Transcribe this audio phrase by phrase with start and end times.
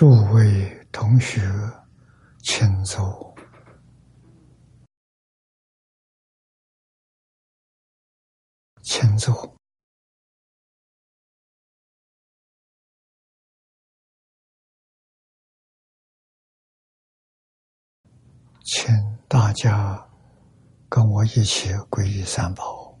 [0.00, 1.42] 诸位同学，
[2.38, 3.36] 请坐，
[8.80, 9.54] 请坐，
[18.64, 20.08] 请大家
[20.88, 22.98] 跟我一起皈依三宝。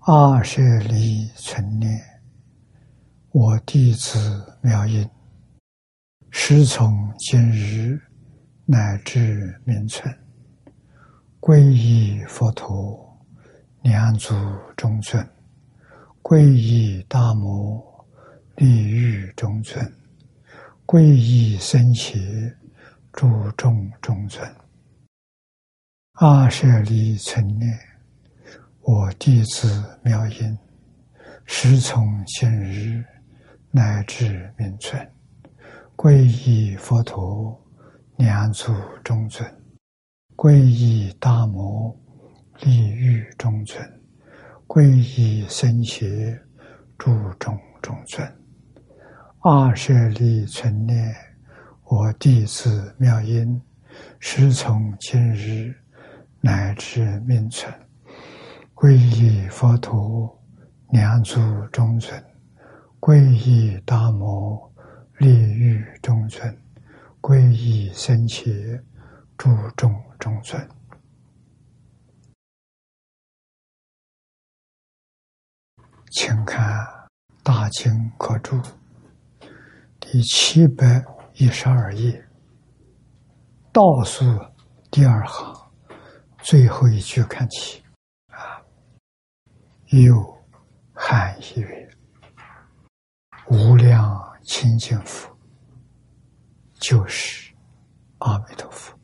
[0.00, 2.15] 二舍离存念，
[3.38, 4.18] 我弟子
[4.62, 5.06] 妙音，
[6.30, 8.00] 师从今日
[8.64, 10.10] 乃至明存，
[11.38, 13.14] 皈依佛陀，
[13.82, 14.34] 两足
[14.74, 15.22] 中尊；
[16.22, 17.78] 皈依大摩，
[18.54, 19.84] 利欲中尊；
[20.86, 22.18] 皈依僧伽，
[23.12, 24.50] 诸众中尊。
[26.12, 27.78] 二舍离存念。
[28.80, 30.58] 我弟子妙音，
[31.44, 33.04] 师从今日
[33.76, 35.06] 乃至名存，
[35.96, 37.62] 皈依佛陀，
[38.16, 38.72] 两足
[39.04, 39.46] 中尊；
[40.34, 41.94] 皈依大摩，
[42.62, 43.84] 利欲中尊；
[44.66, 46.06] 皈依僧伽，
[46.96, 48.26] 诸众中尊。
[49.40, 51.14] 二舍利存念，
[51.84, 53.60] 我弟子妙音，
[54.18, 55.74] 师从今日
[56.40, 57.70] 乃至明存。
[58.74, 60.42] 皈依佛陀，
[60.88, 61.38] 两足
[61.70, 62.18] 中尊；
[63.06, 64.74] 皈依大摩，
[65.18, 66.52] 利欲中尊；
[67.20, 68.82] 皈依僧伽，
[69.38, 70.68] 诸众中尊。
[76.10, 76.68] 请看
[77.44, 78.56] 《大经可注》
[80.00, 81.00] 第七百
[81.34, 82.28] 一十二页，
[83.72, 84.24] 倒数
[84.90, 85.54] 第二行
[86.38, 87.80] 最后一句看起。
[89.90, 90.44] 有
[90.92, 91.85] 含义曰
[93.56, 95.34] ：“无量清净佛，
[96.74, 97.50] 就是
[98.18, 98.94] 阿弥陀佛，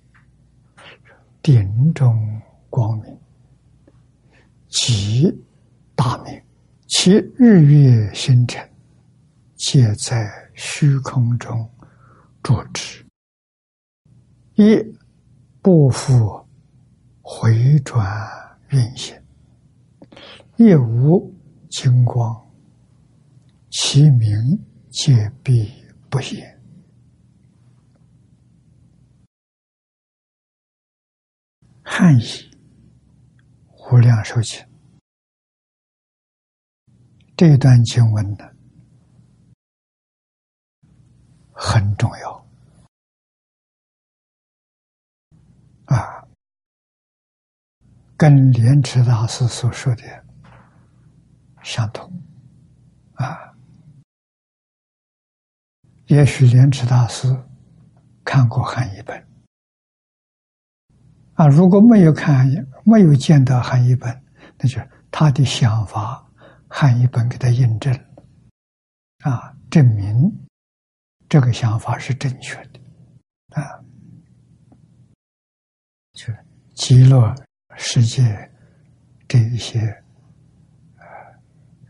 [1.40, 2.14] 顶中
[2.68, 3.18] 光明，
[4.68, 5.32] 极
[5.94, 6.42] 大明，
[6.86, 8.70] 其日月星辰，
[9.56, 11.66] 皆在虚空中
[12.42, 13.02] 住之，
[14.56, 14.76] 一
[15.62, 16.46] 不复
[17.22, 18.06] 回转
[18.68, 19.16] 运行。”
[20.56, 21.34] 亦无
[21.70, 22.51] 金光，
[23.75, 24.31] 其名
[24.91, 25.72] 皆必
[26.10, 26.62] 不言。
[31.83, 32.22] 汉译
[33.71, 34.62] 无量寿经
[37.34, 38.44] 这段经文呢，
[41.53, 42.47] 很重要
[45.87, 46.28] 啊，
[48.19, 50.03] 跟莲池大师所说的。
[51.62, 52.12] 相同，
[53.15, 53.51] 啊，
[56.12, 57.26] 也许莲池大师
[58.22, 59.26] 看过汉译本，
[61.32, 62.46] 啊，如果没有看，
[62.84, 64.22] 没有见到汉译本，
[64.59, 64.78] 那就
[65.10, 66.30] 他的想法，
[66.68, 67.91] 汉译本给他印证，
[69.20, 70.30] 啊，证明
[71.30, 72.78] 这个想法是正确的，
[73.62, 73.80] 啊，
[76.12, 76.38] 就是
[76.74, 77.34] 极乐
[77.74, 78.50] 世界
[79.26, 79.80] 这一些。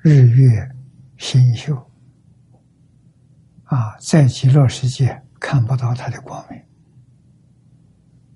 [0.01, 0.71] 日月
[1.19, 1.77] 星宿
[3.73, 6.63] 啊，在极乐世界看不到它的光明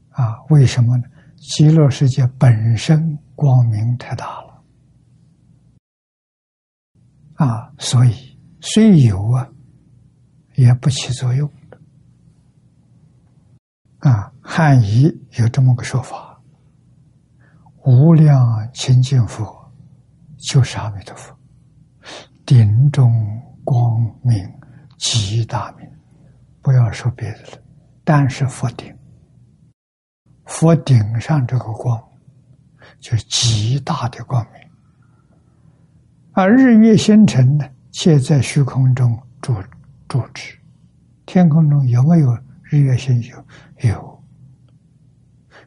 [0.08, 0.42] 啊？
[0.48, 1.04] 为什么呢？
[1.36, 4.62] 极乐世界本身光明太大了
[7.34, 9.46] 啊，所以虽有啊，
[10.54, 11.52] 也不起作用
[13.98, 14.32] 啊。
[14.40, 16.40] 汉译有这么个说法：
[17.84, 19.70] 无量清净佛
[20.38, 21.36] 就是阿弥陀佛。
[22.46, 23.12] 顶中
[23.64, 24.50] 光明
[24.96, 25.88] 极大明，
[26.62, 27.58] 不要说别的了，
[28.04, 28.94] 但是佛顶，
[30.44, 32.02] 佛顶上这个光，
[33.00, 34.62] 就是极大的光明。
[36.32, 39.54] 而日月星辰呢，皆在虚空中住
[40.08, 40.56] 住之。
[41.24, 43.32] 天空中有没有日月星宿？
[43.80, 44.22] 有，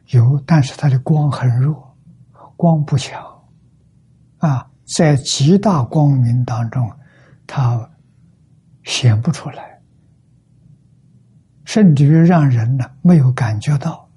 [0.08, 1.96] 有，但是它的光很弱，
[2.56, 3.22] 光不强，
[4.38, 4.66] 啊。
[4.96, 6.90] 在极大光明当中，
[7.46, 7.88] 它
[8.90, 9.80] 显不出来，
[11.64, 14.10] 甚至于让人呢没有感觉到。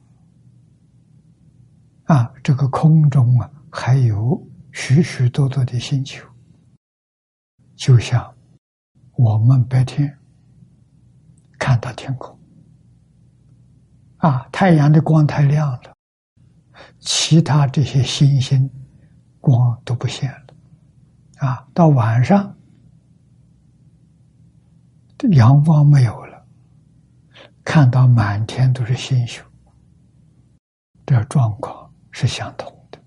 [2.05, 6.27] 啊，这个空中啊还有许许多多的星球，
[7.75, 8.33] 就像
[9.11, 10.17] 我们白天
[11.59, 12.35] 看到天空，
[14.17, 15.95] 啊，太阳的光太亮了，
[16.99, 18.67] 其他这些星星
[19.39, 21.47] 光都不现了。
[21.47, 22.57] 啊，到晚上，
[25.31, 26.45] 阳光没有了，
[27.63, 29.43] 看到满天都是星宿，
[31.05, 32.99] 这状况是相同的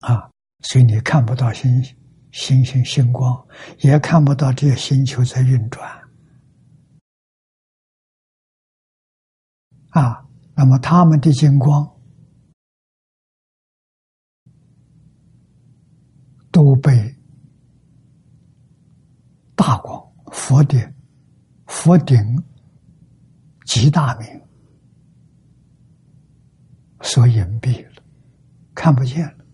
[0.00, 0.30] 啊！
[0.60, 1.82] 所以你看不到星
[2.30, 3.46] 星星星光，
[3.80, 5.88] 也看不到这些星球在运转
[9.90, 10.24] 啊。
[10.54, 11.88] 那么他们的金光
[16.50, 17.17] 都被
[19.58, 20.00] 大光
[20.30, 20.94] 佛的
[21.66, 22.16] 佛顶
[23.66, 24.40] 极大明
[27.00, 28.02] 所隐蔽了，
[28.72, 29.44] 看不见了。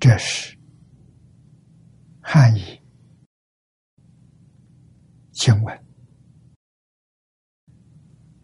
[0.00, 0.58] 这是
[2.22, 2.80] 汉译
[5.32, 5.84] 经文。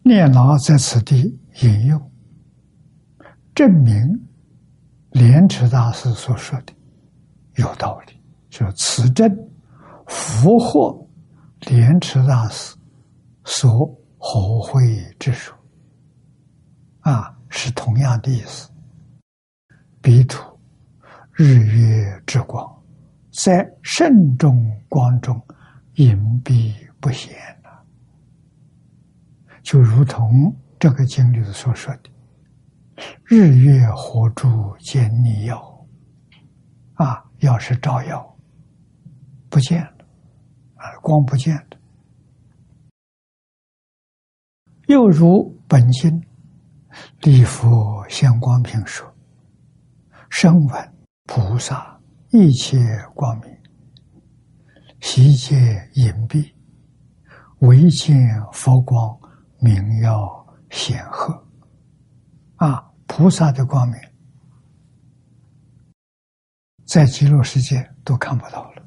[0.03, 2.11] 念老在此地引用，
[3.55, 3.93] 证明
[5.09, 6.73] 莲池大师所说的
[7.59, 8.13] 有道理，
[8.49, 9.29] 就此证
[10.07, 11.07] 符合
[11.67, 12.75] 莲池大师
[13.43, 13.85] 所
[14.17, 14.81] 合会
[15.19, 15.53] 之说，
[17.01, 18.69] 啊，是同样的意思。
[20.01, 20.41] 彼土
[21.33, 22.65] 日月之光，
[23.31, 25.39] 在慎重光中
[25.95, 27.35] 隐蔽不显。
[29.61, 32.09] 就如同这个经里所说的
[33.25, 35.85] ：“日月火烛见逆耀，
[36.93, 38.37] 啊，要是照耀，
[39.49, 40.05] 不见了，
[40.75, 41.77] 啊，光不见了。
[44.87, 46.23] 又如本经
[47.21, 49.13] 立佛相光评说：
[50.29, 50.93] 声闻
[51.25, 51.99] 菩萨
[52.31, 52.77] 一切
[53.13, 53.57] 光明，
[54.99, 55.55] 悉皆
[55.93, 56.53] 隐蔽，
[57.59, 58.15] 唯见
[58.51, 59.17] 佛光。”
[59.61, 61.45] 明耀显赫，
[62.55, 62.81] 啊！
[63.07, 63.99] 菩萨的光明
[66.89, 68.83] 在极乐世界都看不到了，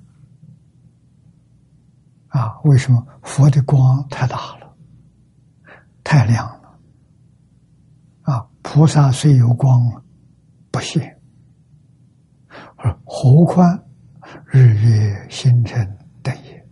[2.31, 2.61] 啊！
[2.65, 3.07] 为什么？
[3.23, 4.77] 佛的光太大了，
[6.03, 6.81] 太亮了，
[8.23, 8.45] 啊！
[8.61, 10.03] 菩萨虽有光，
[10.73, 11.17] 不现，
[12.75, 13.81] 而何况
[14.47, 16.69] 日月星辰等也？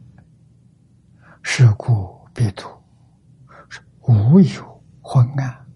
[1.45, 2.69] 是故彼土。
[4.01, 5.67] 无有昏暗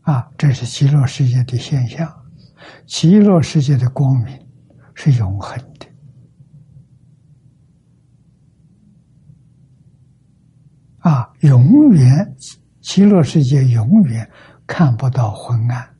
[0.00, 0.32] 啊！
[0.38, 2.17] 这是极乐世界的现象。
[2.86, 4.48] 极乐世界的光明
[4.94, 5.86] 是永恒的
[10.98, 11.32] 啊！
[11.40, 12.36] 永远，
[12.80, 14.30] 极乐世界永远
[14.66, 15.96] 看不到昏暗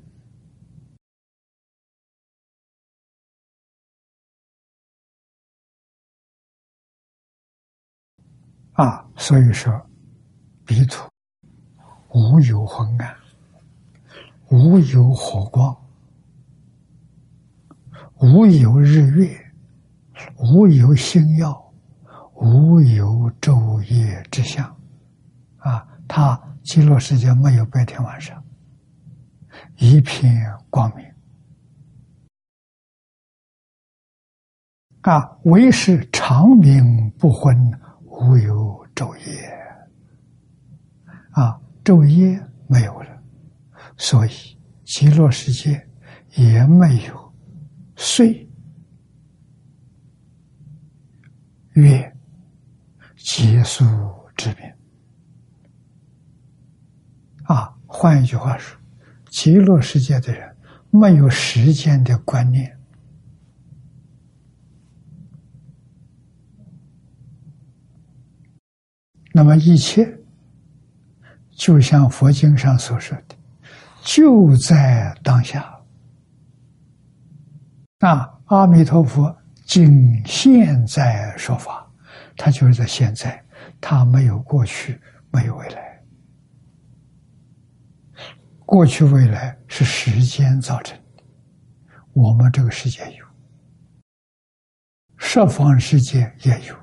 [8.73, 9.09] 啊！
[9.17, 9.73] 所以说。
[10.69, 11.09] 彼土
[12.11, 13.17] 无有昏暗，
[14.51, 15.75] 无有火光，
[18.21, 19.53] 无有日月，
[20.39, 21.73] 无有星耀，
[22.35, 24.67] 无有昼夜之相。
[25.59, 28.43] 啊，他极乐世界没有白天晚上，
[29.77, 31.07] 一片光明。
[35.03, 37.57] 啊，唯是长明不昏，
[38.03, 39.49] 无有昼夜。
[41.31, 43.23] 啊，昼夜没有了，
[43.97, 44.31] 所以
[44.85, 45.89] 极乐世界
[46.35, 47.28] 也没有
[48.01, 48.49] 岁
[51.73, 52.17] 月
[53.17, 53.85] 结束
[54.37, 54.79] 之变。
[57.43, 58.79] 啊，换一句话说，
[59.31, 60.57] 极乐世界的人
[60.91, 62.79] 没有时间的观念，
[69.33, 70.17] 那么一切。
[71.51, 73.37] 就像佛经上所说的，
[74.05, 75.78] 就在当下。
[78.01, 81.85] 那，阿弥陀佛，仅现在说法，
[82.37, 83.45] 他就是在现在，
[83.81, 85.01] 他没有过去，
[85.33, 86.01] 没有未来。
[88.65, 91.25] 过去、未来是时间造成的，
[92.13, 93.27] 我们这个世界有，
[95.17, 96.77] 十方世界也有，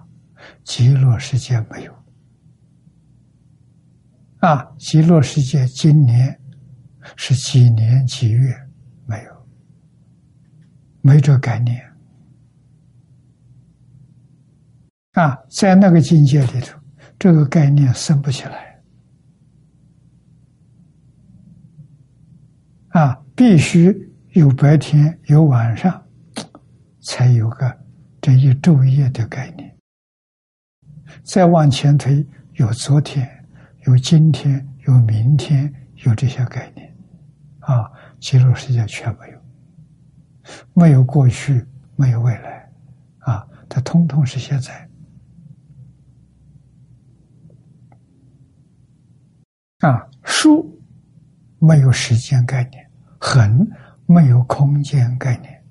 [0.65, 1.95] 极乐世界没有。
[4.39, 6.37] 啊，极乐世界今年
[7.15, 8.53] 是几年几月？
[11.05, 11.79] 没，这概念。
[15.11, 16.79] 啊，在那个境界里头，
[17.19, 18.81] 这个概念生不起来。
[22.87, 26.03] 啊，必须有白天有晚上，
[27.03, 27.79] 才有个
[28.19, 29.77] 这一昼夜的概念。
[31.23, 33.29] 再往前推，有昨天。
[33.85, 36.97] 有今天，有明天，有这些概念，
[37.59, 37.85] 啊，
[38.19, 39.34] 极乐世界全没有，
[40.73, 42.71] 没有过去，没有未来，
[43.19, 44.89] 啊，它通通是现在。
[49.79, 50.81] 啊，数
[51.59, 53.67] 没有时间概念，恒
[54.05, 55.63] 没有空间概念。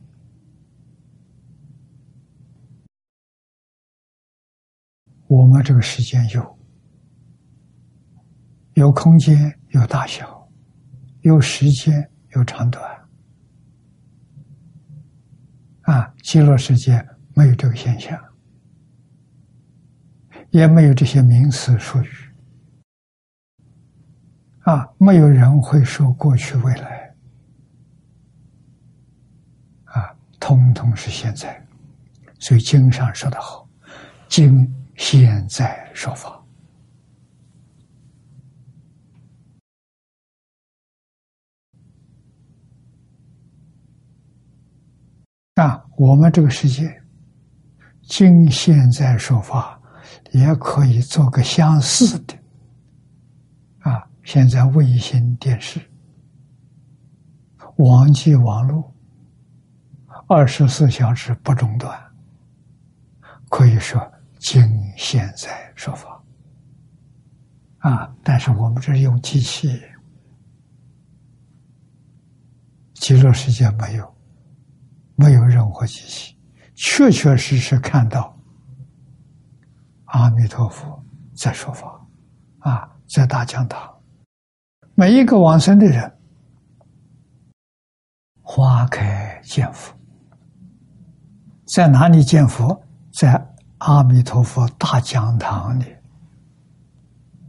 [5.27, 6.59] 我们这个时间有，
[8.75, 10.49] 有空间，有大小，
[11.23, 13.04] 有时间，有长短。
[15.85, 18.19] 啊，极乐世界没有这个现象，
[20.51, 22.09] 也没有这些名词术语。
[24.61, 27.15] 啊，没有人会说过去未来，
[29.85, 31.63] 啊，通通是现在。
[32.39, 33.69] 所以经上说的好，
[34.27, 36.43] 经现在说法。
[45.57, 47.03] 啊，我们这个世界，
[48.03, 49.81] 经现在说法，
[50.33, 52.35] 也可以做个相似的。
[53.81, 55.81] 啊现在卫星电视、
[57.77, 58.93] 网际网络，
[60.27, 61.97] 二十四小时不中断，
[63.51, 64.01] 可以说
[64.39, 64.63] 经
[64.97, 66.23] 现在说法
[67.79, 68.15] 啊。
[68.23, 69.79] 但是我们这是用机器，
[72.95, 74.14] 极乐世界没有，
[75.17, 76.37] 没有任何机器，
[76.75, 78.37] 确确实实看到
[80.07, 81.03] 阿弥陀佛
[81.37, 82.01] 在说法
[82.61, 83.93] 啊，在大讲堂。
[84.95, 86.19] 每一个往生的人，
[88.43, 89.95] 花开见佛，
[91.67, 92.81] 在哪里见佛？
[93.13, 95.85] 在阿弥陀佛大讲堂里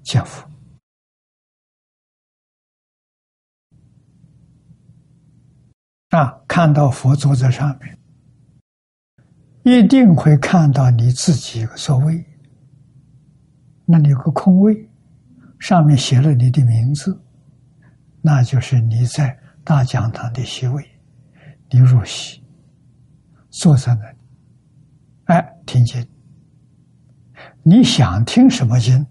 [0.03, 0.47] 见佛。
[6.15, 7.97] 啊，看到佛坐在上面，
[9.63, 12.23] 一定会看到你自己座位，
[13.85, 14.89] 那里有个空位，
[15.59, 17.21] 上面写了你的名字。
[18.21, 20.83] 那就是你在大讲堂的席位，
[21.69, 22.41] 你入席，
[23.49, 24.17] 坐在那里，
[25.25, 26.07] 哎，听经。
[27.61, 29.05] 你想听什么经，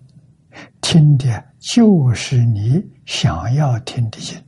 [0.80, 4.42] 听的就是你想要听的经。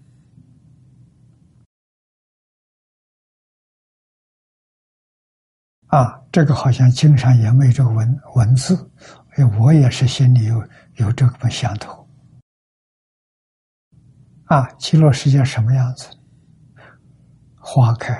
[5.96, 8.76] 啊，这个好像经常也没这个文文字，
[9.30, 10.62] 哎，我也是心里有
[10.96, 12.06] 有这个想头。
[14.44, 16.06] 啊，极乐世界什么样子？
[17.56, 18.14] 花开，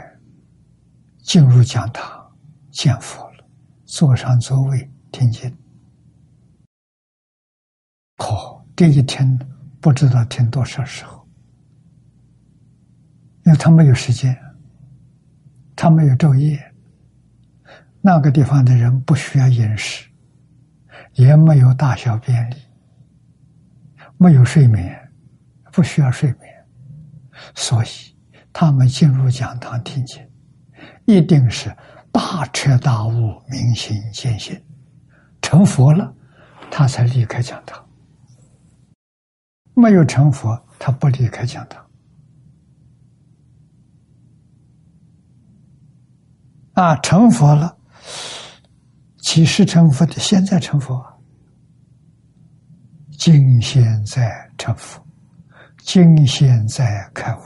[1.19, 2.35] 进入讲堂，
[2.71, 3.47] 见佛了，
[3.85, 5.55] 坐上座位听经。
[8.17, 9.39] 哦，这一天
[9.83, 11.29] 不知道听多少时候，
[13.45, 14.35] 因为他没有时间，
[15.77, 16.59] 他没有昼夜，
[18.07, 20.09] 那个地方的人不需要饮食，
[21.15, 22.55] 也没有大小便利，
[24.17, 24.97] 没有睡眠。
[25.73, 26.67] 不需要睡眠，
[27.57, 27.89] 所以
[28.53, 30.25] 他们进入讲堂听经，
[31.05, 31.69] 一定是
[32.13, 34.59] 大彻大悟、明心见性，
[35.43, 36.15] 成佛了，
[36.71, 37.85] 他才离开讲堂。
[39.75, 41.85] 没有成佛，他不离开讲堂。
[46.73, 47.76] 啊，成佛了，
[49.19, 50.15] 几时成佛的？
[50.15, 51.05] 现在成佛，
[53.19, 55.05] 今现在成佛。
[55.79, 57.41] 今现在开悟，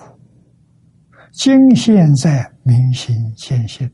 [1.30, 3.86] 今现在明心见性，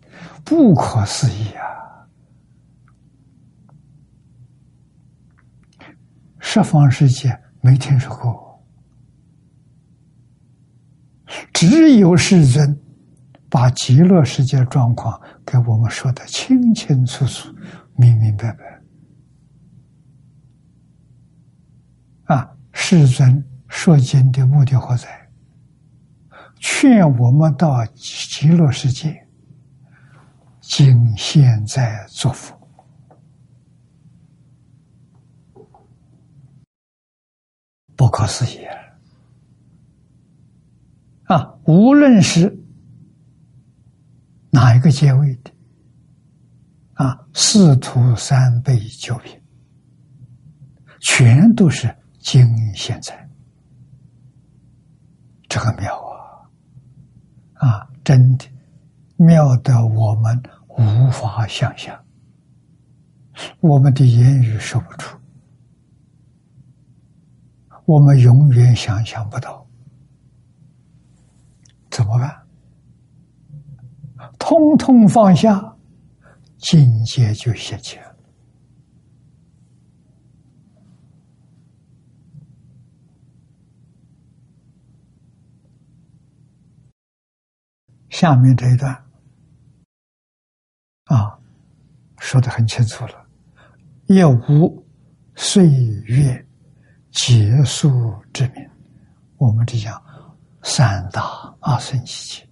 [0.45, 1.67] 不可思议啊！
[6.39, 8.65] 十方世界没听说过，
[11.53, 12.81] 只有世尊
[13.49, 17.55] 把极乐世界状况给我们说的清清楚楚、
[17.97, 18.83] 明明白白
[22.35, 22.51] 啊！
[22.73, 23.45] 世尊。
[23.69, 25.29] 说经的目的何在？
[26.61, 29.27] 劝我们到极乐世界，
[30.61, 32.57] 今现在作佛
[37.97, 38.65] 不可思议
[41.25, 41.55] 啊！
[41.65, 42.57] 无论是
[44.57, 45.51] 哪一个阶位的？
[46.95, 49.39] 啊，四徒三辈九品，
[50.99, 53.29] 全都是今现在。
[55.47, 55.95] 这个妙
[57.55, 58.47] 啊，啊，真的
[59.17, 62.03] 妙的，我们无法想象，
[63.61, 65.19] 我们的言语说不出，
[67.85, 69.67] 我们永远想象不到，
[71.91, 72.46] 怎么办？
[74.39, 75.77] 通通放下，
[76.59, 78.03] 境界就现前。
[88.09, 88.95] 下面这一段
[91.05, 91.39] 啊，
[92.19, 93.27] 说的很清楚了，
[94.07, 94.87] 也无
[95.35, 96.47] 岁月
[97.11, 98.71] 结束之名。
[99.37, 100.03] 我们这讲
[100.63, 101.23] 三大
[101.61, 102.46] 阿僧祇劫、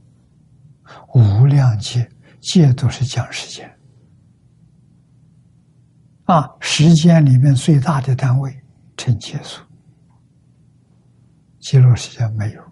[1.14, 2.10] 无量劫，
[2.40, 3.70] 劫都是讲时间。
[6.24, 8.54] 啊，时间里面最大的单位
[8.96, 9.62] 称结束，
[11.60, 12.62] 记录时间没有，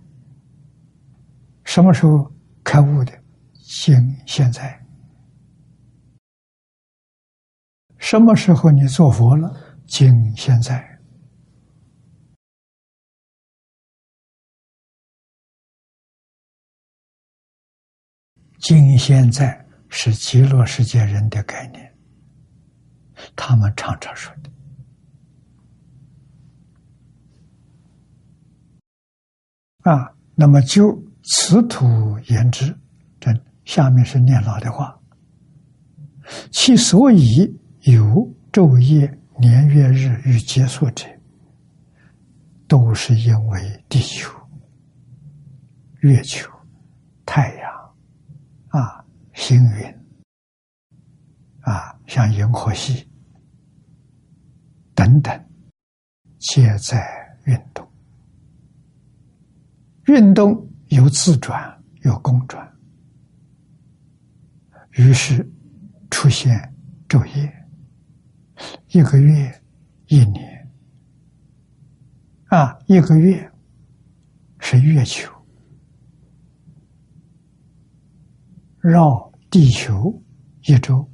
[1.64, 2.30] 什么时候？
[2.64, 3.12] 开悟的，
[3.54, 4.80] 现现在，
[7.98, 9.52] 什么时候你做佛了？
[9.84, 10.91] 今现在，
[18.62, 21.94] 今现在是极乐世界人的概念，
[23.36, 24.50] 他们常常说的
[29.90, 30.14] 啊。
[30.34, 31.00] 那么就。
[31.24, 32.76] 此土言之，
[33.20, 33.32] 这
[33.64, 34.98] 下面是念老的话。
[36.50, 37.44] 其所以
[37.82, 41.06] 有昼夜年月日与结束者，
[42.66, 44.36] 都是因为地球、
[46.00, 46.50] 月球、
[47.24, 47.81] 太阳、
[49.42, 49.84] 星云。
[51.62, 53.08] 啊，像银河系
[54.94, 55.50] 等等，
[56.38, 57.04] 皆在
[57.44, 57.92] 运动，
[60.06, 60.68] 运动。
[60.88, 62.70] 有自转，有公转，
[64.90, 65.50] 于是
[66.10, 66.74] 出现
[67.08, 67.50] 昼夜，
[68.88, 69.62] 一个月，
[70.08, 70.70] 一年，
[72.48, 73.50] 啊，一个月
[74.58, 75.32] 是月球
[78.80, 80.20] 绕地球
[80.62, 81.06] 一周，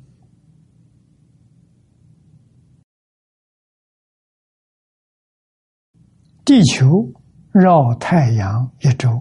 [6.44, 7.12] 地球
[7.52, 9.20] 绕太阳一周。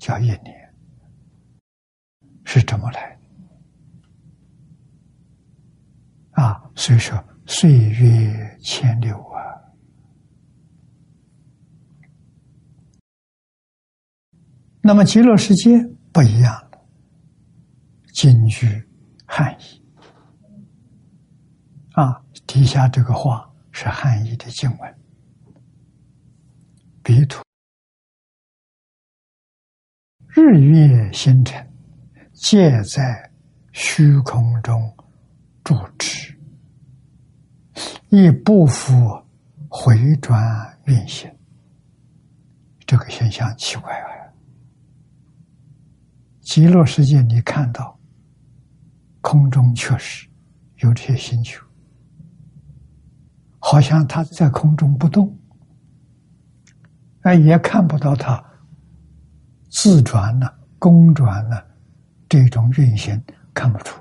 [0.00, 0.74] 叫一年，
[2.44, 3.22] 是这么来的
[6.42, 6.70] 啊？
[6.76, 9.42] 所以说，岁月千流啊。
[14.80, 16.67] 那么极乐世界不一样了，
[18.20, 18.66] 京剧
[19.24, 19.80] 汉译
[21.92, 24.98] 啊，底下这个话是汉译的经文，
[27.00, 27.44] 彼土。
[30.26, 31.72] 日月星辰，
[32.32, 33.30] 皆在
[33.70, 34.92] 虚空中
[35.62, 36.36] 住持，
[38.08, 39.24] 亦不复
[39.68, 41.32] 回转运行。
[42.84, 44.10] 这个现象奇怪啊！
[46.40, 47.96] 极乐世界，你看到
[49.30, 50.26] 空中确实
[50.76, 51.62] 有这些星球，
[53.58, 55.38] 好像它在空中不动，
[57.20, 58.42] 哎，也看不到它。
[59.68, 61.62] 自转呢，公转呢，
[62.26, 64.00] 这种运行看不出。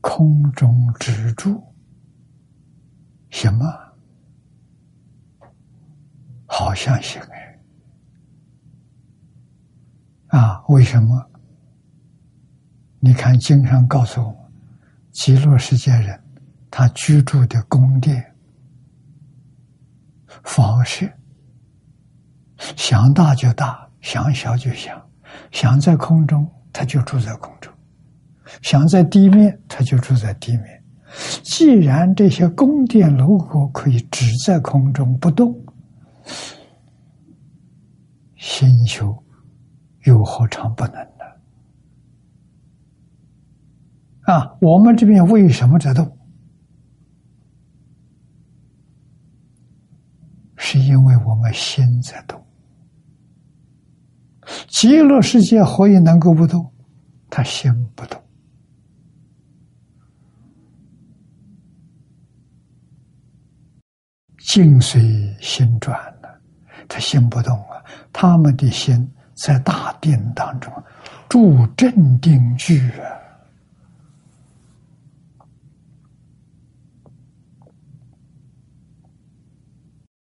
[0.00, 1.60] 空中止住，
[3.30, 3.85] 行吗？
[6.58, 7.58] 好像行哎。
[10.28, 11.22] 啊，为什么？
[12.98, 14.36] 你看经上告诉我们，
[15.10, 16.18] 极乐世界人。
[16.70, 18.34] 他居住的宫殿、
[20.44, 21.06] 房舍，
[22.74, 25.10] 想大就大，想小就小。
[25.52, 27.70] 想在空中，他就住在空中；
[28.62, 30.82] 想在地面，他就住在地面。
[31.42, 35.54] 既然这些宫殿楼阁可以只在空中不动，
[38.36, 39.24] 心修
[40.04, 41.24] 又何尝不能呢？
[44.22, 46.18] 啊，我们这边为什么在动？
[50.56, 52.44] 是因为我们心在动，
[54.66, 56.72] 极乐世界何以能够不动？
[57.30, 58.20] 他心不动，
[64.38, 66.15] 静随心转，
[66.88, 67.82] 他心不动啊。
[68.12, 70.72] 他们的心在大定当中
[71.28, 73.12] 住镇定居啊。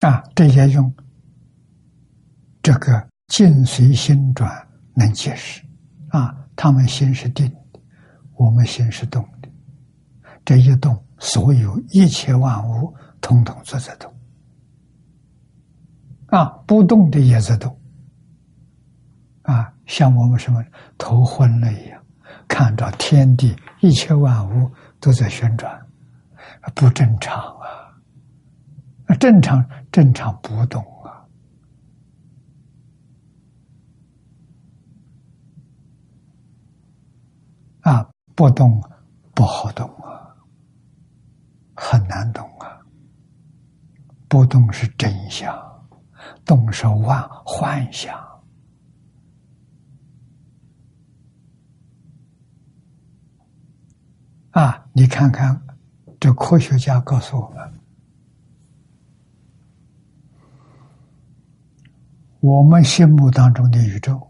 [0.01, 0.93] 啊，这些用
[2.63, 5.63] 这个境随心转能解释。
[6.09, 7.81] 啊，他们心是定的，
[8.35, 9.49] 我们心是动的。
[10.45, 14.13] 这一动，所有一切万物统统都在动。
[16.31, 17.77] 啊，不动的也在动。
[19.43, 20.65] 啊，像我们什么
[20.97, 22.01] 头昏了一样，
[22.47, 25.87] 看着天地一切万物都在旋转，
[26.75, 27.67] 不正常啊！
[29.07, 31.27] 啊正常正常不动啊！
[37.81, 38.81] 啊，不动
[39.35, 40.31] 不好动啊，
[41.75, 42.79] 很难动啊！
[44.29, 45.53] 不动是真相，
[46.51, 48.19] 动是妄幻想。
[54.51, 55.63] 啊，你看看，
[56.19, 57.73] 这科学家告诉我们，
[62.41, 64.21] 我们心目当中的宇宙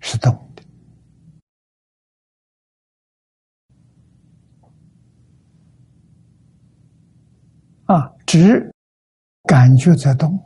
[0.00, 0.62] 是动的，
[7.86, 8.70] 啊，只
[9.48, 10.38] 感觉在动，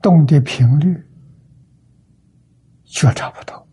[0.00, 1.06] 动的频率
[2.86, 3.68] 觉察不到。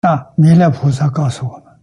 [0.00, 0.32] 啊！
[0.38, 1.80] 弥勒菩萨告诉我们，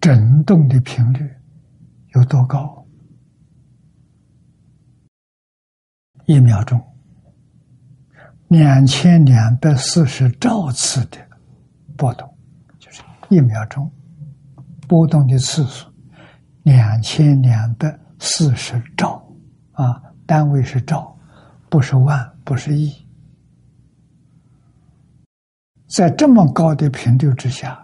[0.00, 1.28] 震动的频率
[2.14, 2.86] 有多高？
[6.26, 6.80] 一秒钟
[8.48, 11.18] 两千两百四十兆次的
[11.96, 12.28] 波动，
[12.78, 13.90] 就是一秒钟
[14.86, 15.86] 波动的次数
[16.64, 19.26] 两千两百四十兆
[19.72, 20.02] 啊！
[20.26, 21.16] 单位是兆，
[21.68, 22.34] 不是万。
[22.48, 22.90] 不是亿，
[25.86, 27.78] 在这么高的频率之下，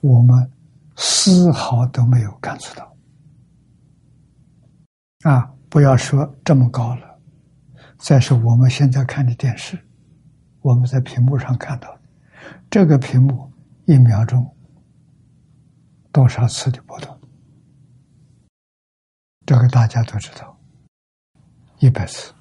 [0.00, 0.50] 我们
[0.96, 2.96] 丝毫都没有感受到。
[5.30, 7.07] 啊，不要说这么高了，
[7.98, 9.78] 再说我们现在看的电视，
[10.60, 12.00] 我们在屏幕上看到的
[12.70, 13.52] 这个屏幕，
[13.86, 14.56] 一秒钟
[16.12, 17.20] 多少次的波动，
[19.44, 20.56] 这个大家都知道。
[21.80, 22.32] 一百次，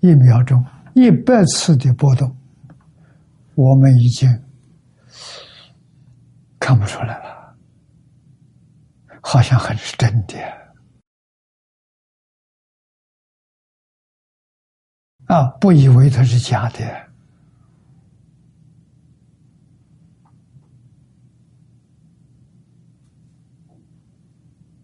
[0.00, 2.36] 一秒钟一百次的波动，
[3.54, 4.28] 我们已经
[6.60, 7.56] 看不出来了，
[9.20, 10.36] 好像很是真的
[15.32, 15.48] 啊！
[15.58, 16.84] 不以为它是假的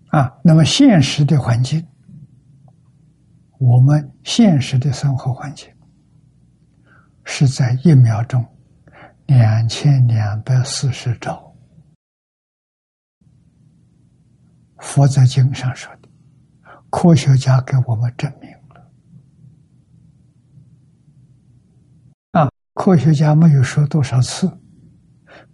[0.09, 0.41] 啊！
[0.43, 1.87] 那么现实的环境。
[3.59, 5.69] 我们现实的生活环境
[7.25, 8.43] 是在一秒钟
[9.27, 11.55] 两千两百四十兆。
[14.79, 16.09] 佛在经上说的，
[16.89, 18.59] 科学家给我们证明了。
[22.31, 24.49] 啊，科学家没有说多少次，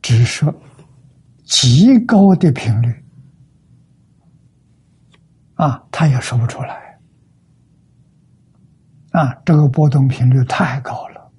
[0.03, 0.55] 只说
[1.47, 3.05] 极高的频率，
[5.55, 7.01] 啊，他也说不出来。
[9.13, 11.33] 啊，这个波动频率太高了！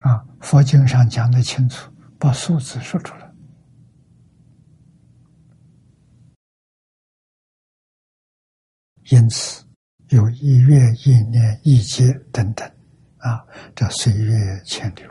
[0.00, 3.32] 啊，佛经上讲的清楚，把数字说出来。
[9.10, 9.64] 因此，
[10.08, 12.68] 有一月、一年、一劫等等，
[13.18, 15.10] 啊，这岁月潜流。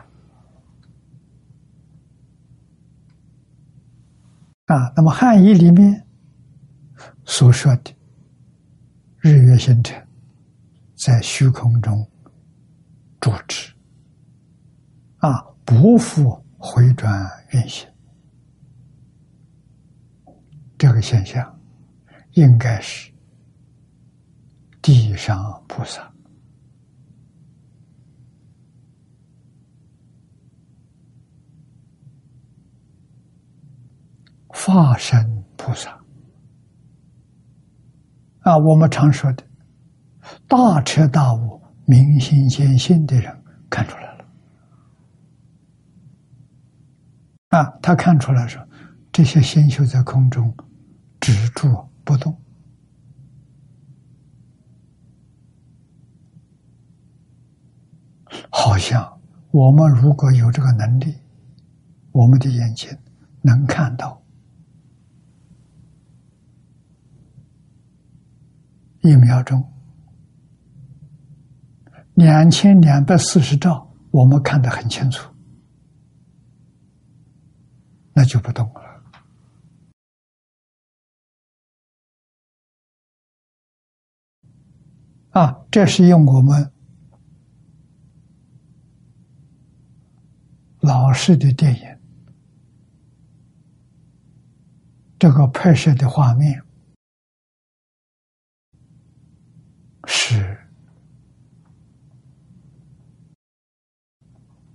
[4.66, 6.06] 啊，那么汉译里面
[7.24, 7.94] 所说的
[9.18, 10.04] 日月星辰。
[11.00, 12.04] 在虚空中
[13.20, 13.72] 住止，
[15.18, 17.88] 啊，不复回转运行，
[20.76, 21.56] 这个现象
[22.32, 23.12] 应该是
[24.82, 26.07] 地上菩萨、
[34.58, 35.98] 化身菩萨
[38.40, 39.42] 啊，我们常说的。
[40.46, 43.34] 大彻大悟、明心见性的人
[43.70, 44.24] 看出来了
[47.48, 47.64] 啊！
[47.80, 48.62] 他看出来说，
[49.10, 50.54] 这些星宿在空中
[51.18, 51.66] 止住
[52.04, 52.38] 不动，
[58.50, 59.18] 好像
[59.50, 61.14] 我们如果有这个能力，
[62.12, 62.90] 我们的眼睛
[63.40, 64.20] 能看到
[69.00, 69.64] 一秒钟。
[72.14, 75.32] 两千两百四十兆，我们看得很清楚，
[78.12, 78.88] 那就不动了。
[85.30, 86.72] 啊，这是用我们
[90.80, 91.98] 老式的电影，
[95.16, 96.60] 这个拍摄的画面
[100.08, 100.58] 是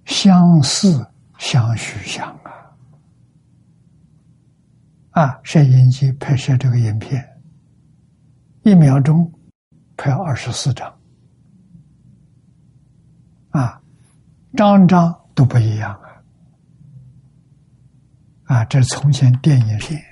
[0.06, 1.06] 相似
[1.38, 2.54] 相虚相啊！
[5.12, 7.28] 啊，摄影机拍摄这个影片，
[8.62, 9.30] 一秒钟。
[9.96, 10.92] 拍二十四张，
[13.52, 13.80] 啊，
[14.58, 16.24] 张张都不一样啊！
[18.56, 20.04] 啊，这从前电影片，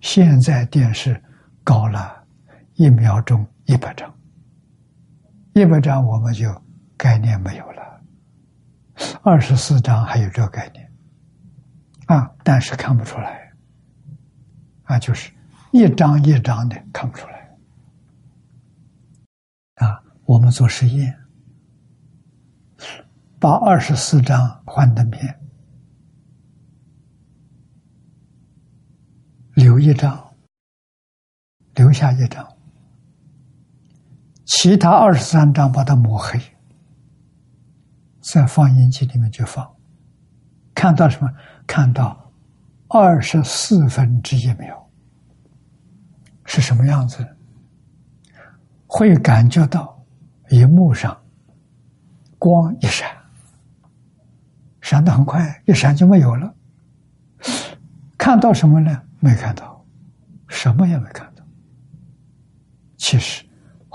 [0.00, 1.22] 现在电视
[1.62, 2.24] 高了，
[2.74, 4.12] 一秒钟一百张，
[5.56, 6.52] 一百张我们就
[6.98, 8.02] 概念没有了，
[9.22, 10.92] 二十四张还有这个概念，
[12.08, 13.54] 啊，但是看不出来，
[14.82, 15.32] 啊，就是
[15.72, 17.56] 一张一张的看不出来
[19.76, 20.04] 啊。
[20.26, 21.18] 我们做实验，
[23.40, 25.40] 把二十四张幻灯片
[29.54, 30.34] 留一张，
[31.76, 32.46] 留下一张，
[34.46, 36.40] 其他二十三张把它抹黑，
[38.20, 39.70] 在放映机里面去放，
[40.74, 41.30] 看到什么？
[41.66, 42.32] 看到
[42.88, 44.88] 二十四分之一秒
[46.44, 47.26] 是什么样子？
[48.86, 49.94] 会感觉到。
[50.50, 51.20] 荧幕上
[52.38, 53.08] 光一闪，
[54.80, 56.54] 闪的很快，一闪就没有了。
[58.16, 59.02] 看到什么呢？
[59.18, 59.84] 没看到，
[60.46, 61.44] 什么也没看到。
[62.96, 63.44] 其实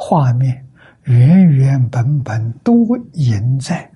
[0.03, 0.67] 画面
[1.03, 3.87] 原原本本都印在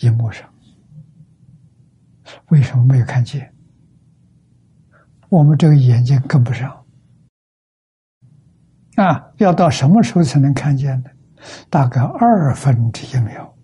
[0.00, 0.52] 荧幕上，
[2.48, 3.54] 为什么没有看见？
[5.28, 6.84] 我们这个眼睛跟不上
[8.96, 9.32] 啊！
[9.36, 11.10] 要到什么时候才能看见呢？
[11.70, 13.56] 大概二分之一秒，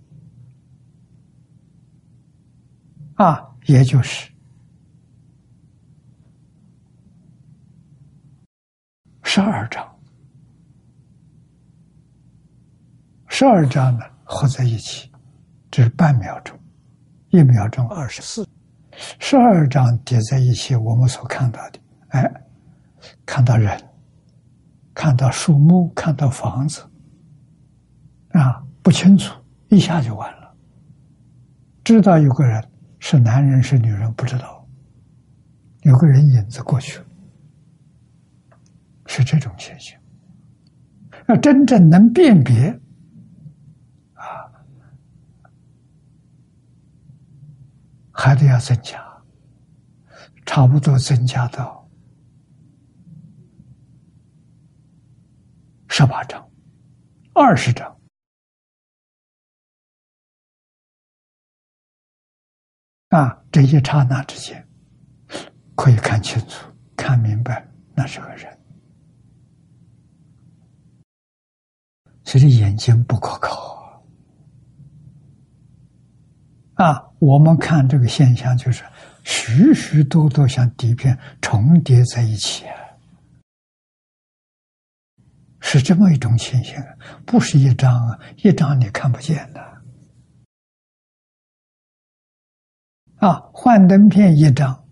[3.15, 4.31] 啊，也就是
[9.25, 9.94] 十二张，
[13.37, 15.11] 十二张呢合在一起，
[15.69, 16.57] 这是半秒钟，
[17.31, 18.47] 一秒钟二十四，
[19.19, 22.33] 十二张叠在一起，我们所看到的，哎，
[23.27, 23.77] 看到人，
[24.95, 26.81] 看到树木，看到房子。
[28.29, 29.35] 啊，不清楚，
[29.67, 30.55] 一下就完了。
[31.83, 32.65] 知道有个人
[33.01, 34.65] 是男人是女人，不知道。
[35.83, 37.05] 有个人影子过去了，
[39.07, 40.01] 是这种现象。
[41.27, 42.79] 要真正能辨别，
[48.17, 49.05] 还得要增加，
[50.47, 51.91] 差不多增加到
[55.89, 56.49] 十八张、
[57.35, 58.01] 二十张。
[63.09, 64.67] 啊，这一刹那之间，
[65.75, 68.61] 可以看清楚、看明白，那是个人。
[72.25, 74.03] 其实眼睛不可靠
[76.75, 77.14] 啊！
[77.25, 78.85] 我们看这个现象，就是
[79.23, 82.77] 许许多多像底片重叠在一起啊，
[85.59, 86.77] 是这么一种情形，
[87.25, 89.61] 不是一张啊，一张你看不见的。
[93.27, 94.85] 啊，幻灯片一张，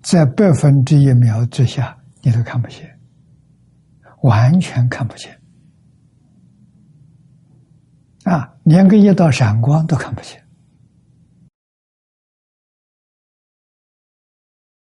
[0.00, 3.00] 在百分之一秒之下，你都看不见，
[4.22, 5.40] 完全看不见。
[8.24, 10.42] 啊，连个一道闪光都看不见。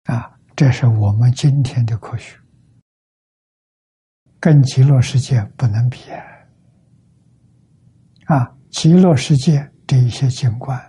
[0.04, 2.38] 啊，这是我们今天的科学，
[4.40, 6.00] 跟极乐世界不能比
[8.26, 8.56] 啊。
[8.72, 10.82] 极乐世界的一些景观，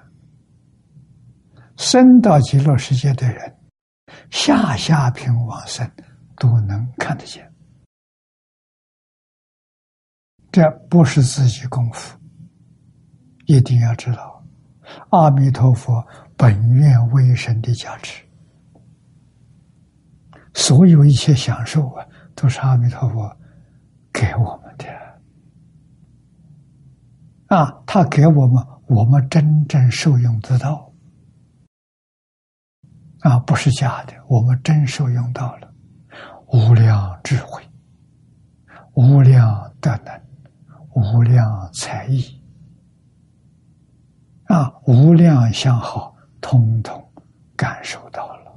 [1.76, 3.58] 生到极乐世界的人，
[4.30, 5.90] 下下品往生
[6.36, 7.52] 都能看得见。
[10.52, 12.16] 这不是自己功夫，
[13.46, 14.44] 一定要知道，
[15.10, 18.24] 阿弥陀佛本愿威神的加持，
[20.54, 23.36] 所有一切享受啊，都是阿弥陀佛
[24.12, 24.86] 给我们的。
[27.54, 30.90] 啊，他给我们，我们真正受用得到，
[33.20, 35.70] 啊，不是假的，我们真受用到了，
[36.46, 37.62] 无量智慧，
[38.94, 40.20] 无量德能，
[40.94, 42.41] 无量才艺，
[44.52, 47.10] 啊，无量相好，通通
[47.56, 48.52] 感受到了，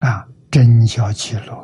[0.00, 1.54] 啊，真教极乐。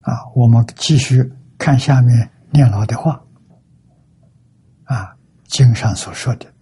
[0.00, 3.24] 啊，我们继续看下面念老的话，
[4.84, 6.52] 啊，经上所说的，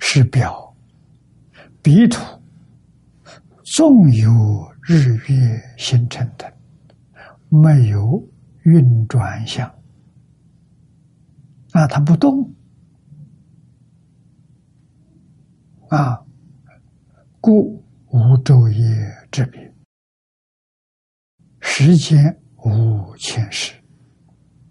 [0.00, 0.74] 是表
[1.80, 2.20] 彼土。
[3.64, 6.52] 纵有日月星辰等，
[7.48, 8.28] 没有
[8.64, 9.68] 运转相。
[11.72, 12.52] 啊，它不动。
[15.88, 16.24] 啊，
[17.40, 18.86] 故无昼夜
[19.30, 19.72] 之别，
[21.60, 23.74] 时间无前世，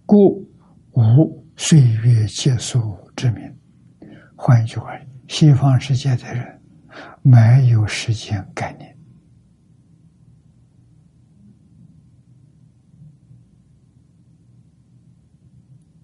[0.06, 0.46] 故
[0.92, 3.58] 无岁月结束之名。
[4.36, 4.92] 换一句话，
[5.28, 6.62] 西方世界的人
[7.22, 8.91] 没有时间概念，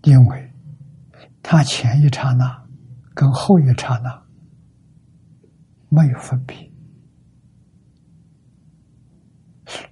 [0.07, 0.53] 因为
[1.43, 2.63] 他前一刹那
[3.13, 4.27] 跟后一刹那。
[5.89, 6.69] 没有分别，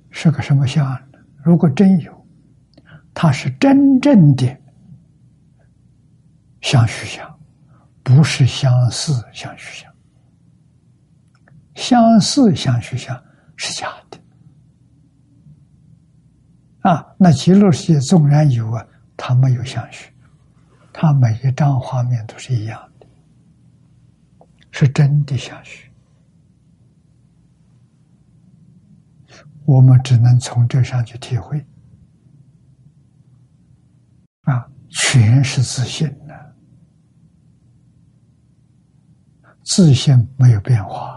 [0.10, 1.00] 是个什么相呢？
[1.42, 2.28] 如果真有，
[3.14, 4.46] 它是真正的
[6.60, 7.40] 相续相，
[8.04, 9.96] 不是相似相续相。
[11.76, 13.16] 相似相续相
[13.56, 14.20] 是假的
[16.82, 17.08] 啊！
[17.18, 18.86] 那极乐世界纵然有啊，
[19.18, 20.12] 他没有相续，
[20.94, 23.08] 他每一张画面都是一样的，
[24.72, 25.90] 是真的相续。
[29.66, 31.66] 我们只能从这上去体会，
[34.42, 36.56] 啊，全是自信的，
[39.64, 41.14] 自信没有变化。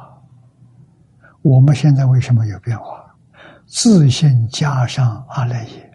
[1.42, 3.14] 我们现在为什么有变化？
[3.66, 5.88] 自信加上阿赖耶，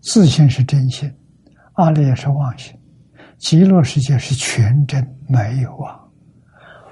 [0.00, 1.12] 自信是真心，
[1.74, 2.74] 阿赖耶是妄心，
[3.38, 6.12] 极乐世界是全真，没有妄。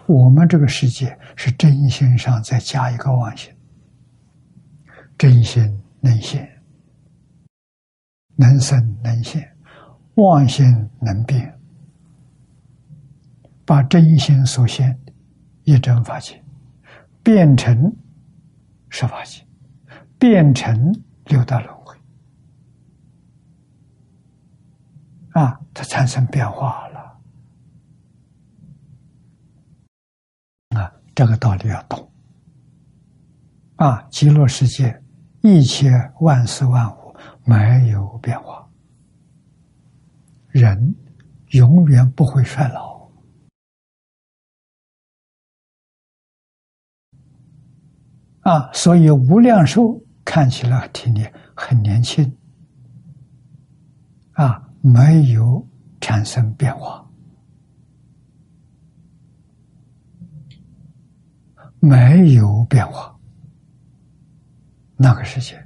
[0.07, 3.53] 我们这个世界是真心上再加一个妄心。
[5.19, 5.63] 真心
[6.01, 6.49] 能现，
[8.37, 9.51] 能生能现，
[10.15, 10.65] 妄心
[11.01, 11.59] 能变，
[13.65, 14.97] 把真心所现
[15.65, 16.41] 一真法界
[17.23, 17.93] 变成
[18.91, 19.43] 十法界，
[20.19, 20.73] 变成
[21.27, 21.97] 六道轮回，
[25.39, 27.21] 啊，它产生变化了，
[30.71, 32.11] 啊，这个道理要懂，
[33.77, 35.01] 啊，极乐世界。
[35.41, 38.69] 一切万事万物没有变化，
[40.49, 40.97] 人
[41.51, 43.09] 永远不会衰老
[48.41, 48.73] 啊！
[48.73, 52.37] 所以无量寿看起来挺年很年轻
[54.33, 55.67] 啊，没有
[56.01, 57.05] 产生变化，
[61.81, 63.15] 没有变化。
[64.97, 65.57] 那个世界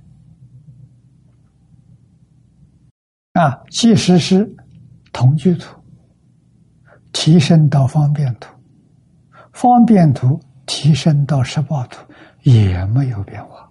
[3.33, 4.55] 啊，即使是
[5.13, 5.75] 同居图
[7.13, 8.55] 提升到方便图，
[9.53, 12.07] 方便图提升到十八图，
[12.43, 13.62] 也没有变化。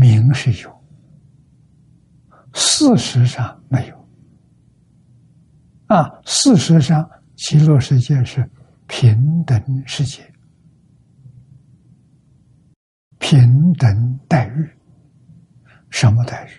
[0.00, 0.84] 名是有，
[2.54, 4.08] 事实上没有
[5.86, 7.08] 啊，事实上。
[7.42, 8.46] 极乐世界是
[8.86, 10.22] 平等世界，
[13.18, 14.70] 平等待遇，
[15.88, 16.50] 什么待遇？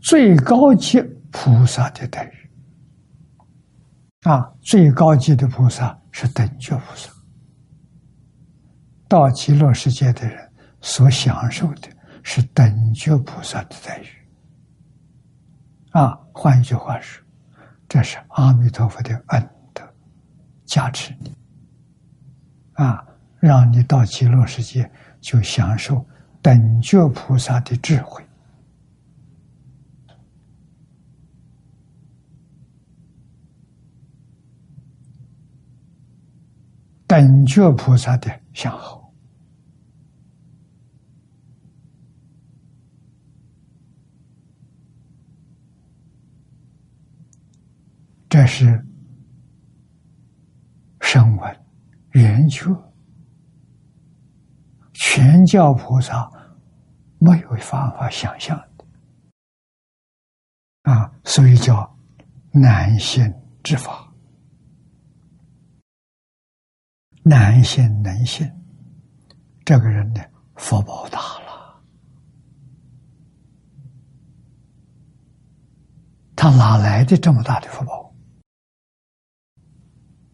[0.00, 2.50] 最高级菩萨的待遇
[4.28, 4.52] 啊！
[4.60, 7.08] 最高级的菩萨是等觉菩萨，
[9.06, 10.49] 到极乐世界的人
[10.80, 11.88] 所享受的
[12.22, 14.06] 是等觉菩萨的待遇
[15.90, 16.18] 啊！
[16.32, 17.24] 换一句话说。
[17.92, 19.82] 这是阿弥陀佛的恩德
[20.64, 21.36] 加持你
[22.74, 23.04] 啊，
[23.40, 24.88] 让你到极乐世界
[25.20, 26.06] 就享受
[26.40, 28.24] 等觉菩萨的智慧，
[37.08, 38.99] 等觉菩萨的相好。
[48.30, 48.86] 这是
[51.00, 51.60] 声闻、
[52.12, 52.64] 圆觉、
[54.92, 56.30] 全教菩萨
[57.18, 58.84] 没有办法想象的。
[60.82, 61.98] 啊，所以叫
[62.52, 64.14] 难信之法，
[67.24, 68.48] 难信能信，
[69.64, 70.22] 这个人呢
[70.54, 71.82] 福报大了，
[76.36, 78.09] 他哪来的这么大的福报？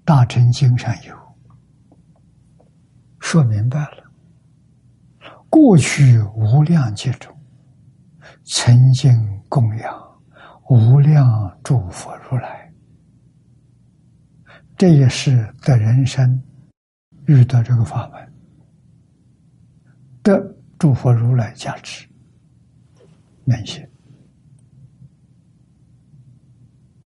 [0.06, 1.14] 大乘经上有
[3.18, 4.04] 说明白了，
[5.50, 7.36] 过去无量劫中，
[8.44, 9.12] 曾经
[9.48, 10.22] 供养
[10.68, 12.72] 无量诸佛如来，
[14.76, 16.40] 这也是的人生
[17.26, 18.32] 遇到这个法门，
[20.22, 22.08] 的诸佛如来加持，
[23.44, 23.84] 能行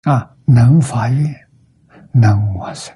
[0.03, 1.42] 啊，能发愿。
[2.13, 2.95] 能往生。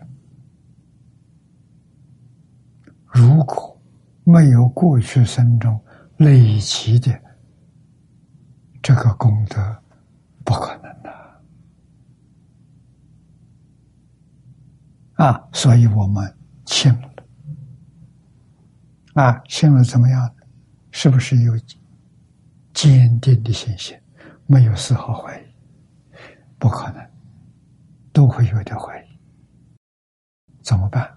[3.06, 3.78] 如果
[4.24, 5.78] 没有过去生中
[6.18, 7.20] 累积的
[8.82, 9.84] 这个功德，
[10.46, 11.12] 不可能的
[15.16, 15.50] 啊！
[15.52, 16.38] 所以我们
[16.68, 17.10] 信了
[19.14, 20.32] 啊，信了怎么样？
[20.92, 21.58] 是不是有
[22.74, 23.98] 坚定的信心？
[24.46, 25.44] 没有丝毫怀疑？
[26.60, 27.04] 不可能，
[28.14, 29.07] 都会有点怀疑。
[30.68, 31.10] 怎么办？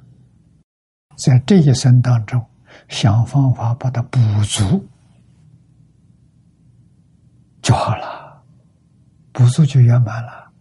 [1.17, 2.47] 在这一生当中，
[2.89, 4.89] 想方法把它补足
[7.61, 8.45] 就好了，
[9.33, 10.53] 补足就圆满了。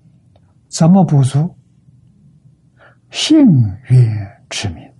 [0.69, 1.55] 怎么补足？
[3.11, 3.37] 信
[3.89, 4.91] 愿持名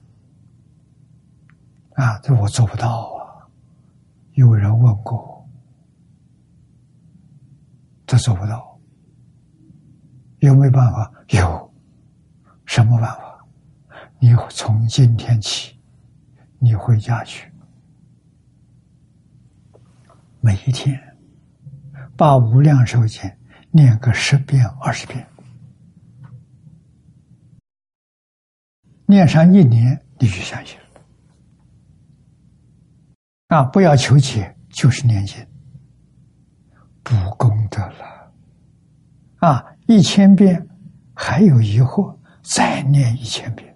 [1.96, 2.20] 啊！
[2.20, 3.50] 这我做不到啊。
[4.34, 5.50] 有人问过，
[8.06, 8.80] 这做不到，
[10.42, 11.12] 有没有办法？
[11.30, 11.74] 有，
[12.68, 13.29] 什么办法？
[14.22, 15.80] 你从今天起，
[16.60, 17.50] 你回家去，
[20.42, 21.18] 每一天
[22.18, 23.32] 把无量寿经
[23.72, 25.26] 念个十遍、二十遍，
[29.06, 30.86] 念上一年你就相信了。
[33.48, 35.48] 啊，不要求解，就是念经，
[37.04, 38.34] 补功德了。
[39.38, 40.68] 啊，一千遍
[41.16, 43.69] 还有疑惑，再念一千遍。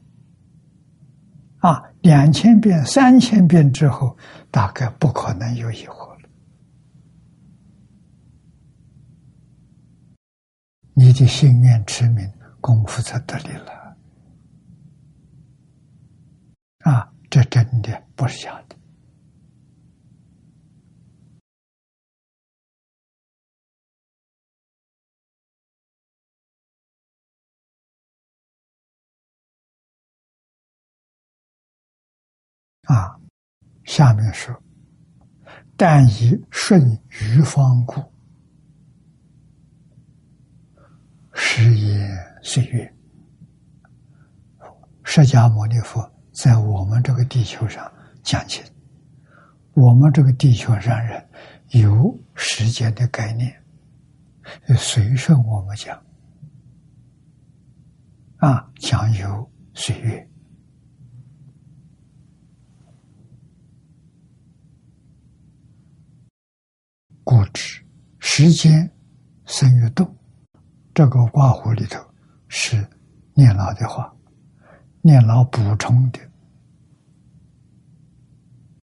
[2.03, 4.15] 两千遍、三千遍之后，
[4.51, 6.29] 大概不可能有疑惑了。
[10.93, 12.29] 你的心愿持名
[12.59, 13.97] 功夫在得力了。
[16.79, 18.75] 啊，这真的不是假的。
[32.83, 33.17] 啊，
[33.85, 34.53] 下面说
[35.77, 38.03] ：“但以顺余方故，
[41.33, 42.09] 时也
[42.41, 42.93] 岁月。
[45.03, 47.89] 释迦牟尼佛在我们这个地球上
[48.21, 48.61] 讲起，
[49.73, 51.25] 我们这个地球上人
[51.69, 53.63] 有时间的概念，
[54.77, 56.03] 随顺我们讲，
[58.37, 60.29] 啊，讲有岁月。”
[67.23, 67.81] 固执
[68.19, 68.89] 时间
[69.45, 70.15] 生于动，
[70.93, 71.99] 这个卦弧里头
[72.47, 72.87] 是
[73.33, 74.13] 念老的话，
[75.01, 76.19] 念老补充的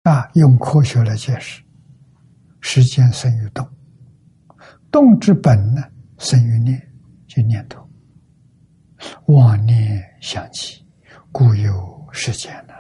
[0.03, 1.63] 啊，用科学来解释，
[2.61, 3.67] 时间生于动，
[4.91, 5.83] 动之本呢
[6.17, 6.81] 生于念，
[7.27, 7.87] 就念头，
[9.27, 10.85] 妄念想起，
[11.31, 12.73] 故有时间了。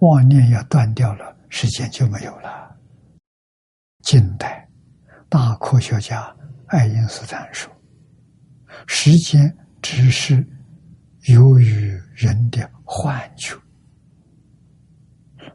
[0.00, 2.67] 妄念要断掉了，时间就没有了。
[4.10, 4.66] 近代
[5.28, 6.34] 大科学家
[6.68, 7.70] 爱因斯坦说
[8.88, 10.42] ：“时间只是
[11.24, 13.54] 由于人的幻觉。”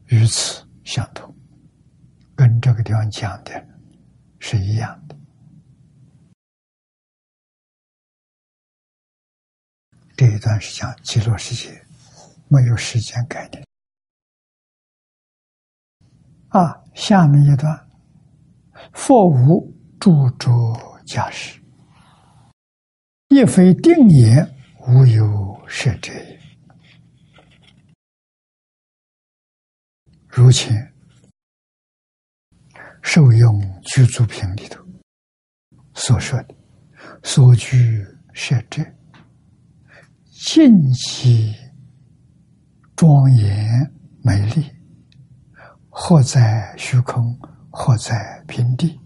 [0.06, 1.36] 与此相同，
[2.36, 3.68] 跟这个地方讲的
[4.38, 5.18] 是一样的。
[10.16, 11.84] 这一段是讲极乐世界
[12.48, 13.66] 没有时间概念
[16.50, 17.90] 啊，下面一段。
[18.94, 21.60] 佛无著作假使，
[23.30, 24.48] 亦非定也，
[24.88, 26.14] 无有设者。
[30.28, 30.94] 如前
[33.02, 34.84] 受用居住品里头
[35.94, 36.56] 所说的
[37.24, 38.82] 所居设者，
[40.26, 41.54] 尽其
[42.96, 43.92] 庄严
[44.24, 44.66] 美丽，
[45.90, 47.38] 或在虚空。
[47.76, 49.00] 或在平地，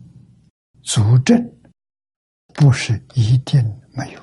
[0.84, 1.42] 足证
[2.54, 3.64] 不是一定
[3.94, 4.22] 没有。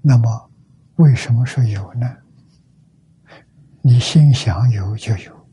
[0.00, 0.50] 那么，
[0.96, 2.16] 为什么说有呢？
[3.80, 5.48] 你心想有就有，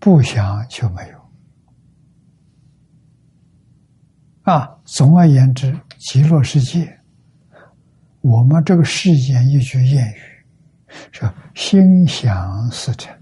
[0.00, 1.30] 不想就没有。
[4.42, 7.00] 啊，总而言之，极乐世界，
[8.20, 10.37] 我们这个世间一句谚语，
[11.12, 13.14] 说“心想事成”。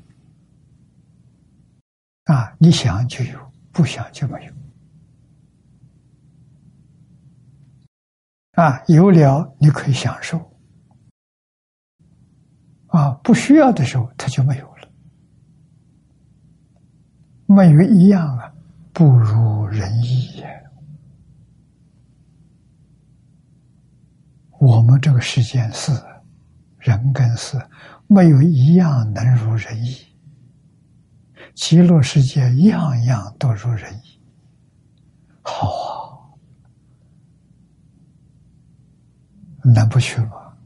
[2.24, 4.52] 啊，你想就有，不想就没有。
[8.52, 10.38] 啊，有了你可以享受，
[12.86, 14.88] 啊，不需要的时候它就没有了。
[17.46, 18.52] 没有一样啊，
[18.92, 20.64] 不如人意也。
[24.58, 25.92] 我们这个世间是，
[26.86, 27.58] 人跟事，
[28.06, 30.06] 没有一样能如人意。
[31.52, 34.20] 极乐世界样样都如人意，
[35.42, 36.38] 好啊，
[39.74, 40.56] 能不去吗？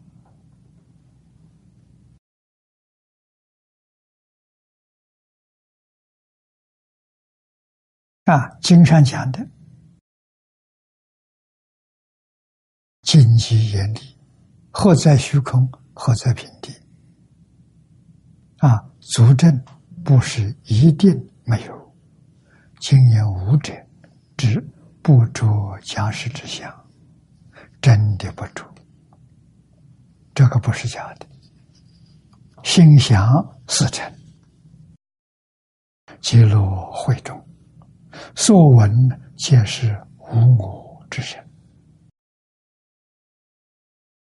[8.24, 9.48] 啊，经上讲的，
[13.02, 14.18] 经极严厉，
[14.70, 15.70] 何在虚空？
[16.01, 16.72] 何在平地？
[18.59, 19.62] 啊，足证。
[20.03, 21.12] 不是一定
[21.44, 21.94] 没有，
[22.80, 23.70] 经验无者，
[24.34, 24.59] 知
[25.03, 26.74] 不着假使之相，
[27.82, 28.64] 真的不着，
[30.34, 31.26] 这个不是假的。
[32.64, 33.20] 心想
[33.68, 34.11] 事成，
[36.22, 37.38] 极乐会中，
[38.34, 38.90] 所闻
[39.36, 41.38] 皆是无我之身。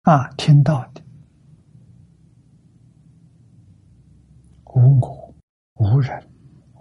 [0.04, 1.02] 啊，听到的
[4.76, 5.34] 无我。
[5.76, 6.30] 无人、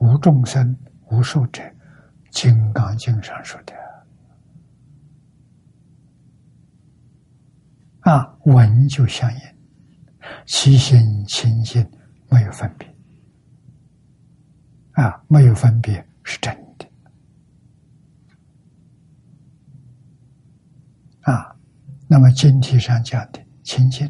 [0.00, 0.76] 无众生、
[1.10, 1.62] 无寿者，
[2.30, 3.72] 《金刚经》上说的
[8.00, 9.40] 啊，闻就相应，
[10.44, 11.90] 其心清净，
[12.30, 12.86] 没有分别
[14.92, 16.86] 啊，没有分别是真的
[21.22, 21.56] 啊。
[22.08, 24.06] 那么经题上讲的清净、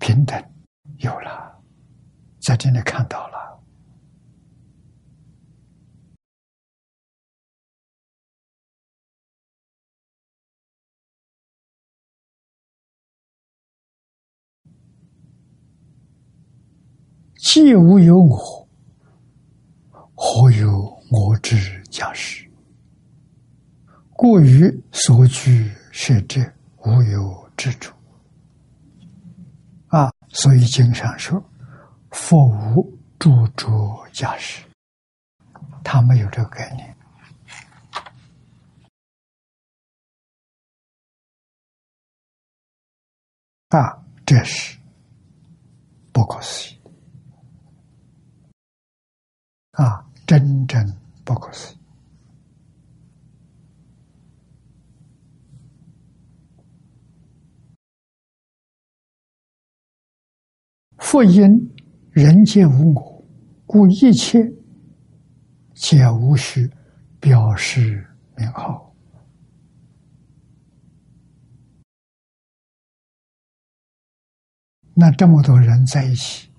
[0.00, 0.42] 平等，
[0.96, 1.51] 有了。
[2.42, 3.62] 在这里看到了，
[17.36, 18.68] 既无有我，
[20.16, 22.50] 何有我之假使？
[24.10, 26.40] 故于所居设者，
[26.78, 27.94] 无有之处。
[29.86, 31.40] 啊，所以经上说。
[32.12, 34.64] 佛无著作假使，
[35.82, 36.96] 他没有这个概念
[43.70, 44.78] 啊，这是
[46.12, 46.80] 不可思议
[49.72, 50.86] 啊，真正
[51.24, 51.78] 不可思议。
[60.98, 61.81] 佛因。
[62.12, 63.24] 人皆无我，
[63.64, 64.38] 故一切
[65.72, 66.70] 皆无需
[67.18, 68.06] 表示
[68.36, 68.94] 名号。
[74.92, 76.50] 那这么多人在一起，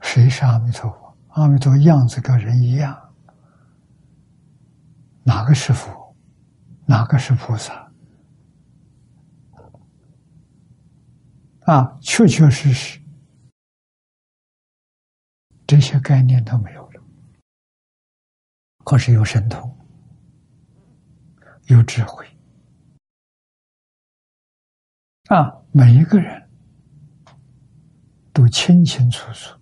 [0.00, 1.16] 谁是阿弥陀佛？
[1.28, 2.98] 阿弥陀样子跟人一样，
[5.22, 6.12] 哪个是佛？
[6.86, 7.87] 哪个是菩萨？
[11.68, 12.98] 啊，确确实实，
[15.66, 17.02] 这些概念都没有了。
[18.86, 19.70] 可是有神通，
[21.66, 22.26] 有智慧，
[25.26, 26.48] 啊，每一个人
[28.32, 29.54] 都清清楚楚，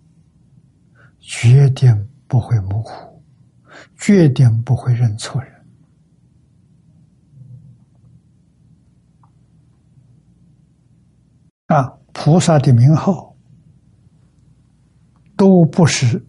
[1.19, 3.21] 决定不会模糊，
[3.97, 5.53] 决定不会认错人。
[11.67, 13.37] 啊，菩萨的名号
[15.35, 16.25] 都不是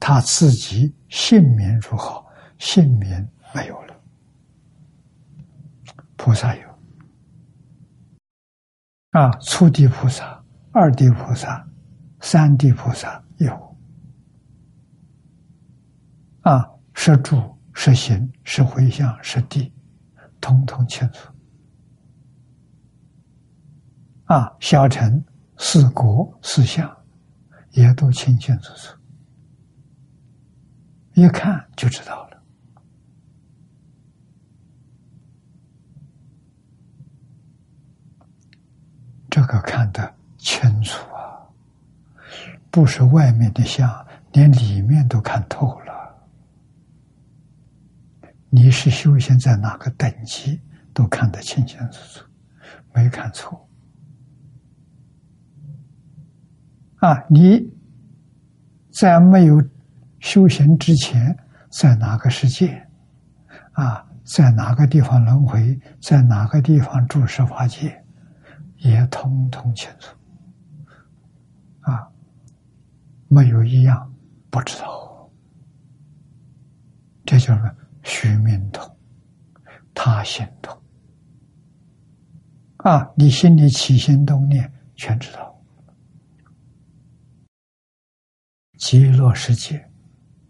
[0.00, 2.24] 他自己姓名如何，
[2.58, 3.94] 姓名没有了，
[6.16, 6.62] 菩萨有。
[9.10, 10.42] 啊，初地菩萨、
[10.72, 11.68] 二地菩萨、
[12.20, 13.76] 三地菩萨有。
[16.40, 17.38] 啊，是住、
[17.74, 19.70] 是行、是回向、是地，
[20.40, 21.30] 通通清楚。
[24.30, 25.24] 啊，小乘
[25.58, 26.88] 四国四相
[27.72, 28.96] 也都清清楚楚，
[31.14, 32.40] 一看就知道了。
[39.28, 41.42] 这个看得清楚啊，
[42.70, 45.90] 不是外面的相，连里面都看透了。
[48.48, 50.60] 你是修行在哪个等级，
[50.94, 52.24] 都看得清清楚楚，
[52.94, 53.66] 没看错。
[57.00, 57.66] 啊，你
[58.92, 59.62] 在没有
[60.18, 61.36] 修行之前，
[61.70, 62.86] 在哪个世界？
[63.72, 65.80] 啊，在哪个地方轮回？
[66.00, 68.04] 在哪个地方住十法界？
[68.76, 70.14] 也通通清楚。
[71.80, 72.06] 啊，
[73.28, 74.12] 没有一样
[74.50, 75.30] 不知道。
[77.24, 78.94] 这就是虚名通，
[79.94, 80.76] 他心通。
[82.78, 85.49] 啊，你心里起心动念，全知道。
[88.80, 89.86] 极乐世界，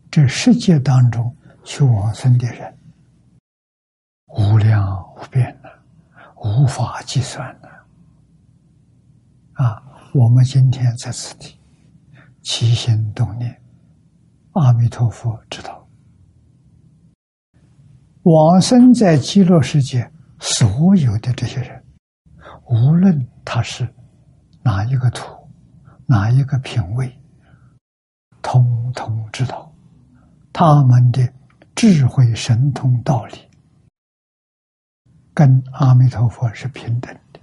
[0.08, 2.78] 这世界当中去往生的人，
[4.28, 5.68] 无量无边的，
[6.36, 7.68] 无法计算的。
[9.54, 9.82] 啊，
[10.14, 11.58] 我们今天在此地
[12.40, 13.60] 起心动念，
[14.52, 15.84] 阿弥陀佛知道。
[18.22, 20.08] 往生在极乐世界
[20.38, 21.84] 所有的这些人，
[22.66, 23.92] 无论他是
[24.62, 25.36] 哪一个土，
[26.06, 27.19] 哪一个品位。
[28.42, 29.72] 通通知道，
[30.52, 31.32] 他们的
[31.74, 33.48] 智慧神通道理，
[35.32, 37.40] 跟阿弥陀佛是平等的。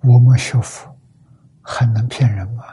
[0.00, 0.98] 我们学佛
[1.60, 2.64] 还能骗人吗？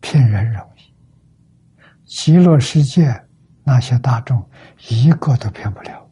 [0.00, 0.94] 骗人容易，
[2.04, 3.26] 极乐世界
[3.64, 4.48] 那些大众
[4.88, 6.05] 一个都骗不了。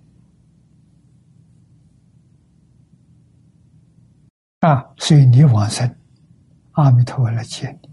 [4.64, 5.94] 啊，所以你往生，
[6.72, 7.90] 阿弥陀佛来接你。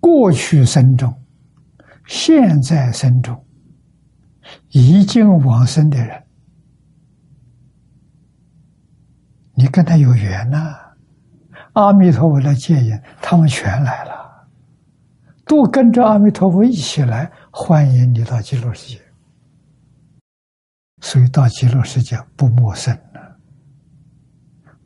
[0.00, 1.14] 过去生中、
[2.06, 3.44] 现在生中
[4.70, 6.24] 已经往生的人，
[9.52, 10.74] 你跟他有缘呐，
[11.74, 14.48] 阿弥陀佛来接引，他们全来了，
[15.44, 19.02] 都跟着阿弥陀佛一起来欢迎你到极乐世界。
[21.02, 22.98] 所以到极乐世界不陌生。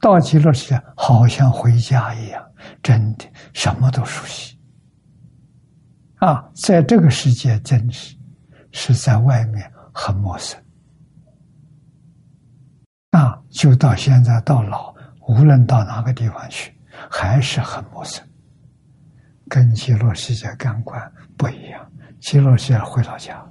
[0.06, 2.40] 到极乐世界，好像回家一样，
[2.80, 4.56] 真的什么都熟悉。
[6.18, 8.16] 啊，在这个世界，真是
[8.70, 10.56] 是在外面很陌生。
[13.10, 14.94] 啊，就到现在到老，
[15.26, 16.72] 无论到哪个地方去，
[17.10, 18.24] 还是很陌生。
[19.48, 21.84] 跟极乐世界感官不一样，
[22.20, 23.44] 极乐世界回老家。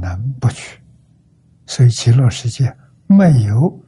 [0.00, 0.80] 能不去，
[1.66, 2.76] 所以极乐世界
[3.06, 3.80] 没有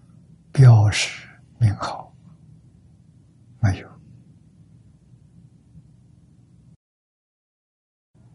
[0.52, 1.26] 标识
[1.58, 2.12] 名号，
[3.60, 3.88] 没有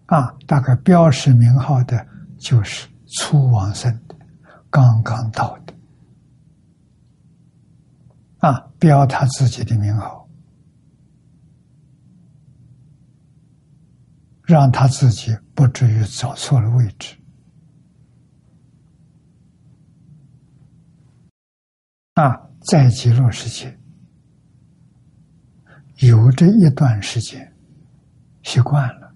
[0.08, 0.36] 啊。
[0.46, 2.08] 大概标识名号的，
[2.38, 4.16] 就是初往生的，
[4.70, 5.74] 刚刚到的
[8.40, 10.28] 啊，标他自己的名号，
[14.44, 17.18] 让他自己不至于找错了位置。
[22.18, 23.78] 啊，在极乐世界
[25.98, 27.54] 有这一段时间，
[28.42, 29.16] 习惯了，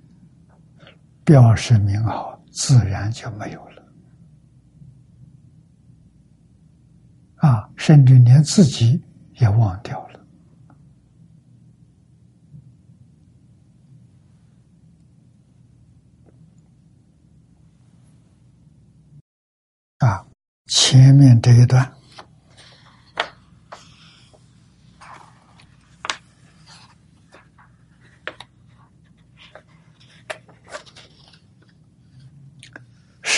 [1.26, 3.84] 标识名号自然就没有了。
[7.38, 9.02] 啊，甚至连自己
[9.40, 10.20] 也忘掉了。
[19.98, 20.24] 啊，
[20.68, 21.92] 前面这一段。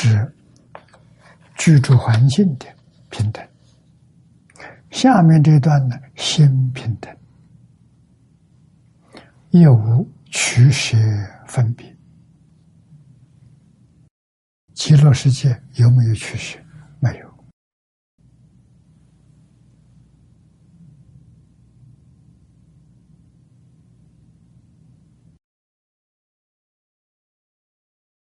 [0.04, 0.36] 是
[1.56, 2.66] 居住环境的
[3.10, 3.42] 平等。
[4.92, 7.16] 下面这段呢，心平等，
[9.52, 10.98] 业无取舍
[11.48, 11.96] 分别。
[14.74, 16.60] 极乐世界有没有取舍？
[17.00, 17.33] 没有。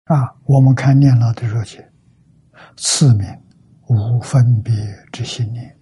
[0.07, 1.79] 啊，我们看念老的说起，
[2.77, 3.27] 次名
[3.89, 4.73] 无分别
[5.11, 5.77] 之心念，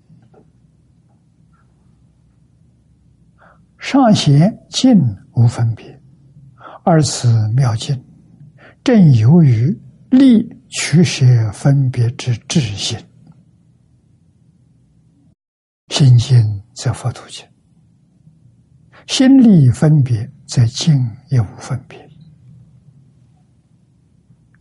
[3.78, 4.96] 上贤尽
[5.34, 6.00] 无分别，
[6.84, 8.02] 二此妙境，
[8.82, 12.98] 正由于力取舍分别之智心，
[15.88, 17.46] 心静则佛土静，
[19.06, 20.94] 心力分别则静
[21.28, 22.13] 也无分别。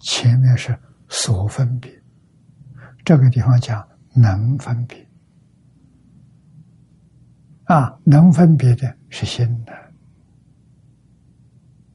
[0.04, 0.78] 前面是
[1.08, 1.90] 所分别，
[3.06, 5.10] 这个地方讲能分别。
[7.64, 9.72] 啊，能分别的是心的。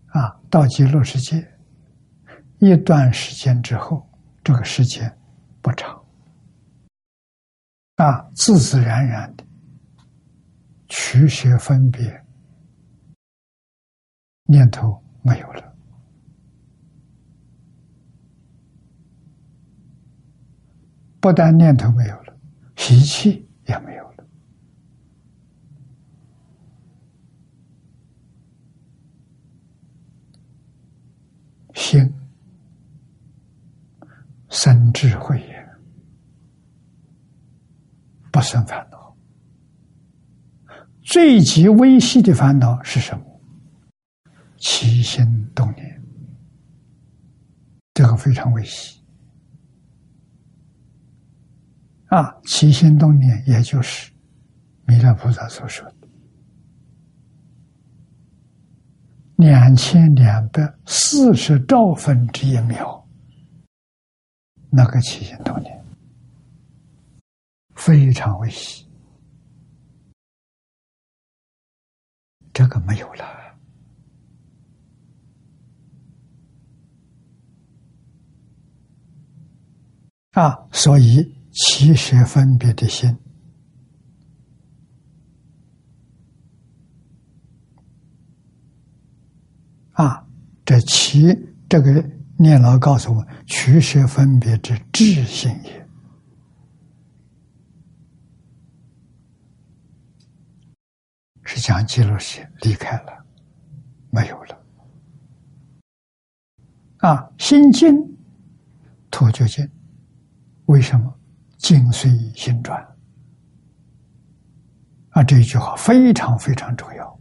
[0.06, 1.46] 啊，到极乐世界，
[2.59, 4.09] 一段时间之后，
[4.42, 5.14] 这个时间
[5.61, 6.02] 不长。
[7.96, 9.44] 啊，自自然然的
[10.88, 12.24] 取舍分别
[14.44, 15.67] 念头没有了，
[21.20, 22.36] 不但念头没有了，
[22.76, 24.24] 习气也没有了。
[31.74, 32.14] 心
[34.48, 35.68] 生智慧也，
[38.30, 39.16] 不生烦恼。
[41.02, 43.24] 最极微细的烦恼是什么？
[44.58, 46.02] 起心动念，
[47.94, 48.97] 这个非常微细。
[52.09, 54.11] 啊，起心动念，也就是
[54.86, 55.94] 弥勒菩萨所说的。
[59.36, 63.06] 两千两百四十兆分之一秒，
[64.70, 65.84] 那个起心动念
[67.74, 68.84] 非常微细，
[72.52, 73.24] 这个没有了
[80.32, 80.66] 啊！
[80.72, 83.16] 所以其实分别的心。
[89.92, 90.24] 啊，
[90.64, 91.36] 这其
[91.68, 95.88] 这个念老告诉我，取舍分别之智性也，
[101.42, 103.26] 是讲极乐世界离开了，
[104.11, 104.64] 没有了。
[106.98, 107.92] 啊，心静，
[109.11, 109.68] 土就静。
[110.66, 111.17] 为什么？
[111.59, 112.82] 静随心转。
[115.11, 117.18] 啊，这一句话非常非常重要。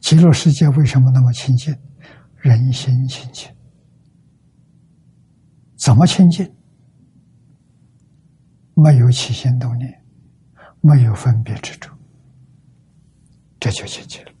[0.00, 1.74] 极乐世界为什么那么清净？
[2.36, 3.48] 人心清净，
[5.76, 6.54] 怎么清净？
[8.74, 10.04] 没有起心动念，
[10.82, 11.90] 没有分别执着，
[13.58, 14.32] 这就清净了。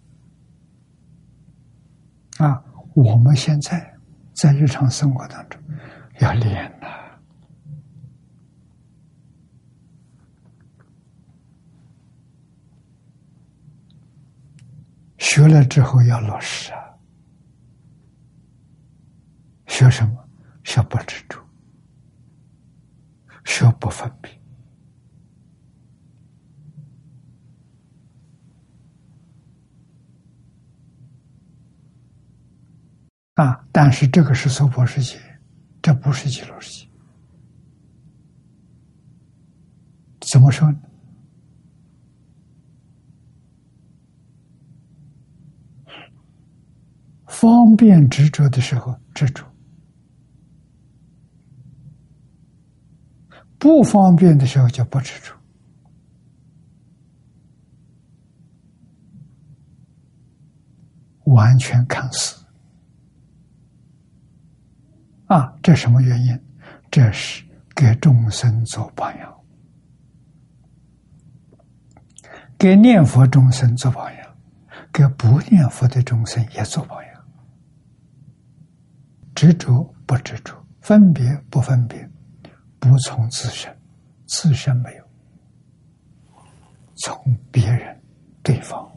[2.46, 2.62] 啊，
[2.94, 3.96] 我们现在
[4.34, 5.58] 在日常生活当中
[6.20, 6.88] 要练呐。
[15.18, 16.78] 学了之后要落实啊！
[19.66, 20.28] 学什么？
[20.62, 21.38] 学不执着，
[23.44, 24.30] 学不分别
[33.34, 33.66] 啊！
[33.72, 35.18] 但是这个是娑婆世界，
[35.84, 36.88] 这不是极乐世界。
[40.20, 40.78] 怎么说呢？
[47.26, 49.44] 方便执着的时候执着，
[53.58, 55.34] 不方便的时候就不执着，
[61.24, 62.42] 完全看似。
[65.26, 66.38] 啊，这什么原因？
[66.90, 67.44] 这是
[67.74, 69.34] 给众生做榜样，
[72.56, 74.36] 给念佛众生做榜样，
[74.92, 77.24] 给不念佛的众生也做榜样。
[79.34, 82.08] 执着不执着，分别不分别，
[82.78, 83.76] 不从自身，
[84.26, 85.04] 自身没有，
[86.96, 88.00] 从别人、
[88.42, 88.88] 对方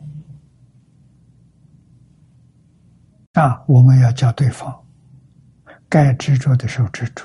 [3.34, 4.86] 啊，我们要叫对方，
[5.90, 7.24] 该执着的时候执着，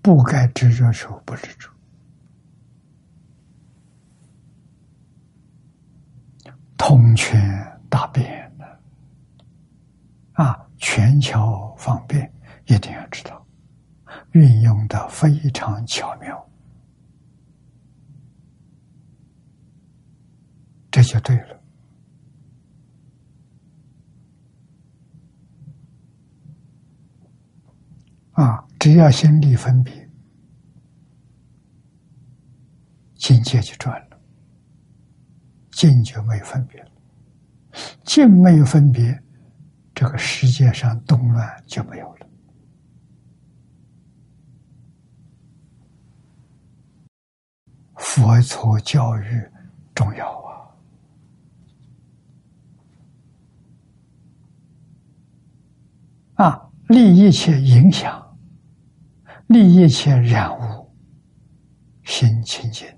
[0.00, 1.70] 不该执着的时候不执着，
[6.76, 7.40] 通权
[7.88, 8.80] 大变的
[10.32, 10.62] 啊。
[10.78, 12.30] 全巧方便，
[12.66, 13.44] 一定要知道，
[14.32, 16.48] 运用的非常巧妙，
[20.90, 21.58] 这就对了。
[28.36, 30.10] 啊，只要心力分别，
[33.14, 34.20] 境界就转了，
[35.70, 36.90] 境就没有分别了，
[38.04, 39.22] 境没有分别。
[39.94, 42.26] 这个世界上动乱就没有了。
[47.94, 49.50] 佛陀教育
[49.94, 50.30] 重要
[56.34, 56.44] 啊！
[56.44, 58.25] 啊，利一切影响，
[59.48, 60.90] 利一切染污，
[62.02, 62.88] 心清净；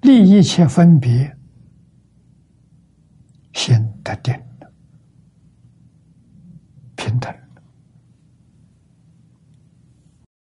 [0.00, 1.36] 利一切分别，
[3.52, 4.34] 心得定
[6.96, 7.34] 平等。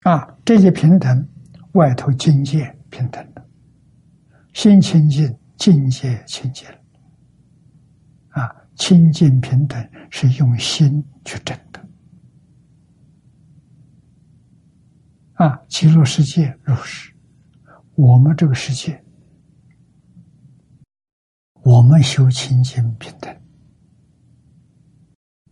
[0.02, 1.28] 啊，这些平等，
[1.74, 3.45] 外头境界平等的，
[4.54, 6.68] 心清净，境界清净。
[8.30, 11.86] 啊，清净平等是用心去证的。
[15.40, 17.14] 啊，极乐世界如是，
[17.96, 19.02] 我们这个世界，
[21.64, 23.34] 我们修清净平等，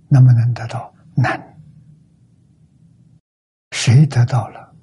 [0.10, 0.94] 能不能得到？
[1.16, 1.42] 难。
[3.72, 4.76] 谁得到了？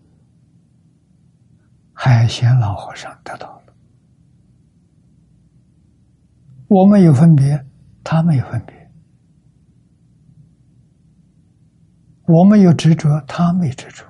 [1.93, 3.75] 海贤老和尚得到了。
[6.69, 7.63] 我们有分别，
[8.03, 8.75] 他们有分别；
[12.27, 14.03] 我们有执着，他没执着；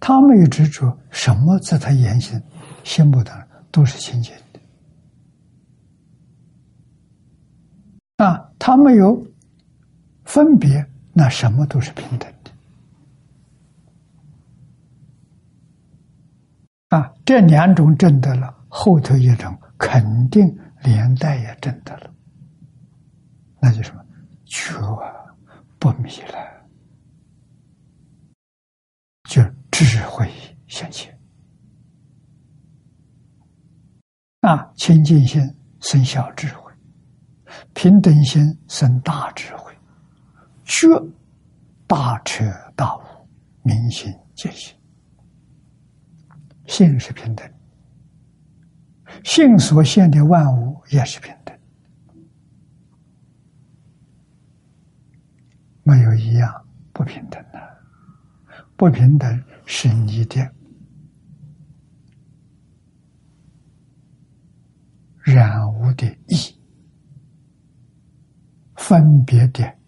[0.00, 2.42] 他没有执着，什么在他言行、
[2.84, 4.60] 心目当中都是清净的。
[8.24, 9.26] 啊，他没有
[10.24, 12.50] 分别，那什么都是平等的。
[16.96, 22.10] 啊，这两种证得了，后头一种肯定连带也证得了，
[23.60, 24.04] 那就什么
[24.44, 24.72] 觉
[25.78, 26.38] 不迷了，
[29.24, 29.42] 就
[29.84, 30.30] 智慧
[30.68, 31.14] 显现。
[34.40, 35.42] 啊，清净心
[35.80, 36.72] 生小智慧，
[37.74, 39.70] 平等心生大智慧，
[40.64, 40.88] 觉
[41.86, 43.02] 大彻大悟，
[43.62, 44.74] 明心见性。
[46.66, 47.46] 性是平等，
[49.24, 51.54] 性所现的万物也是平等，
[55.82, 57.75] 没有一样不平等的。
[58.76, 60.54] 不平等是你的
[65.24, 66.60] 染污的意，
[68.76, 69.78] 分别的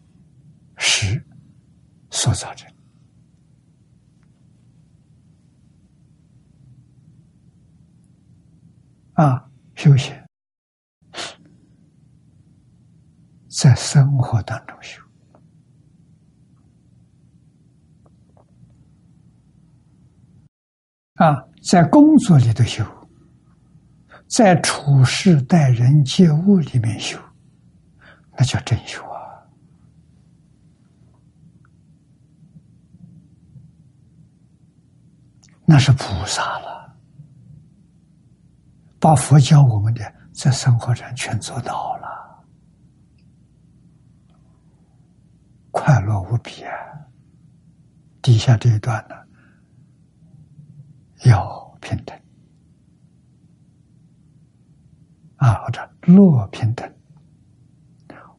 [0.79, 1.23] 实
[2.11, 2.69] 所造成。
[9.13, 10.17] 啊，修行
[13.49, 15.03] 在生活当中修
[21.19, 22.85] 啊，在工作里头修，
[24.29, 27.19] 在处事待人接物里面修，
[28.37, 29.19] 那叫真修啊，
[35.65, 36.97] 那是菩萨了。
[39.01, 42.45] 把佛教我们的在生活上全做到了，
[45.71, 46.73] 快乐无比啊！
[48.21, 49.15] 底下这一段呢，
[51.25, 52.19] 要平等。
[55.37, 56.93] 啊，或者乐平等，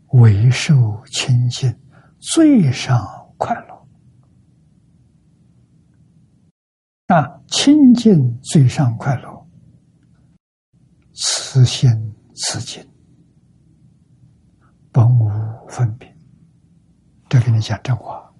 [0.07, 1.73] 为受清净，
[2.19, 2.99] 最上
[3.37, 3.87] 快乐。
[7.15, 9.47] 啊，清净最上快乐。
[11.13, 11.89] 此心
[12.35, 12.85] 此境，
[14.91, 15.29] 本无
[15.69, 16.13] 分别。
[17.29, 18.33] 这跟你讲真话，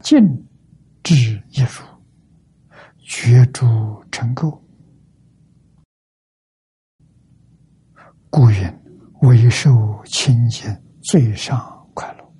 [0.00, 0.46] 静
[1.02, 1.84] 止一如，
[3.08, 3.64] 觉诸
[4.10, 4.60] 成垢，
[8.28, 8.68] 故云
[9.22, 10.68] 为受清净
[11.00, 12.34] 最上快乐。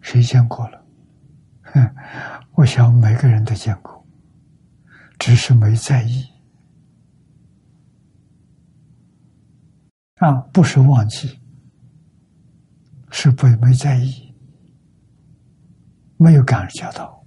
[0.00, 0.86] 谁见过了？
[1.64, 1.94] 哼，
[2.56, 4.06] 我想每个人都见过，
[5.18, 6.24] 只是没在意。
[10.14, 11.38] 啊，不是忘记，
[13.10, 14.21] 是不没在意，
[16.22, 17.22] 没有感觉到。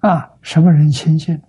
[0.00, 1.40] 啊，什么人亲近？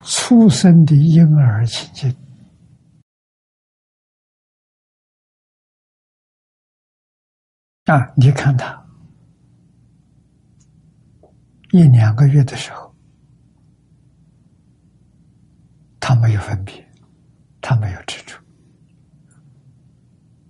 [0.00, 2.14] 出生的婴儿亲近。
[7.86, 8.12] 啊！
[8.16, 8.84] 你看他
[11.70, 12.94] 一两个月的时候，
[16.00, 16.84] 他没有分别，
[17.60, 18.36] 他没有执着。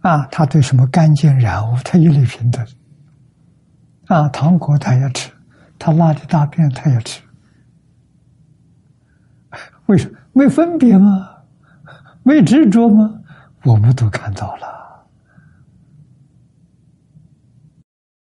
[0.06, 2.64] 啊，他对什么干净染污，他一律平等。
[4.06, 5.32] 啊，糖果他也吃，
[5.80, 7.20] 他拉的大便他也吃。
[9.86, 10.16] 为什么？
[10.32, 11.28] 没分别吗？
[12.22, 13.20] 没执着吗？
[13.64, 14.76] 我们都看到了。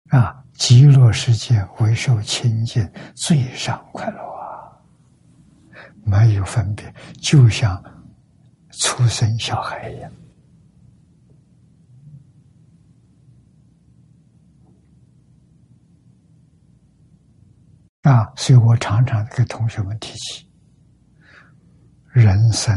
[0.09, 0.43] 啊！
[0.53, 4.73] 极乐世界为受清净最上快乐啊！
[6.03, 7.79] 没有分别，就像
[8.71, 10.11] 出生小孩一样。
[18.05, 20.47] 啊，所以我常常跟同学们提起：
[22.11, 22.71] 人生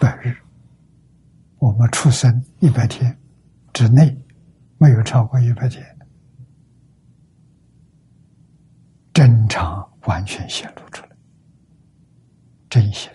[0.00, 0.36] 百日，
[1.58, 3.16] 我们出生一百天
[3.72, 4.20] 之内，
[4.78, 5.80] 没有超过一百天，
[9.12, 11.16] 正常完全显露出来，
[12.68, 13.08] 真心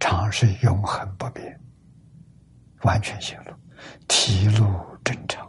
[0.00, 1.60] 常是永恒不变，
[2.84, 3.52] 完全显露，
[4.08, 4.66] 体露
[5.04, 5.46] 正常。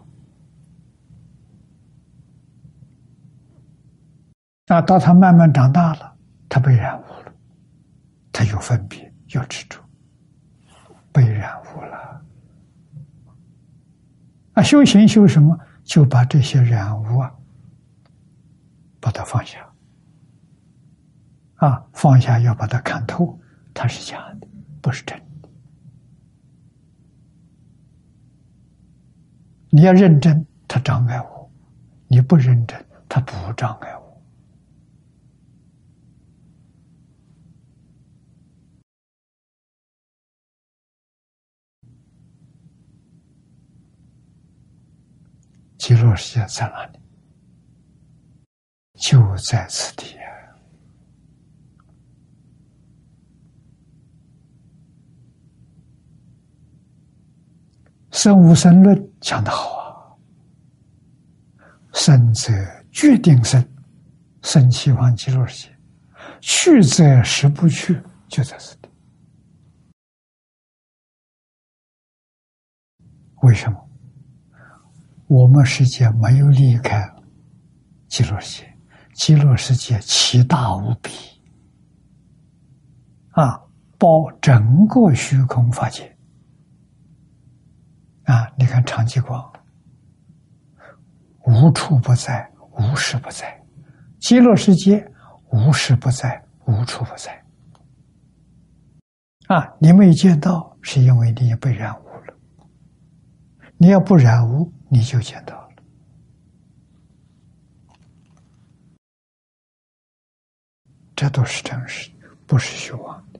[4.70, 6.16] 那到他慢慢长大了，
[6.48, 7.34] 他被染污了，
[8.32, 9.80] 他有分别，有执着，
[11.12, 12.22] 被染污了。
[14.54, 15.58] 啊，修行修什么？
[15.84, 17.34] 就把这些染污啊，
[19.00, 19.58] 把它放下。
[21.56, 23.40] 啊，放下要把它看透，
[23.74, 24.48] 它是假的，
[24.82, 25.50] 不是真的。
[29.72, 31.50] 你要认真，它障碍我；
[32.08, 33.99] 你不认真，它不障碍我。
[45.80, 47.00] 极乐世界在哪里？
[49.00, 50.20] 就在此地。
[58.12, 60.12] 生无生论讲得好啊！
[61.94, 62.52] 生则
[62.92, 63.66] 决定生，
[64.42, 65.74] 生西方极乐世界；
[66.42, 68.90] 去则实不去，就在此地。
[73.44, 73.89] 为什么？
[75.30, 77.08] 我们世界没有离开
[78.08, 78.74] 极乐世界，
[79.14, 81.12] 极乐世界奇大无比，
[83.30, 83.62] 啊，
[84.00, 86.18] 包整个虚空法界，
[88.24, 89.54] 啊，你看长吉光，
[91.46, 93.46] 无处不在，无时不在；
[94.20, 95.12] 极乐世界
[95.52, 97.40] 无时不在，无处不在。
[99.46, 102.09] 啊，你没有见到，是因为你也被染污。
[103.82, 104.72] 你要不染污。
[104.92, 105.76] 你就见到了，
[111.16, 112.10] 这都是真实，
[112.48, 113.40] 不是虚妄的。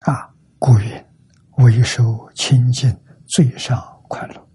[0.00, 1.06] 啊，故云：
[1.58, 2.92] 唯受清净
[3.26, 4.48] 最上快乐，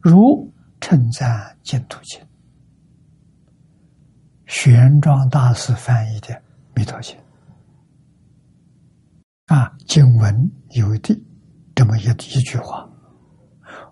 [0.00, 2.18] 如称赞净土经。
[4.54, 6.40] 玄奘大师翻译的。
[6.76, 7.16] 弥陀经
[9.46, 11.20] 啊，经文有的
[11.74, 12.88] 这么一一句话：“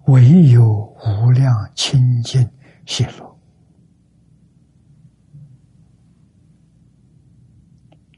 [0.07, 0.73] 唯有
[1.05, 2.49] 无量清净
[2.87, 3.37] 显露，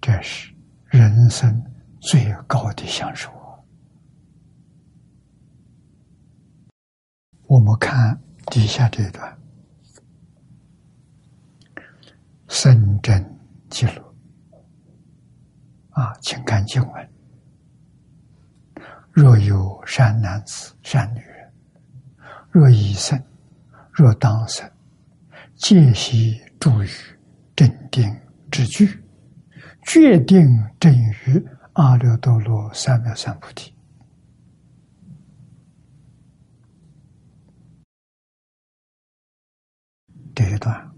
[0.02, 0.54] 这是
[0.86, 1.64] 人生
[1.98, 3.30] 最高的享受。”
[7.48, 9.36] 我们看底下这一段
[12.54, 13.20] ：“深真
[13.68, 14.00] 记录。”
[15.90, 17.10] 啊，请看经文：
[19.10, 21.52] 若有善男子、善女人，
[22.52, 23.20] 若已生，
[23.90, 24.70] 若当生，
[25.56, 26.88] 戒习助于
[27.56, 28.08] 镇定
[28.52, 29.02] 之具，
[29.82, 30.46] 决定
[30.78, 33.74] 正于阿耨多罗三藐三菩提。
[40.36, 40.93] 这一段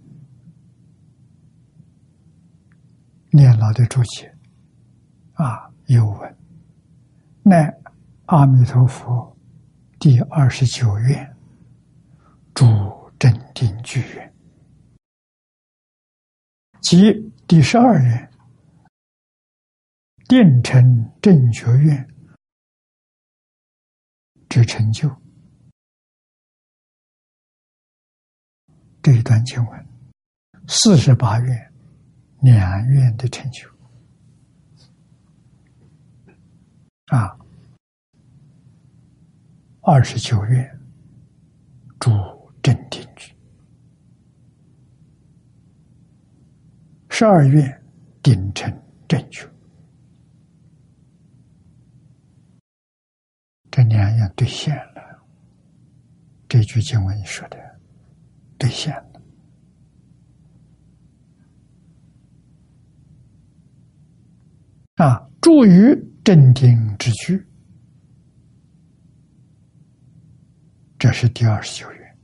[3.37, 4.34] 念老的注解。
[5.34, 6.37] 啊，有文，
[7.43, 7.70] 乃
[8.24, 9.37] 阿弥陀佛
[10.01, 11.37] 第二十九愿，
[12.55, 12.64] 主
[13.18, 14.34] 正定具愿，
[16.80, 17.12] 即
[17.47, 18.30] 第十二愿，
[20.26, 22.09] 定成正觉愿
[24.49, 25.14] 之成就。
[29.03, 29.87] 这一段经文，
[30.66, 31.66] 四十八愿
[32.47, 33.69] 两愿的成就。
[37.07, 37.37] 啊，
[39.81, 40.81] 二十九愿
[41.99, 42.11] 主
[42.63, 43.35] 正定句，
[47.11, 47.85] 十二愿
[48.23, 48.73] 顶成
[49.09, 49.49] 正觉，
[53.73, 55.27] 这两样兑现了。
[56.49, 57.59] 这句经文说的
[58.57, 59.06] 兑现了
[64.97, 65.97] 啊，住于。
[66.27, 67.47] 镇定之句，
[70.99, 72.19] 这是第二十九愿，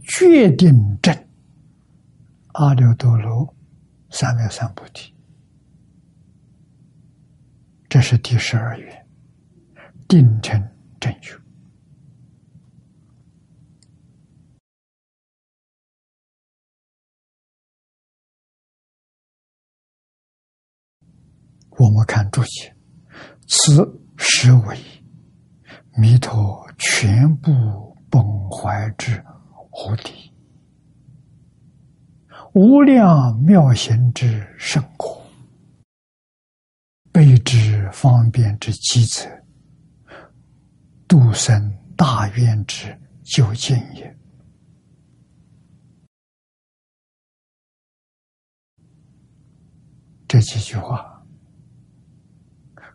[0.00, 0.72] 决定
[1.02, 1.14] 证
[2.54, 3.54] 阿耨多罗
[4.08, 5.14] 三藐三菩提。
[7.90, 9.06] 这是第十二愿，
[10.08, 10.58] 定成
[10.98, 11.38] 正觉。
[21.78, 22.74] 我们看注解，
[23.46, 24.78] 此实为
[25.94, 29.22] 弥陀全部本怀之
[29.72, 30.32] 无敌，
[32.54, 35.22] 无量妙行之圣果，
[37.12, 39.28] 备之方便之机则，
[41.06, 44.16] 度生大愿之究竟也。
[50.26, 51.15] 这几句话。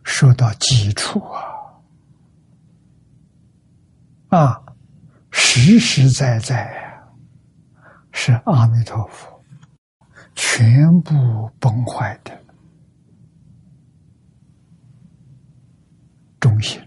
[0.04, 1.42] 说到基础啊，
[4.28, 4.62] 啊，
[5.30, 6.70] 实实在在
[8.12, 9.42] 是阿弥陀佛
[10.34, 12.44] 全部崩坏的
[16.40, 16.80] 中心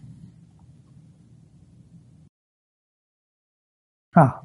[4.12, 4.42] 啊，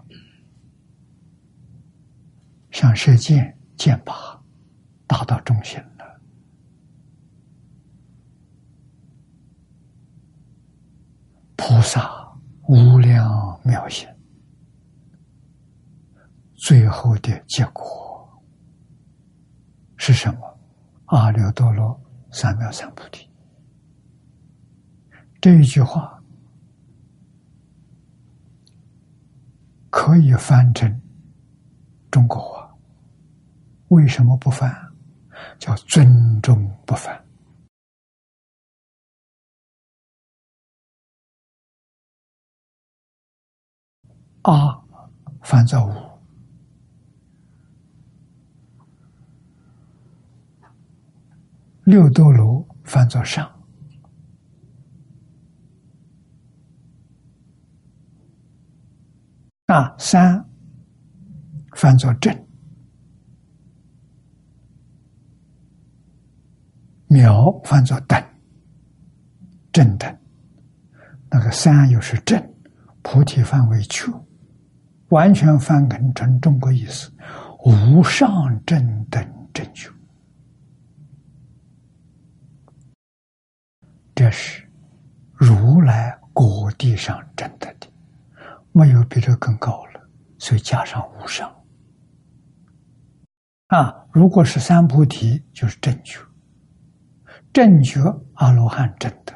[2.71, 4.41] 像射箭箭靶
[5.07, 5.83] 打到中心。
[11.63, 12.11] 菩萨
[12.69, 14.09] 无量妙行，
[16.55, 18.43] 最后的结果
[19.99, 20.59] 是什么？
[21.05, 22.01] 阿耨多罗
[22.33, 23.31] 三藐三菩提。
[25.39, 26.19] 这一句话
[29.91, 31.01] 可以翻成
[32.11, 32.75] 中国话，
[33.89, 34.75] 为什么不翻？
[35.59, 37.23] 叫尊重不翻。
[44.43, 44.83] 阿
[45.43, 45.93] 翻作五，
[51.85, 53.47] 六多罗翻作上，
[59.67, 60.43] 啊三
[61.77, 62.35] 翻作正，
[67.09, 68.19] 秒翻作等，
[69.71, 70.19] 正等，
[71.31, 72.55] 那个三又是正，
[73.03, 74.11] 菩提范围去。
[75.11, 77.13] 完全翻译成中国意思，
[77.65, 79.91] 无上正等正觉，
[84.15, 84.67] 这是
[85.33, 87.89] 如来果地上证得的，
[88.73, 90.01] 没有比这更高了，
[90.39, 91.53] 所以加上无上。
[93.67, 96.21] 啊，如果是三菩提，就是正觉，
[97.53, 98.01] 正觉
[98.35, 99.35] 阿罗汉证得，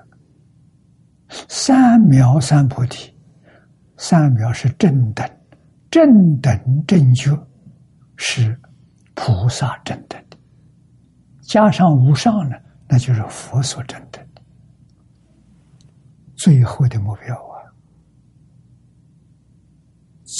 [1.49, 3.13] 三藐三菩提，
[3.97, 5.29] 三藐是正等。
[5.95, 7.31] 正等正觉
[8.17, 8.61] 是
[9.15, 10.37] 菩萨正等的，
[11.43, 12.57] 加上无上呢，
[12.89, 14.43] 那就是佛所正等的。
[16.35, 17.71] 最后的目标啊，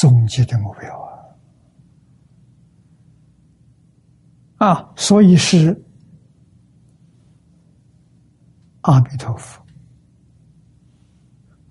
[0.01, 0.91] 终极的目标
[4.59, 5.81] 啊，啊，所以是
[8.81, 9.65] 阿弥陀佛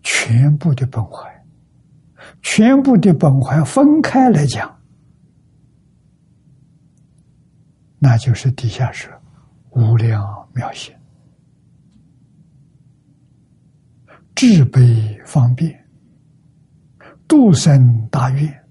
[0.03, 1.32] 全部的本怀。
[2.43, 4.79] 全部的本怀分开来讲，
[7.97, 9.09] 那就是底下是
[9.71, 10.21] 无量
[10.53, 10.93] 妙行、
[14.35, 15.87] 智悲方便、
[17.27, 18.63] 度生大愿，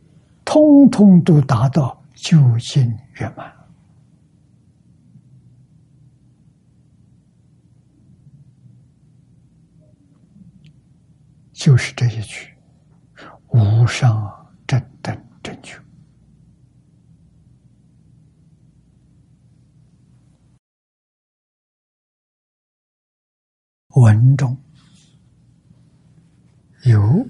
[0.44, 2.85] 通通都达到究竟
[3.15, 3.51] 圆满，
[11.53, 12.52] 就是这一句。
[13.53, 15.79] 无上正等正觉，
[23.95, 24.57] 文中
[26.85, 27.27] 有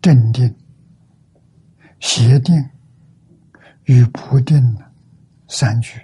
[0.00, 0.54] 正定、
[2.08, 2.54] 邪定
[3.86, 4.92] 与不定的
[5.48, 6.00] 三句，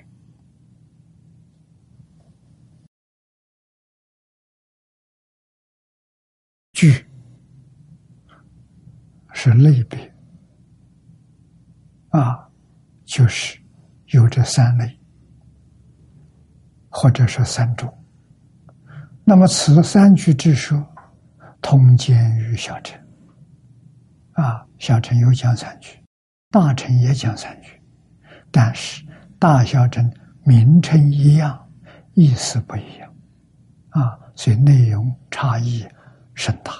[6.72, 7.06] 句
[9.32, 10.12] 是类别
[12.08, 12.50] 啊，
[13.04, 13.56] 就是
[14.06, 14.98] 有这三类。
[16.90, 17.90] 或者是三种。
[19.24, 20.84] 那么此三句之说，
[21.62, 23.00] 通兼于小乘。
[24.32, 25.96] 啊，小乘又讲三句，
[26.50, 27.80] 大乘也讲三句，
[28.50, 29.06] 但是
[29.38, 31.56] 大小乘名称一样，
[32.14, 33.08] 意思不一样。
[33.90, 35.86] 啊，所以内容差异
[36.34, 36.72] 甚大。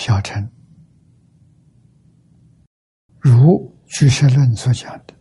[0.00, 0.50] 小乘，
[3.18, 5.14] 如居士论所讲的，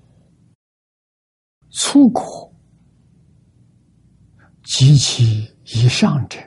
[1.70, 2.56] 粗果
[4.64, 6.40] 及其以上者，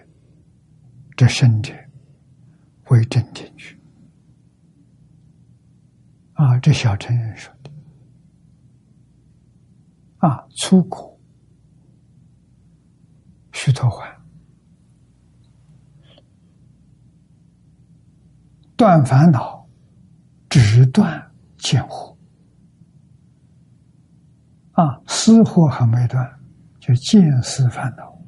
[1.14, 1.74] 这生者
[2.88, 3.78] 为正定句。
[6.32, 7.70] 啊，这小乘人说的。
[10.26, 11.20] 啊，粗果，
[13.52, 14.11] 须陀洹。
[18.82, 19.64] 断烦恼，
[20.50, 22.16] 只断见惑。
[24.72, 26.28] 啊，思惑还没断，
[26.80, 28.20] 就见思烦恼。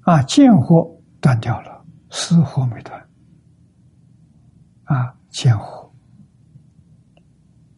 [0.00, 3.00] 啊，见惑断掉了，思惑没断。
[4.82, 5.88] 啊，见惑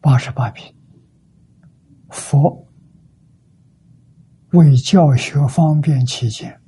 [0.01, 0.75] 八十八品，
[2.09, 2.67] 佛
[4.53, 6.59] 为教学方便起见，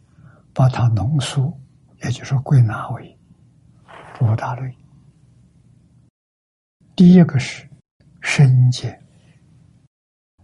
[0.53, 1.59] 把它浓缩，
[2.03, 3.14] 也就是归纳为。
[4.21, 4.77] 五大类，
[6.95, 7.67] 第一个是
[8.21, 8.99] 身见，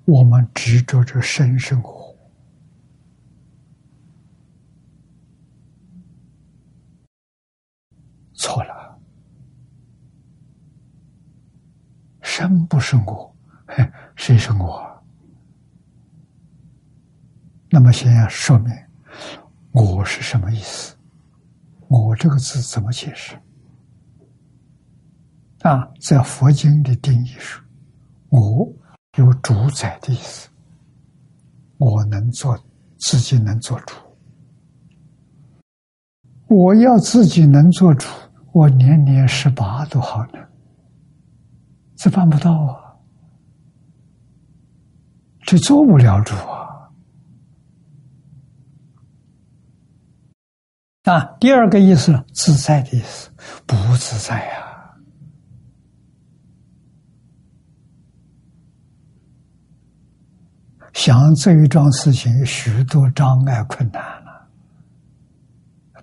[0.05, 2.13] 我们执着着身生活，
[8.33, 8.99] 错了，
[12.21, 13.35] 身不是我，
[14.15, 15.03] 谁是我？
[17.69, 18.73] 那么先要说明，
[19.71, 20.97] 我是什么意思？
[21.87, 23.41] 我这个字怎么解释？
[25.63, 27.61] 啊，在佛经的定义是，
[28.29, 28.67] 我
[29.17, 30.49] 有主宰的意思，
[31.77, 32.57] 我能做
[32.99, 33.95] 自己能做主。
[36.47, 38.07] 我要自己能做主，
[38.53, 40.39] 我年年十八都好呢，
[41.95, 42.97] 这办不到啊，
[45.41, 46.89] 这做不了主啊。
[51.03, 53.29] 啊，第二个意思自在的意思，
[53.67, 54.70] 不自在呀。
[60.93, 64.47] 想这一桩事情许多障碍困难了，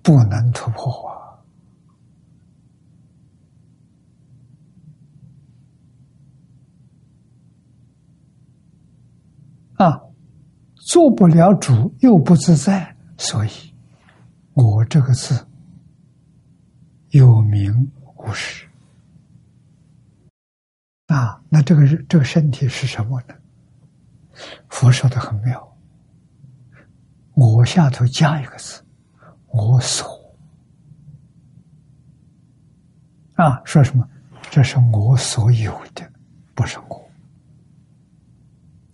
[0.02, 1.09] 不能突破
[9.77, 9.86] 啊！
[9.86, 10.01] 啊，
[10.74, 13.51] 做不了主又不自在，所以，
[14.55, 15.47] 我这个字
[17.10, 18.66] 有名无实
[21.06, 21.40] 啊。
[21.48, 23.35] 那这个这个身体是什么呢？
[24.69, 25.77] 佛说的很妙，
[27.35, 28.85] 我下头加一个字，
[29.47, 30.06] 我所
[33.35, 34.09] 啊，说什么？
[34.51, 36.10] 这是我所有的，
[36.55, 37.10] 不是我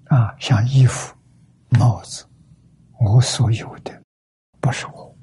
[0.06, 1.14] 啊，像衣服、
[1.70, 2.26] 帽子，
[3.00, 4.02] 我所有的，
[4.60, 5.16] 不是我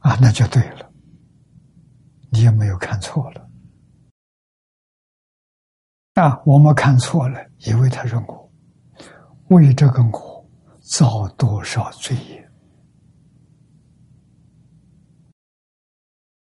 [0.00, 0.90] 啊，那就对了，
[2.30, 3.49] 你也没有看错了。
[6.20, 8.52] 啊，我们看错了，以为他是我，
[9.48, 10.46] 为这个我
[10.82, 12.50] 造多少罪业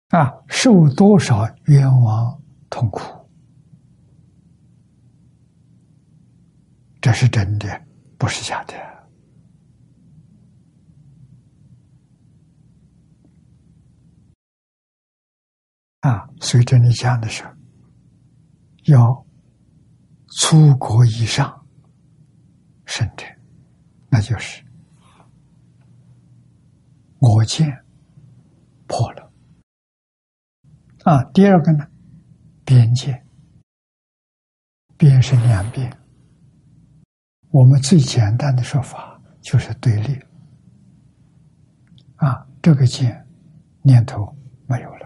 [0.10, 3.02] 啊，受多少冤枉痛苦，
[7.00, 7.86] 这是真的，
[8.18, 8.74] 不是假的
[16.02, 16.28] 啊！
[16.42, 17.52] 随着你讲的时候
[18.88, 19.23] 要。
[20.38, 21.66] 出国以上，
[22.86, 23.26] 甚至
[24.10, 24.64] 那就是
[27.20, 27.68] 我见
[28.88, 29.32] 破了
[31.04, 31.24] 啊。
[31.34, 31.88] 第二个呢，
[32.66, 33.26] 边界，
[34.98, 35.92] 边是两边。
[37.52, 40.20] 我们最简单的说法就是对立
[42.16, 42.48] 啊。
[42.62, 43.28] 这个见
[43.82, 44.36] 念头
[44.68, 45.03] 没有了。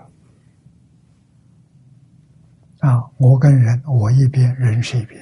[2.88, 5.22] 啊，我跟人，我一边，人是一边，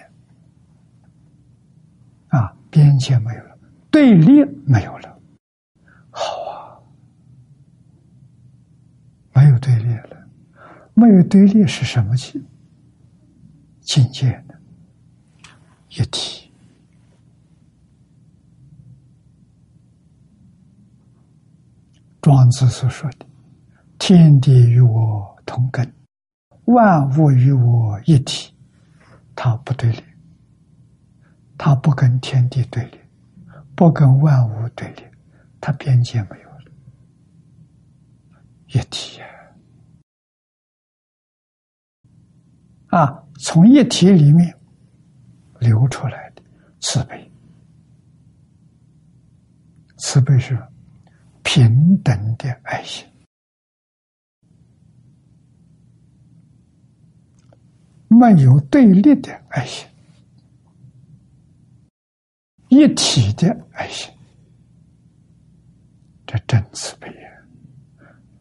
[2.27, 3.57] 啊，边界没有了，
[3.89, 5.19] 对立没有了，
[6.11, 6.77] 好啊，
[9.33, 10.27] 没有对立了，
[10.93, 12.39] 没有对立是什么气？
[13.81, 14.53] 境界呢，
[15.89, 16.51] 一体。
[22.21, 23.25] 庄子所说的
[23.97, 25.91] “天地与我同根，
[26.65, 28.53] 万物与我一体”，
[29.35, 30.03] 它不对立，
[31.57, 32.99] 它不跟天地对立，
[33.75, 35.03] 不跟万物对立，
[35.59, 36.65] 它边界没有了，
[38.67, 39.25] 一体呀！
[42.87, 44.57] 啊，从一体里面
[45.59, 46.43] 流出来的
[46.79, 47.31] 慈悲，
[49.97, 50.57] 慈悲是。
[51.47, 53.07] 平等的爱心，
[58.07, 59.87] 没有对立的爱心，
[62.69, 64.11] 一体的爱心，
[66.25, 67.29] 这真慈悲呀！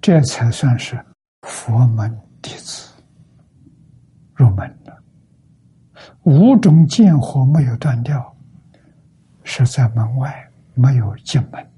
[0.00, 1.02] 这才算是
[1.42, 2.90] 佛门弟子
[4.34, 5.02] 入门了。
[6.24, 8.36] 五种见火没有断掉，
[9.42, 11.70] 是在门外没有进门。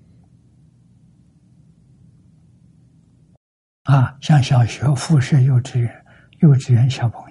[3.85, 6.05] 啊，像小学、复学幼稚园、
[6.41, 7.26] 幼稚园小朋友，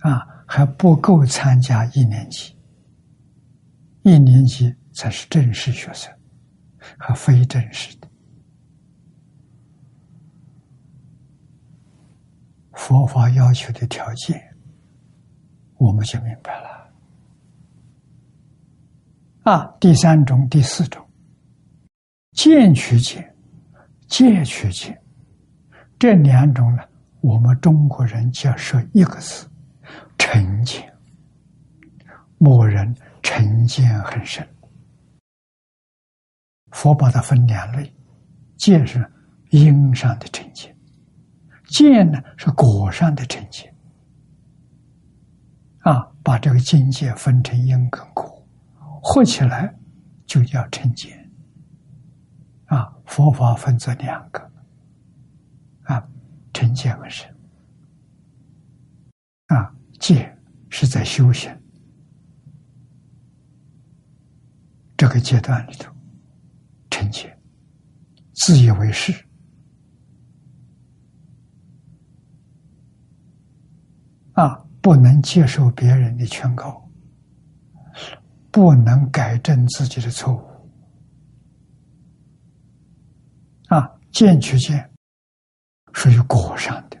[0.00, 2.56] 啊，还不够参加一年级。
[4.02, 6.10] 一年级才是正式学生，
[6.98, 8.08] 和非正式的。
[12.72, 14.42] 佛法要求的条件，
[15.76, 16.90] 我们就明白了。
[19.42, 21.06] 啊，第三种、第四种，
[22.32, 23.36] 见取见，
[24.06, 24.98] 戒取见。
[25.98, 26.82] 这两种呢，
[27.20, 29.46] 我们中国人叫说一个字：
[30.20, 30.86] 成见。
[32.36, 34.46] 某人成见很深，
[36.70, 37.92] 佛把它分两类：
[38.56, 39.04] 见是
[39.50, 40.76] 因上的成见，
[41.66, 43.74] 见呢是果上的成见。
[45.80, 48.46] 啊，把这个境界分成因跟果，
[49.02, 49.74] 合起来
[50.26, 51.30] 就叫成见。
[52.66, 54.50] 啊，佛法分这两个。
[55.84, 56.06] 啊，
[56.52, 57.34] 成见很深。
[60.00, 60.36] 戒
[60.68, 61.56] 是在修行
[64.96, 65.94] 这个阶段里头，
[66.90, 67.38] 成见，
[68.34, 69.12] 自以为是，
[74.32, 76.90] 啊，不能接受别人的劝告，
[78.50, 80.42] 不能改正自己的错误，
[83.68, 84.90] 啊，见取见。
[85.92, 86.99] 属于果上的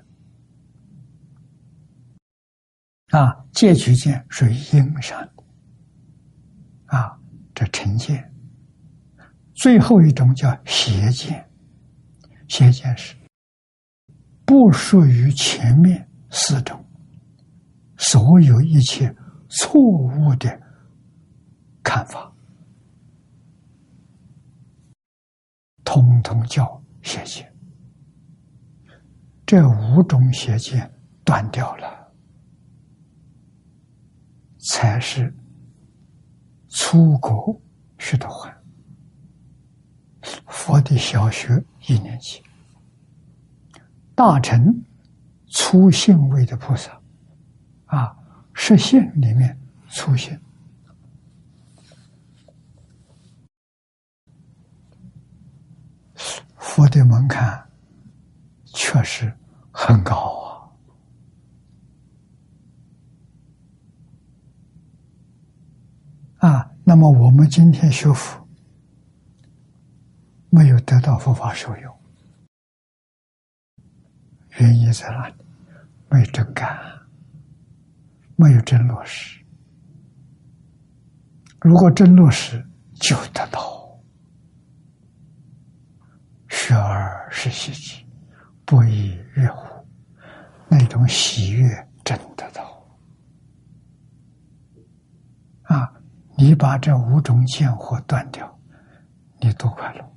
[3.10, 5.32] 啊，戒取见属于因上的
[6.86, 7.18] 啊，
[7.54, 8.32] 这成见。
[9.54, 11.50] 最后一种叫邪见，
[12.48, 13.16] 邪见是
[14.46, 16.84] 不属于前面四种，
[17.98, 19.14] 所有一切
[19.48, 20.48] 错误的
[21.82, 22.32] 看法，
[25.84, 27.52] 通通叫邪见。
[29.44, 30.90] 这五种邪见
[31.24, 31.99] 断掉了，
[34.60, 35.34] 才是
[36.68, 37.60] 出国
[37.98, 38.54] 学的话。
[40.46, 42.42] 佛的小学一年级，
[44.14, 44.84] 大乘
[45.48, 47.00] 初信位的菩萨，
[47.86, 48.14] 啊，
[48.52, 49.58] 实性里面
[49.88, 50.40] 出现，
[56.56, 57.66] 佛的门槛
[58.66, 59.32] 确实。
[59.72, 60.49] 很高啊！
[66.40, 68.48] 啊，那么我们今天学佛，
[70.48, 72.00] 没有得到佛法受用，
[74.58, 75.34] 原因在哪里？
[76.10, 76.66] 没有真干，
[78.36, 79.44] 没有真落实。
[81.60, 84.00] 如果真落实，就得到。
[86.48, 88.02] 学而时习之，
[88.64, 89.86] 不亦乐乎？
[90.70, 91.68] 那种喜悦
[92.02, 92.82] 真得到
[95.64, 95.92] 啊！
[96.40, 98.58] 你把这五种见惑断掉，
[99.40, 100.12] 你多快乐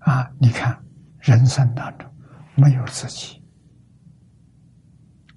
[0.00, 0.30] 啊！
[0.38, 0.78] 你看
[1.18, 2.06] 人生当中
[2.54, 3.42] 没有自己，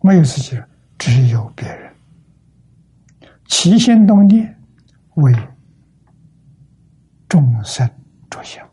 [0.02, 0.62] 没有自己，
[0.98, 1.96] 只有别人，
[3.46, 4.62] 起心动念
[5.16, 5.34] 为
[7.30, 7.90] 众生
[8.30, 8.70] 着想。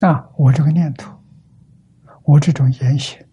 [0.00, 1.14] 啊，我这个念头，
[2.22, 3.25] 我这种言行，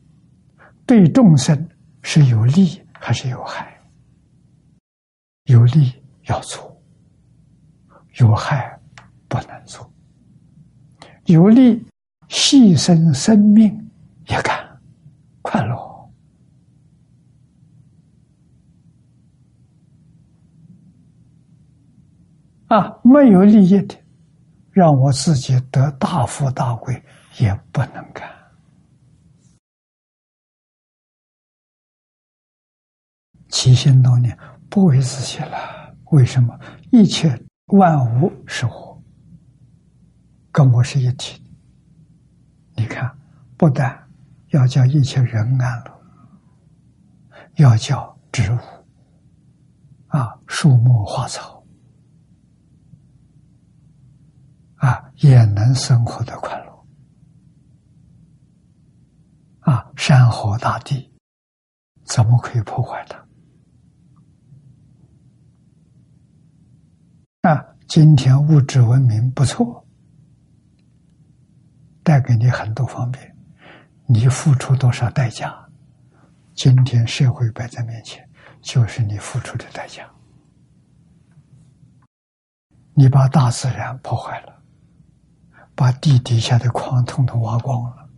[0.86, 1.70] 对众生
[2.02, 3.72] 是有利还是有害？
[5.46, 5.94] 有利
[6.28, 6.82] 要做，
[8.20, 8.80] 有害
[9.28, 9.90] 不能做。
[11.26, 11.86] 有利
[12.30, 13.90] 牺牲生命
[14.28, 14.80] 也感
[15.42, 16.10] 快乐
[22.68, 23.00] 啊！
[23.04, 23.96] 没有利益的，
[24.72, 27.02] 让我自己得大富大贵
[27.38, 28.43] 也不能干。
[33.54, 34.36] 起心动念
[34.68, 36.60] 不为自己了，为什么？
[36.92, 39.00] 一切万物是我，
[40.52, 41.40] 跟我是一体。
[42.76, 43.16] 你看，
[43.56, 44.10] 不但
[44.48, 46.02] 要叫一切人安乐，
[47.58, 48.58] 要叫植物
[50.08, 51.64] 啊、树木花草
[54.78, 56.86] 啊，也能生活的快乐
[59.60, 59.92] 啊。
[59.96, 61.14] 山河大地
[62.04, 63.23] 怎么可以破坏它？
[67.44, 69.86] 啊，今天物质文明不错。
[72.02, 73.36] 带给你很多方便，
[74.06, 75.54] 你付出多少代价？
[76.54, 78.26] 今天社会摆在面前，
[78.62, 80.10] 就是你付出的代价。
[82.94, 84.64] 你把大自然破坏了，
[85.76, 88.10] 把地底下的矿统统挖光了，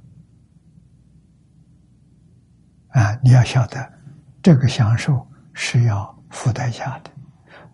[2.90, 3.20] 啊！
[3.24, 3.92] 你要晓得，
[4.44, 7.10] 这个享受是要付代价的，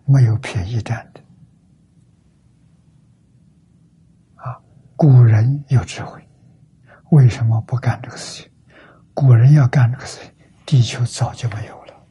[0.06, 1.20] 没有便宜占的。
[5.02, 6.24] 古人有智慧，
[7.10, 8.52] 为什么不干这个事情？
[9.12, 10.32] 古人要干这个事情，
[10.64, 12.06] 地球早就没有了。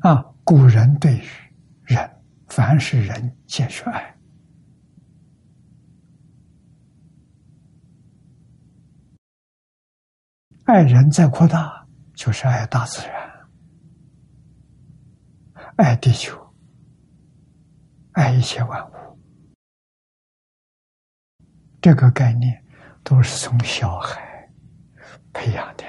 [0.00, 1.22] 啊，古人对于
[1.84, 2.10] 人，
[2.48, 4.18] 凡是人皆是爱，
[10.64, 11.86] 爱人再扩大，
[12.16, 13.27] 就是爱大自然。
[15.78, 16.36] 爱地球，
[18.10, 19.18] 爱一切万物，
[21.80, 22.64] 这个概念
[23.04, 24.50] 都是从小孩
[25.32, 25.84] 培养的。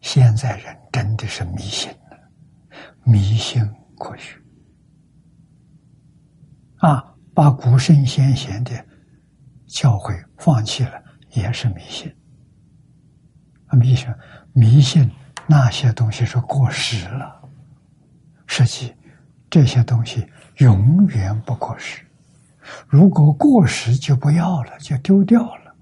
[0.00, 2.32] 现在人真的是迷信了，
[3.04, 3.64] 迷信
[3.94, 4.42] 过去
[6.78, 8.72] 啊，把古圣先贤的
[9.68, 11.00] 教诲放弃了，
[11.30, 12.12] 也是迷信。
[13.74, 14.08] 迷信，
[14.52, 15.10] 迷信
[15.46, 17.40] 那些东西是过时了。
[18.46, 18.94] 实际
[19.50, 20.26] 这些东西
[20.58, 22.04] 永远不过时。
[22.86, 25.74] 如果过时，就不要了，就丢掉了。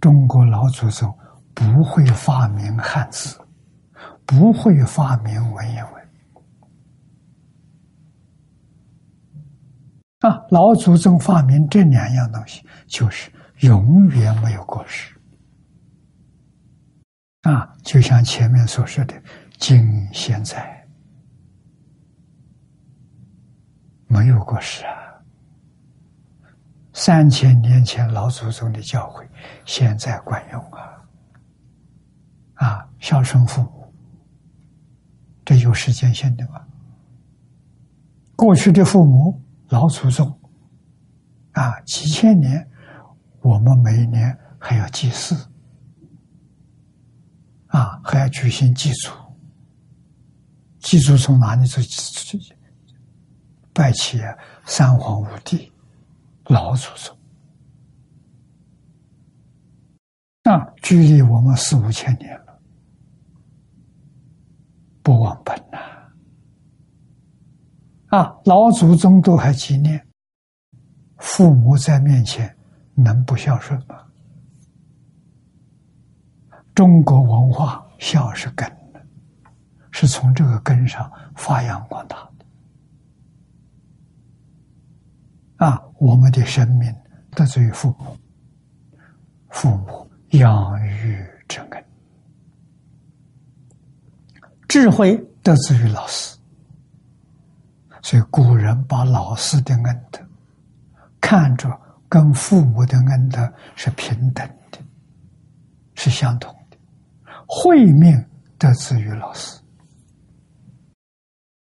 [0.00, 1.12] 中国老祖宗
[1.52, 3.36] 不会发明汉字，
[4.24, 5.98] 不会发明文言文。
[10.20, 15.17] 啊，老祖宗发明这两样东西，就是永远没有过时。
[17.42, 19.14] 啊，就像前面所说的，
[19.58, 20.86] 今现在
[24.06, 24.92] 没有过时啊。
[26.92, 29.24] 三千年前老祖宗的教诲，
[29.64, 31.06] 现在管用啊！
[32.54, 33.94] 啊，孝顺父母，
[35.44, 36.60] 这有时间性的吗？
[38.34, 40.36] 过去的父母、老祖宗，
[41.52, 42.68] 啊，几千年，
[43.40, 45.36] 我们每一年还要祭祀。
[47.68, 49.10] 啊，还要举行祭祖，
[50.80, 51.82] 祭祖从哪里做？
[53.72, 54.20] 拜起
[54.66, 55.72] 三皇五帝、
[56.46, 57.16] 老祖宗，
[60.42, 62.60] 啊，距离我们四五千年了，
[65.00, 65.78] 不忘本呐！
[68.08, 70.04] 啊，老祖宗都还纪念，
[71.18, 72.58] 父母在面前
[72.94, 74.07] 能不孝顺吗？
[76.78, 78.70] 中国文化孝是根，
[79.90, 82.46] 是从这个根上发扬光大的。
[85.66, 86.94] 啊，我们的生命
[87.32, 88.16] 得罪于父母，
[89.48, 91.82] 父母养育之恩；
[94.68, 96.38] 智慧得自于老师，
[98.02, 100.20] 所以古人把老师的恩德
[101.20, 101.76] 看着
[102.08, 104.78] 跟父母的恩德是平等的，
[105.96, 106.56] 是相同。
[107.50, 108.12] 慧命
[108.58, 109.58] 得自于老师，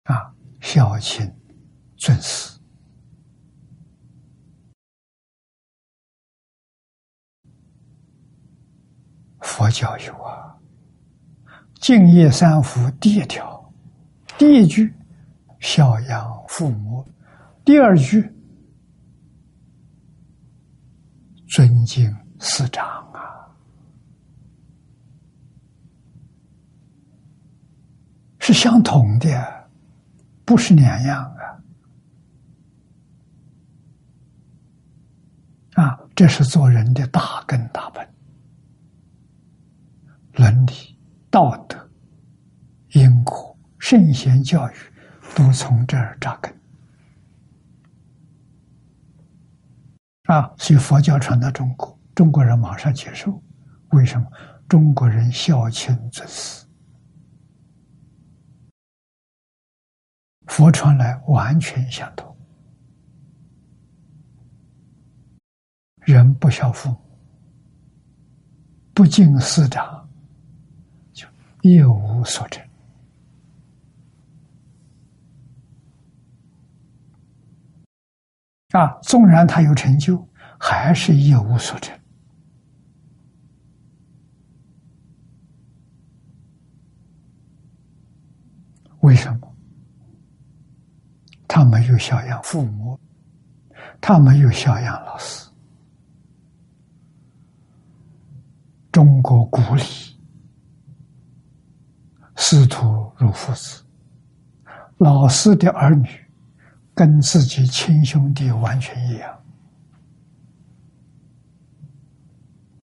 [0.04, 0.30] 啊，
[0.60, 1.26] 孝亲
[1.96, 2.58] 尊师，
[9.40, 10.54] 佛教有啊，
[11.80, 13.72] 敬业三福第一条，
[14.36, 14.92] 第一句
[15.60, 17.02] 孝养父母，
[17.64, 18.30] 第二句
[21.48, 23.10] 尊敬师长。
[28.42, 29.70] 是相同的，
[30.44, 31.24] 不是两样
[35.76, 35.84] 啊！
[35.84, 38.04] 啊，这是做人的大根大本，
[40.32, 40.98] 伦理、
[41.30, 41.88] 道德、
[42.94, 44.74] 因果、圣贤教育，
[45.36, 46.52] 都从这儿扎根。
[50.24, 53.40] 啊，所以佛教传到中国，中国人马上接受。
[53.90, 54.26] 为什么？
[54.68, 56.61] 中国人孝亲尊师，
[60.52, 62.36] 佛传来完全相同。
[66.00, 66.96] 人不孝父母，
[68.92, 70.06] 不敬师长，
[71.14, 71.26] 就
[71.62, 72.62] 一无所成。
[78.72, 81.98] 啊，纵然他有成就，还是一无所成。
[89.00, 89.51] 为什么？
[91.54, 92.98] 他没有孝养父母，
[94.00, 95.50] 他没有孝养老师。
[98.90, 99.82] 中国古礼，
[102.36, 103.84] 师徒如父子，
[104.96, 106.08] 老师的儿女
[106.94, 109.42] 跟自己亲兄弟完全一样。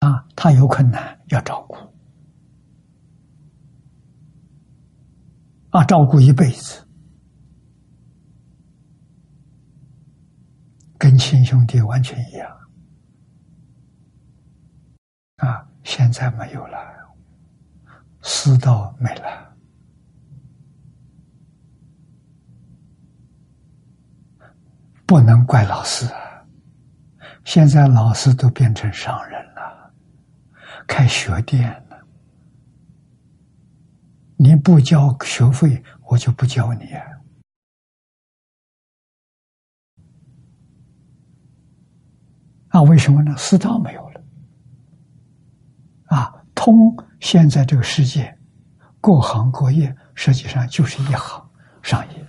[0.00, 1.76] 啊，他有困难要照顾。
[5.70, 6.86] 啊，照顾一辈子，
[11.02, 12.48] 跟亲兄弟完全一样。
[15.38, 16.78] 啊，现在没有了，
[18.22, 19.52] 师道没了，
[25.04, 26.46] 不能怪老师啊。
[27.42, 29.92] 现在老师都变成商人了，
[30.86, 31.98] 开学店了。
[34.36, 36.92] 你不交学费，我就不教你。
[36.92, 37.02] 啊，
[42.72, 43.34] 啊为什么呢？
[43.36, 44.20] 私道没有了。
[46.06, 46.74] 啊，通
[47.20, 48.36] 现在这个世界，
[49.00, 51.50] 各行各业实际上就是一行
[51.82, 52.26] 商业。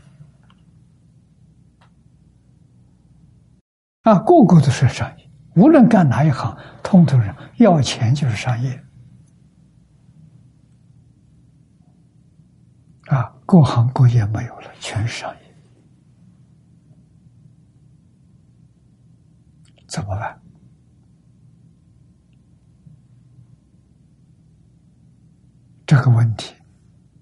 [4.02, 8.84] 啊，个个都是商业，无论干哪一行，通通人要钱就是商业。
[13.08, 15.43] 啊，各行各业没有了，全是商业，
[19.94, 20.42] 怎么办？
[25.86, 26.56] 这个问题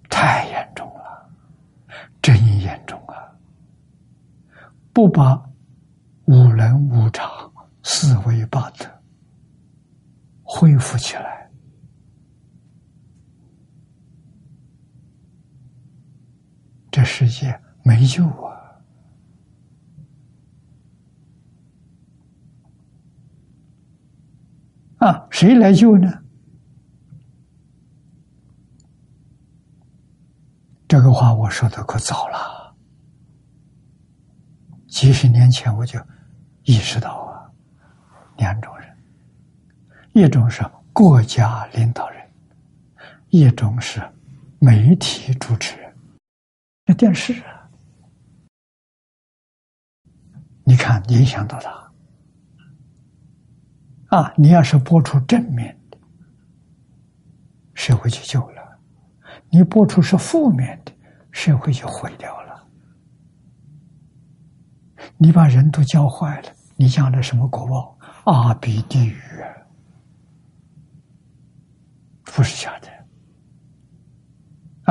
[0.10, 1.30] 太严重了，
[2.22, 3.36] 真严重啊！
[4.94, 5.36] 不把
[6.28, 7.28] 五伦五常、
[7.84, 8.86] 四维八德
[10.42, 11.52] 恢复起来。
[16.90, 18.61] 这世界没救啊！
[25.02, 26.08] 啊，谁来救呢？
[30.88, 32.76] 这个话我说的可早了，
[34.88, 36.00] 几十年前我就
[36.66, 37.50] 意识到啊，
[38.38, 38.96] 两种人，
[40.14, 40.64] 一种是
[40.94, 42.32] 国家领导人，
[43.30, 44.08] 一种是
[44.60, 45.92] 媒体主持人。
[46.86, 47.68] 那电视啊，
[50.64, 51.81] 你看影响多大
[54.12, 54.32] 啊！
[54.36, 55.98] 你要是播出正面的，
[57.74, 58.62] 社会就救了；
[59.50, 60.92] 你播出是负面的，
[61.32, 62.68] 社会就毁掉了。
[65.18, 67.98] 你把人都教坏了，你将来什么果报？
[68.26, 69.16] 阿鼻地狱！
[72.26, 72.92] 不是假的。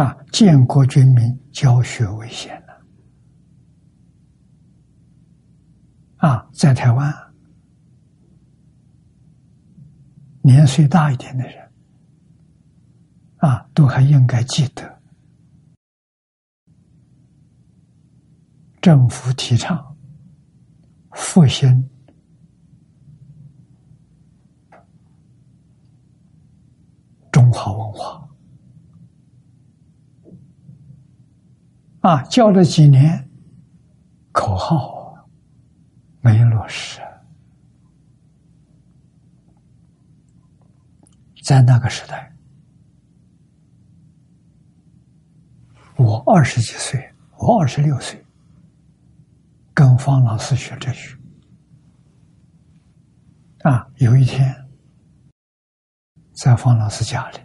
[0.02, 0.16] 啊！
[0.32, 2.80] 建国军民教学为先了。
[6.16, 7.12] 啊，在台湾，
[10.42, 11.70] 年岁大一点的人，
[13.36, 15.00] 啊，都还应该记得，
[18.80, 19.96] 政府提倡
[21.12, 21.88] 复兴
[27.30, 28.28] 中华文化。
[32.00, 33.28] 啊，教了几年，
[34.32, 35.28] 口号
[36.22, 36.98] 没落实。
[41.42, 42.32] 在那个时代，
[45.96, 48.24] 我二十几岁，我二十六岁，
[49.74, 51.16] 跟方老师学哲学。
[53.62, 54.54] 啊，有一天，
[56.34, 57.38] 在方老师家里，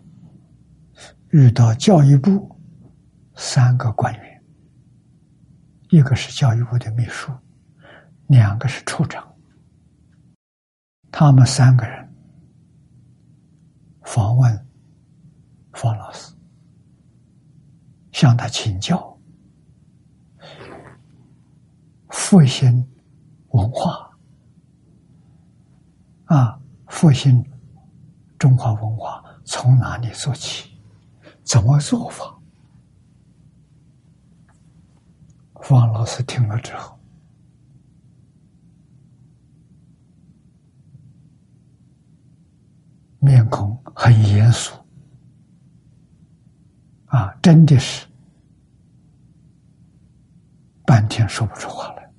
[1.30, 2.53] 遇到教育部。
[3.38, 4.43] 三个官员，
[5.89, 7.34] 一个是教育部的秘书，
[8.27, 9.35] 两个是处长，
[11.11, 12.05] 他们三个人
[14.06, 14.68] 访问
[15.73, 16.34] 方老师，
[18.11, 19.18] 向他请教
[22.10, 22.88] 复兴
[23.49, 24.10] 文化
[26.26, 26.57] 啊，
[26.88, 27.44] 复兴
[28.40, 30.80] 中华文化从哪里做起？
[31.44, 32.40] 怎么做法？
[35.61, 36.94] 方老师听了之后，
[43.26, 44.76] 面孔很严肃，
[47.07, 48.06] 啊，真的是
[50.85, 52.14] 半天说不出话来，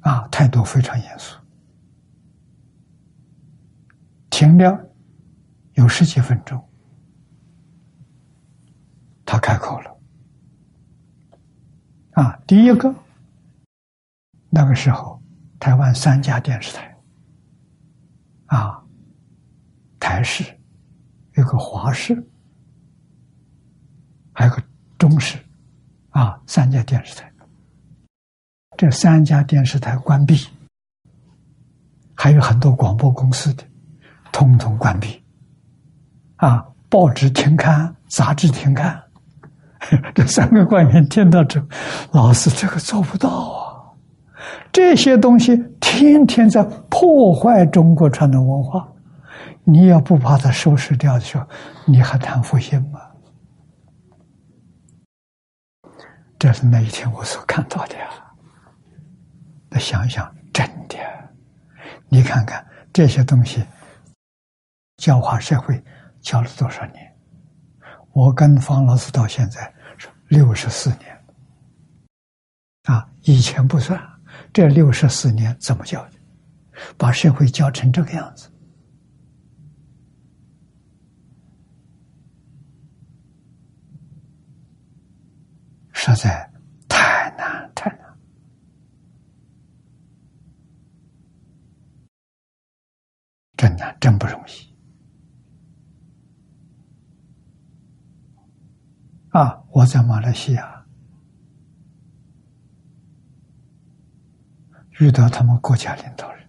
[0.00, 1.38] 啊，态度非常严肃。
[4.28, 4.78] 停了
[5.72, 6.62] 有十几分钟，
[9.24, 9.90] 他开口了。
[12.12, 12.94] 啊，第一个，
[14.50, 15.11] 那个时候
[15.62, 16.92] 台湾三家电视台，
[18.46, 18.82] 啊，
[20.00, 20.42] 台视，
[21.34, 22.20] 有个华视，
[24.32, 24.60] 还有个
[24.98, 25.38] 中视，
[26.10, 27.32] 啊，三家电视台，
[28.76, 30.48] 这三家电视台关闭，
[32.16, 33.62] 还有很多广播公司的。
[34.32, 35.22] 统统关闭，
[36.38, 36.66] 啊！
[36.88, 39.00] 报纸停刊，杂志停刊。
[40.12, 41.64] 这三个官员听到这，
[42.10, 43.71] 老师这个做不到啊！
[44.72, 48.86] 这些东西天天在破坏中国传统文化，
[49.64, 51.46] 你要不把它收拾掉的时候，
[51.86, 53.00] 你还谈复兴吗？
[56.38, 58.08] 这是那一天我所看到的呀。
[59.68, 60.96] 那想想，真的，
[62.08, 63.64] 你看看这些东西。
[64.98, 65.82] 教化社会
[66.20, 67.12] 教了多少年？
[68.12, 71.24] 我跟方老师到现在是六十四年，
[72.84, 74.00] 啊，以前不算，
[74.52, 76.12] 这六十四年怎么教的？
[76.98, 78.50] 把社会教成这个样子，
[85.92, 86.50] 实在
[86.88, 88.18] 太难太难，
[93.56, 94.72] 真难，真不容易。
[99.30, 99.62] 啊！
[99.70, 100.81] 我在马来西亚
[105.02, 106.46] 遇到他们国家领导人，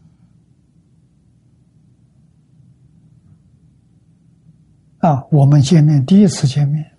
[4.99, 6.95] 啊，我们见面第一次见面，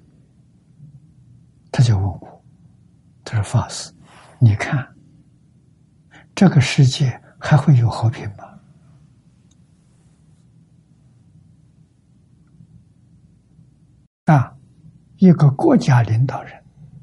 [1.70, 2.44] 他就问我，
[3.22, 3.92] 他说：“法师，
[4.40, 4.84] 你看
[6.34, 8.44] 这个世界还会有和平吗？”
[14.34, 14.52] 啊！
[15.18, 16.52] 一个国家领导人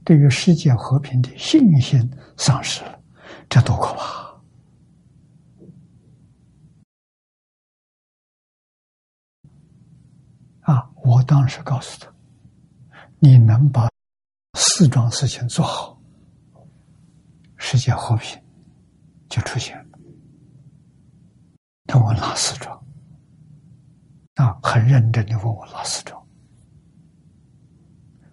[0.03, 2.99] 对于世界和平的信心丧失了，
[3.47, 4.30] 这多可怕！
[10.71, 10.89] 啊！
[11.03, 12.09] 我当时告诉他
[13.19, 13.89] ：“你能把
[14.53, 15.99] 四桩事情做好，
[17.57, 18.41] 世界和平
[19.27, 19.99] 就出现了。”
[21.87, 22.81] 他问哪四桩？
[24.35, 26.25] 啊，很认真的问我哪四桩。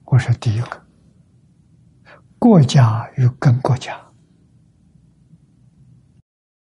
[0.05, 0.87] 我说：第一个，
[2.39, 4.01] 国家与跟国家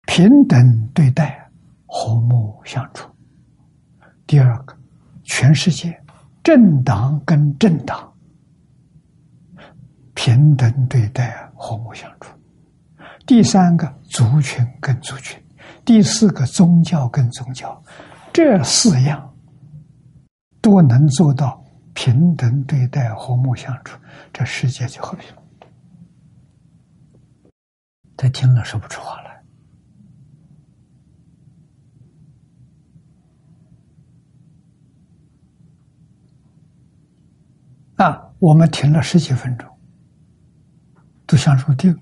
[0.07, 1.51] 平等对待，
[1.85, 3.07] 和睦相处；
[4.25, 4.75] 第二个，
[5.29, 5.95] 全世界
[6.43, 8.11] 政党跟政党
[10.15, 12.31] 平等对待，和睦相处；
[13.27, 15.39] 第三个，族群跟族群；
[15.85, 17.81] 第四个，宗教跟宗教，
[18.33, 19.33] 这四样
[20.59, 21.63] 都能做到。
[21.93, 23.99] 平等对待，和睦相处，
[24.31, 25.41] 这世界就和平了。
[28.15, 29.28] 他听了说不出话来。
[37.99, 39.67] 啊，我们停了十几分钟，
[41.27, 42.01] 都想入定了。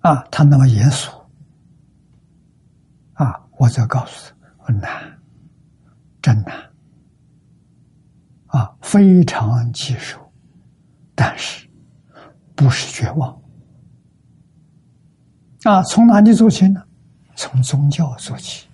[0.00, 1.10] 啊，他那么严肃。
[3.12, 4.72] 啊，我则告诉他。
[4.72, 5.18] 难，
[6.22, 6.56] 真难
[8.46, 8.72] 啊！
[8.80, 10.32] 非常棘手，
[11.14, 11.68] 但是
[12.54, 13.42] 不是绝望
[15.64, 15.82] 啊？
[15.82, 16.80] 从哪里做起呢？
[17.34, 18.68] 从宗教做起。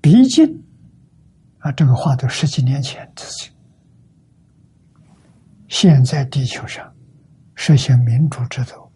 [0.00, 0.64] 毕竟
[1.58, 3.52] 啊，这个话都十几年前的事情。
[5.68, 6.90] 现在地球上
[7.54, 8.90] 实行民主制度，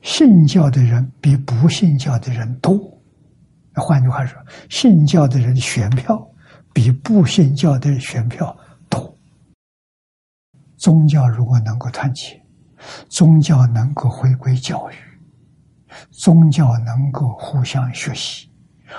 [0.00, 2.78] 信教的人比不信教的人多。
[3.74, 6.28] 换句话说，信教的人选票
[6.72, 8.56] 比不信教的人选票
[8.88, 9.14] 多。
[10.76, 12.42] 宗教如果能够团结，
[13.08, 14.94] 宗教能够回归教育，
[16.10, 18.50] 宗教能够互相学习，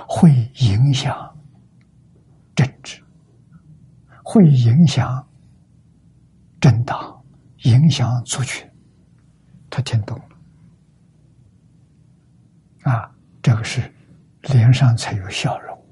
[0.08, 1.16] 会影响
[2.56, 3.02] 政治，
[4.32, 5.28] 会影响
[6.62, 7.22] 政党，
[7.64, 8.66] 影响族群。
[9.70, 10.26] 他听懂了，
[12.92, 13.94] 啊，这个是。
[14.54, 15.86] 脸上才有笑容，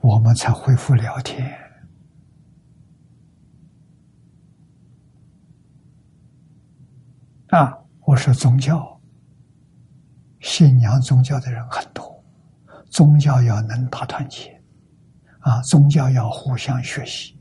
[0.00, 1.52] 我们才恢复聊天。
[7.48, 8.98] 啊，我说宗教，
[10.40, 12.24] 信仰宗教的人很多，
[12.88, 14.53] 宗教要能大团结，
[15.44, 17.38] 啊，宗教要互相学习，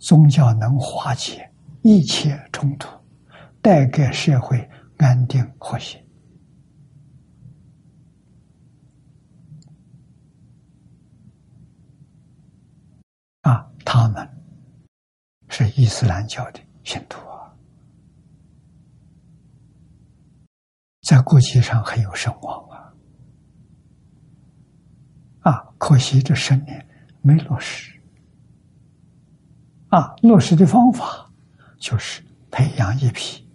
[0.00, 1.48] 宗教能化解
[1.82, 2.88] 一切冲突，
[3.60, 4.68] 带给社会
[4.98, 6.04] 安定和谐。
[13.42, 14.28] 啊，他们
[15.48, 17.54] 是伊斯兰教的信徒啊，
[21.02, 22.92] 在国际上很有声望啊。
[25.42, 26.84] 啊，可惜这十年
[27.22, 27.92] 没落实。
[29.88, 31.30] 啊，落实的方法
[31.78, 33.46] 就是培养一批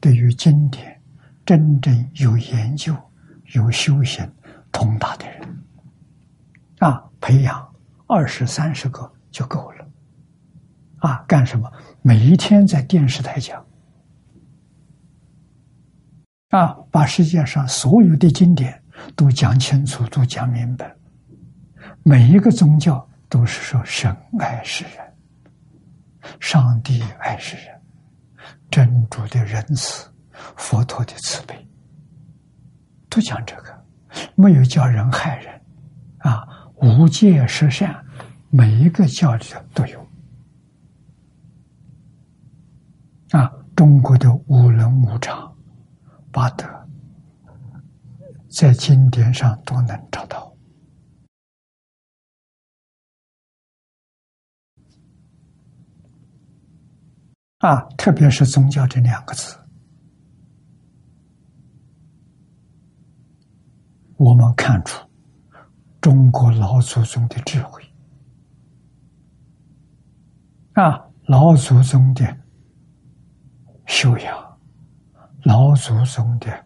[0.00, 1.00] 对于经典
[1.44, 2.94] 真正有研究、
[3.54, 4.30] 有修行、
[4.70, 5.64] 通达的人。
[6.78, 7.66] 啊，培养。
[8.08, 9.84] 二十三十个就够了，
[10.98, 11.68] 啊，干什么？
[12.02, 13.66] 每一天在电视台讲，
[16.50, 18.80] 啊，把世界上所有的经典
[19.16, 20.94] 都讲清楚，都讲明白。
[22.08, 25.12] 每一个宗教都是说神爱世人，
[26.38, 27.82] 上帝爱世人，
[28.70, 30.08] 真主的仁慈，
[30.54, 31.68] 佛陀的慈悲，
[33.10, 33.84] 都讲这个，
[34.36, 35.60] 没有叫人害人，
[36.18, 36.46] 啊。
[36.76, 38.04] 无戒十善，
[38.50, 40.08] 每一个教里头都有。
[43.30, 45.52] 啊，中国的五伦五常、
[46.30, 46.68] 八德，
[48.48, 50.55] 在经典上都能找到。
[57.66, 59.58] 啊，特别是宗教这两个字，
[64.16, 65.04] 我们看出。
[66.00, 67.82] 中国老祖宗的智慧
[70.74, 72.38] 啊，老祖宗的
[73.86, 74.58] 修养，
[75.42, 76.64] 老祖宗的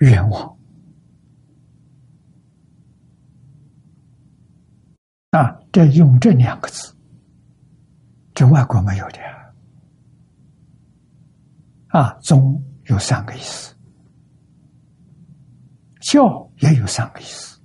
[0.00, 0.55] 愿望
[5.30, 6.94] 啊，这用这两个字，
[8.34, 9.18] 这外国没有的
[11.88, 13.74] 啊，宗有三个意思。
[16.00, 17.60] 教也有三个意思，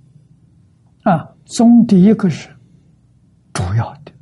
[1.04, 2.48] 啊，宗第一个是
[3.52, 4.12] 主要的，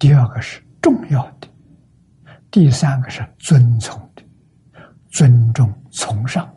[0.00, 1.48] 第二个是重要的，
[2.50, 4.22] 第三个是尊崇的，
[5.12, 6.52] 尊重崇尚。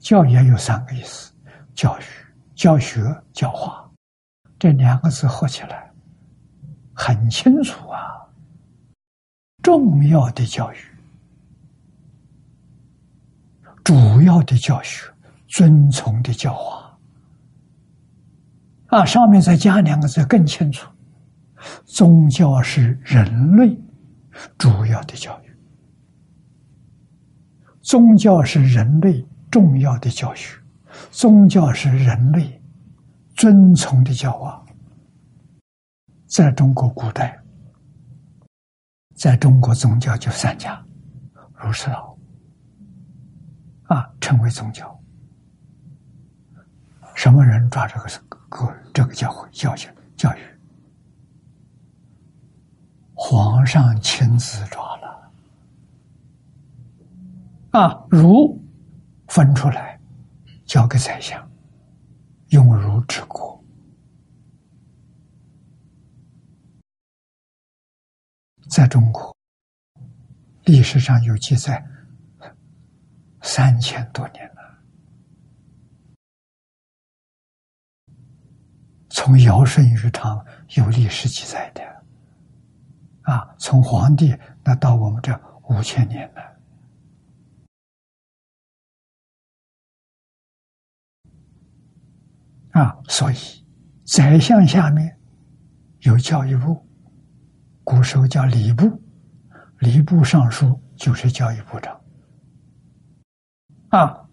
[0.00, 1.32] 教也有三个意思：
[1.74, 2.02] 教育、
[2.60, 3.00] 教学、
[3.32, 3.90] 教化，
[4.58, 5.90] 这两个字合起来
[6.92, 8.20] 很清楚啊。
[9.62, 10.76] 重要的教育。
[13.82, 15.10] 主要的教学，
[15.48, 16.98] 遵从的教化，
[18.88, 20.86] 啊，上面再加两个字更清楚：
[21.86, 23.74] 宗教是人类
[24.58, 25.56] 主要的教育，
[27.80, 30.59] 宗教是人类重要的教学，
[31.10, 32.62] 宗教是人类
[33.36, 34.64] 遵从的教化。
[36.26, 37.38] 在中国古代，
[39.16, 40.80] 在中国宗教就三家：
[41.54, 42.16] 儒释道。
[43.86, 44.96] 啊，成为宗教，
[47.16, 48.08] 什么人抓这个
[48.48, 50.38] 个这个教会教训教育？
[53.14, 55.32] 皇上亲自抓了，
[57.72, 58.56] 啊，儒
[59.26, 59.89] 分出来
[60.70, 61.50] 交给宰相，
[62.50, 63.60] 用儒治国，
[68.70, 69.36] 在中国
[70.66, 71.84] 历史上有记载。
[73.42, 74.78] 三千多年了，
[79.08, 81.82] 从尧舜禹汤有历史记载的，
[83.22, 86.49] 啊，从皇帝那到我们这五千年了，
[92.80, 93.36] 啊，所以
[94.06, 95.14] 宰相下面
[96.00, 96.82] 有教育部，
[97.84, 99.02] 古时候叫礼部，
[99.80, 102.00] 礼部尚书就是教育部长。
[103.90, 104.26] 啊，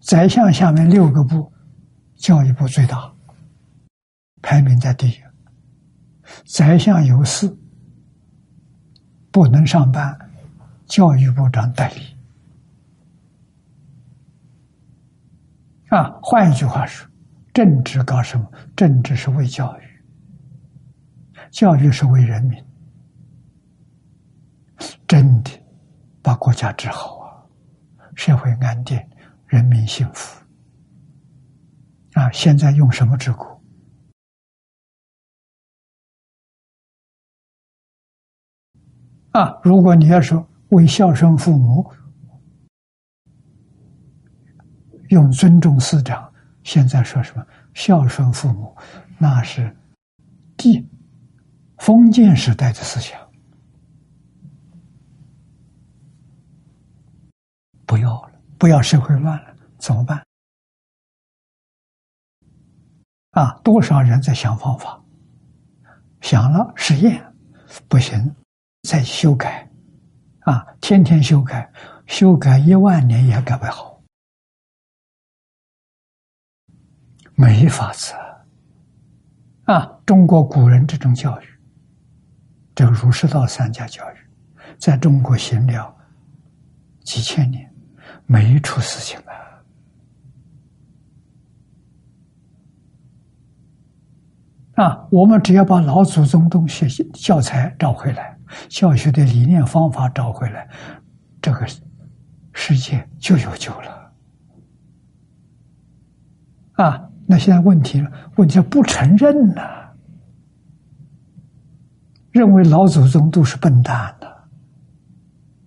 [0.00, 1.52] 宰相下面六个部，
[2.16, 3.12] 教育部最大，
[4.40, 5.20] 排名在第一。
[6.46, 7.54] 宰相有事
[9.30, 10.18] 不能上班，
[10.86, 12.16] 教育部长代理。
[15.90, 17.06] 啊，换一句话说，
[17.54, 18.50] 政治搞什么？
[18.76, 19.82] 政治是为教育，
[21.52, 22.62] 教育是为人民，
[25.06, 25.50] 真的
[26.20, 27.46] 把国家治好啊，
[28.16, 29.00] 社会安定，
[29.46, 30.44] 人民幸福。
[32.14, 33.62] 啊，现在用什么治国？
[39.30, 41.88] 啊，如果你要说为孝顺父母。
[45.10, 46.32] 用尊重师长，
[46.64, 48.74] 现在说什么孝顺父母，
[49.18, 49.74] 那是
[50.56, 50.84] 帝
[51.78, 53.20] 封建时代的思想，
[57.86, 60.24] 不要了，不要社会乱了，怎么办？
[63.32, 64.98] 啊，多少人在想方法，
[66.22, 67.22] 想了实验，
[67.88, 68.34] 不行，
[68.88, 69.68] 再修改，
[70.40, 71.70] 啊，天天修改，
[72.06, 73.93] 修改一万年也改不好。
[77.36, 78.14] 没法子
[79.64, 79.90] 啊！
[80.06, 81.44] 中国古人这种教育，
[82.74, 84.16] 这个儒释道三家教育，
[84.78, 85.96] 在中国行了
[87.02, 87.68] 几千年，
[88.26, 89.18] 没出事情
[94.76, 94.84] 啊！
[94.84, 98.38] 啊，我们只要把老祖宗东西教材找回来，
[98.68, 100.68] 教学的理念方法找回来，
[101.40, 101.66] 这个
[102.52, 104.12] 世界就有救了
[106.72, 107.10] 啊！
[107.26, 109.62] 那现在问题了，问题不承认呢，
[112.30, 114.48] 认为老祖宗都是笨蛋的，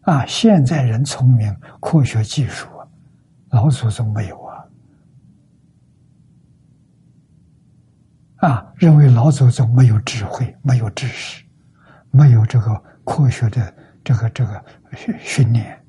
[0.01, 2.88] 啊，现在人聪明，科学技术啊，
[3.49, 4.65] 老祖宗没有啊，
[8.47, 11.43] 啊，认为老祖宗没有智慧，没有知识，
[12.11, 13.73] 没有这个科学的
[14.03, 14.63] 这个这个
[14.93, 15.84] 训训练，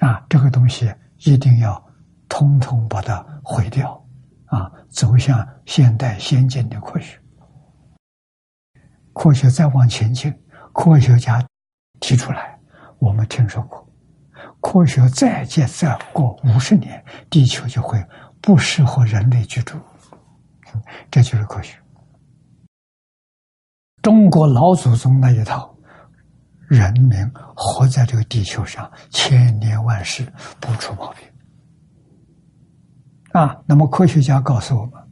[0.00, 1.82] 啊，这个东西一定要
[2.28, 4.01] 通通把它毁掉。
[4.52, 7.18] 啊，走向现代先进的科学，
[9.14, 10.30] 科学再往前进，
[10.74, 11.42] 科学家
[12.00, 12.60] 提出来，
[12.98, 13.90] 我们听说过，
[14.60, 17.98] 科学再接再过五十年，地球就会
[18.42, 19.78] 不适合人类居住，
[21.10, 21.78] 这就是科学。
[24.02, 25.74] 中国老祖宗那一套，
[26.68, 27.26] 人民
[27.56, 30.30] 活在这个地球上，千年万世
[30.60, 31.31] 不出毛病。
[33.32, 35.02] 啊，那么科学家告诉我们，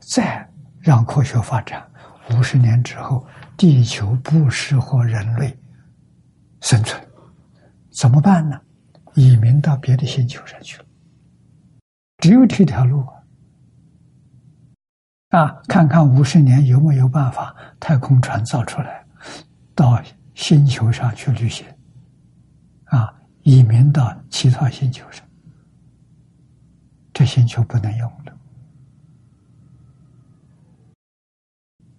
[0.00, 0.46] 再
[0.80, 1.82] 让科学发展，
[2.30, 3.26] 五十年之后，
[3.56, 5.56] 地球不适合人类
[6.60, 7.02] 生存，
[7.90, 8.60] 怎么办呢？
[9.14, 10.84] 移民到别的星球上去了，
[12.18, 13.06] 只有这条路
[15.30, 15.62] 啊！
[15.68, 19.04] 看看五十年有没有办法，太空船造出来，
[19.74, 20.02] 到
[20.34, 21.66] 星球上去旅行，
[22.84, 25.24] 啊，移民到其他星球上。
[27.14, 28.36] 这些就不能用了，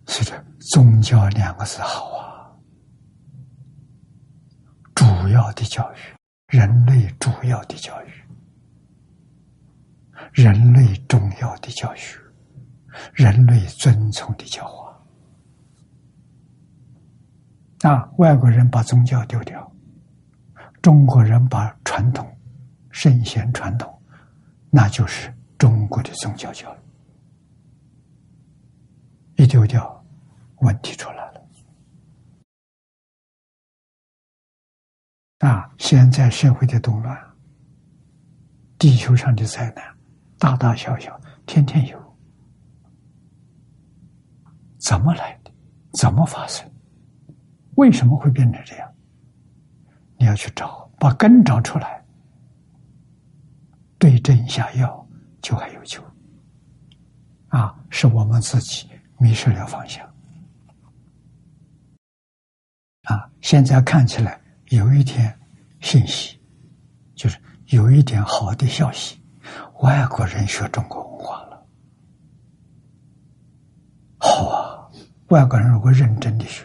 [0.07, 2.51] 是的，宗教两个字好啊，
[4.93, 5.97] 主要的教育，
[6.49, 8.09] 人类主要的教育，
[10.33, 11.99] 人类重要的教育，
[13.13, 15.01] 人类遵从的教化。
[17.89, 19.71] 啊，外国人把宗教丢掉，
[20.81, 22.29] 中国人把传统
[22.91, 23.94] 圣贤传统。
[24.75, 26.77] 那就是中国的宗教教育，
[29.41, 30.05] 一丢掉，
[30.57, 31.41] 问题出来了。
[35.39, 37.17] 啊，现在社会的动乱，
[38.77, 39.97] 地球上的灾难，
[40.37, 42.17] 大大小小，天天有，
[44.79, 45.51] 怎么来的？
[45.93, 46.69] 怎么发生？
[47.75, 48.93] 为什么会变成这样？
[50.17, 52.04] 你要去找，把根找出来。
[54.05, 55.03] 对症下药，
[55.41, 55.99] 就还有救。
[57.47, 58.87] 啊，是我们自己
[59.17, 60.05] 迷失了方向。
[63.05, 65.35] 啊，现在看起来有一点
[65.81, 66.39] 信息，
[67.15, 69.19] 就是有一点好的消息，
[69.79, 71.65] 外国人学中国文化了。
[74.19, 74.87] 好啊，
[75.29, 76.63] 外国人如果认真的学，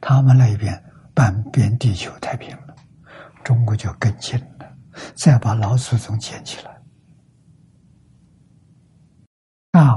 [0.00, 0.82] 他们那边
[1.12, 2.74] 半边地球太平了，
[3.44, 4.74] 中国就更近了，
[5.14, 6.77] 再把老祖宗捡起来。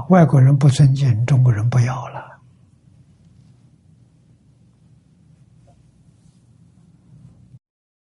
[0.09, 2.41] 外国人不尊敬中国人，不要了。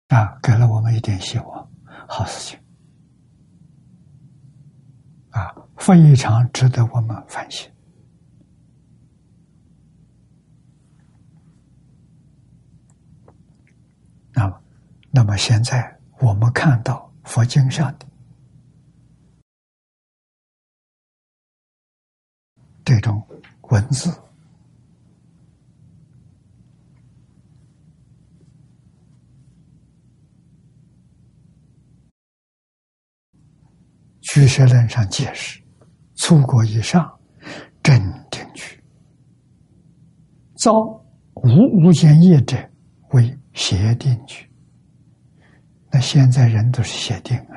[0.09, 1.71] 啊，给了我们一点希望，
[2.09, 2.59] 好事情。
[5.31, 7.71] 啊，非常值得我们反省。
[14.33, 14.61] 那么，
[15.13, 18.07] 那么现在我们看到佛经上的
[22.91, 23.25] 这种
[23.71, 24.11] 文字。
[34.23, 35.62] 居士论上解释：
[36.17, 37.17] 粗果以上，
[37.81, 37.97] 正
[38.29, 38.77] 定句；
[40.57, 40.73] 遭
[41.35, 42.57] 无无间业者，
[43.11, 44.51] 为邪定句。
[45.93, 47.55] 那现在人都是邪定啊，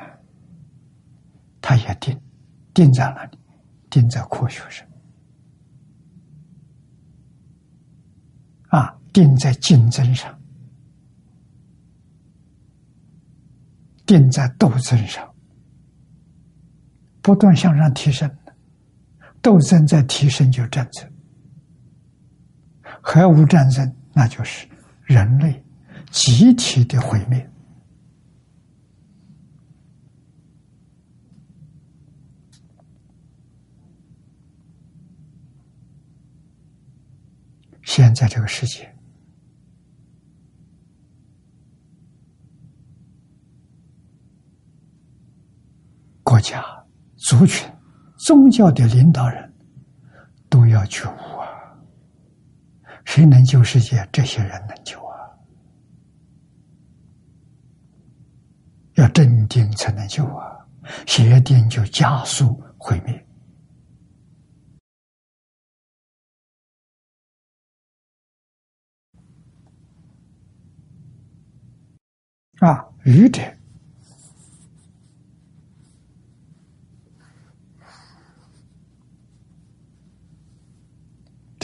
[1.60, 2.16] 他也定，
[2.72, 3.38] 定在哪里？
[3.90, 4.84] 定在科学上，
[8.70, 10.38] 啊，定在竞争上，
[14.04, 15.32] 定在斗争上。
[17.22, 18.30] 不断向上提升，
[19.40, 21.10] 斗争在提升就战争，
[23.00, 24.68] 核武战争那就是
[25.04, 25.64] 人类
[26.10, 27.50] 集体的毁灭。
[37.84, 38.93] 现在这个世界，
[46.34, 46.60] 国家。
[47.16, 47.70] 族群、
[48.18, 49.54] 宗教的领导人，
[50.50, 51.46] 都要觉悟啊！
[53.04, 54.04] 谁能救世界？
[54.10, 55.14] 这些人能救啊！
[58.94, 60.66] 要镇定才能救啊！
[61.06, 63.26] 邪定就加速毁灭
[72.58, 72.84] 啊！
[73.04, 73.40] 愚者。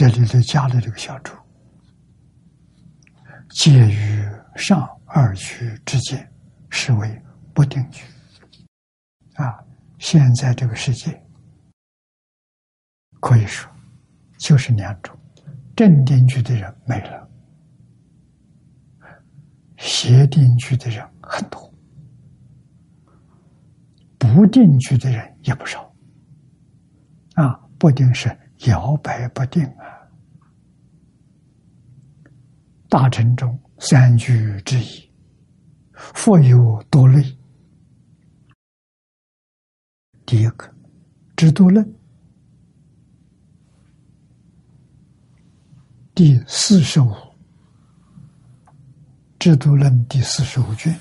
[0.01, 1.31] 这里头加了这个小注，
[3.51, 6.27] 介于上二句之间，
[6.71, 7.21] 是为
[7.53, 8.03] 不定句。
[9.35, 9.63] 啊，
[9.99, 11.23] 现在这个世界
[13.19, 13.71] 可以说
[14.39, 15.15] 就是两种：
[15.75, 17.29] 正定句的人没了，
[19.77, 21.71] 邪定句的人很多，
[24.17, 25.93] 不定句的人也不少。
[27.35, 29.90] 啊，不定是摇摆不定啊。
[32.91, 35.09] 大臣中三句之一，
[35.93, 37.23] 佛有多类。
[40.25, 40.69] 第一个，
[41.37, 41.89] 制度论，
[46.13, 47.15] 第四十五，
[49.39, 50.93] 制度论第四十五卷。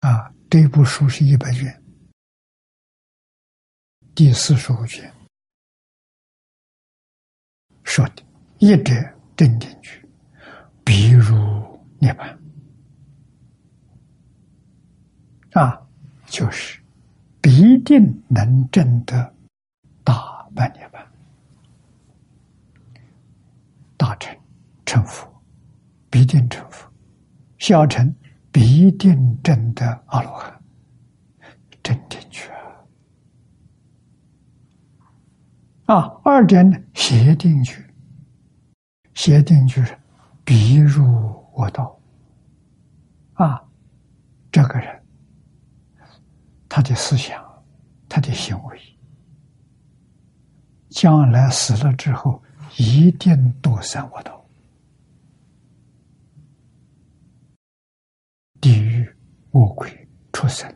[0.00, 1.84] 啊，这部书是一百卷，
[4.12, 5.13] 第四十五卷。
[7.94, 8.24] 说的，
[8.58, 8.92] 一者
[9.36, 10.04] 正定句，
[10.82, 11.32] 比如
[12.00, 12.36] 涅槃
[15.52, 15.80] 啊，
[16.26, 16.80] 就是
[17.40, 19.32] 必定能证得
[20.02, 21.06] 大半涅槃，
[23.96, 24.36] 大成
[24.84, 25.32] 成佛，
[26.10, 26.88] 必定成佛；
[27.58, 28.12] 小成
[28.50, 30.60] 必定证得阿罗汉，
[31.80, 32.50] 正定句。
[35.86, 36.76] 啊，二点呢？
[36.94, 37.83] 协定句，
[39.14, 39.96] 协定就是，
[40.44, 41.04] 比如
[41.52, 41.98] 我道。
[43.34, 43.60] 啊，
[44.52, 45.02] 这个人，
[46.68, 47.42] 他的思想，
[48.08, 48.80] 他的行为，
[50.90, 52.40] 将来死了之后，
[52.76, 54.44] 一定堕三恶道，
[58.60, 59.08] 地狱、
[59.50, 60.72] 恶鬼、畜生。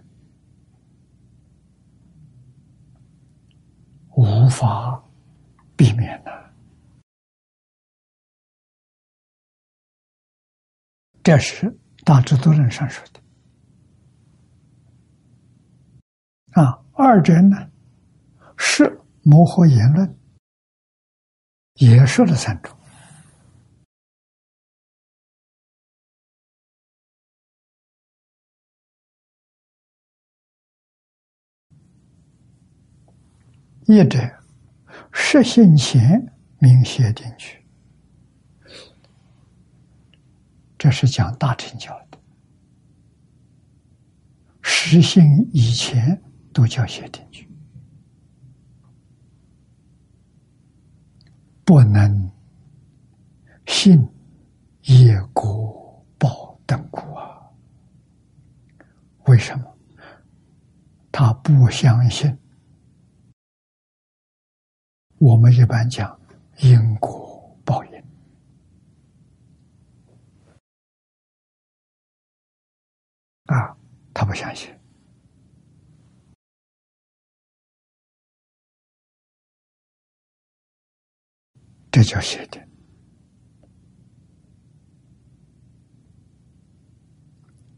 [4.16, 5.00] 无法
[5.76, 6.47] 避免的，
[11.28, 13.20] 这是大智度论上说的。
[16.58, 17.70] 啊，二者呢
[18.56, 20.18] 是摩诃言论
[21.74, 22.74] 也说了三种。
[33.84, 34.18] 一者，
[35.12, 37.62] 实性前明写定去，
[40.78, 42.18] 这是讲大乘教的。
[44.62, 46.22] 实性以前
[46.52, 47.50] 都叫写定句，
[51.64, 52.30] 不能
[53.66, 54.06] 信
[54.82, 57.40] 业果报等苦啊！
[59.26, 59.64] 为什么？
[61.10, 62.38] 他不相信。
[65.18, 66.18] 我们一般讲
[66.58, 67.97] 因果报应
[73.48, 73.76] 啊，
[74.14, 74.70] 他不相信，
[81.90, 82.62] 这叫邪定。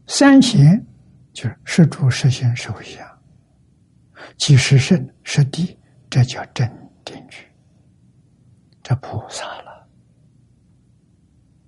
[0.09, 0.85] 三贤
[1.33, 3.23] 就是是主、是心、是为相，
[4.37, 5.79] 即是圣、是地，
[6.11, 6.69] 这叫真
[7.05, 7.47] 定局。
[8.83, 9.89] 这菩萨了。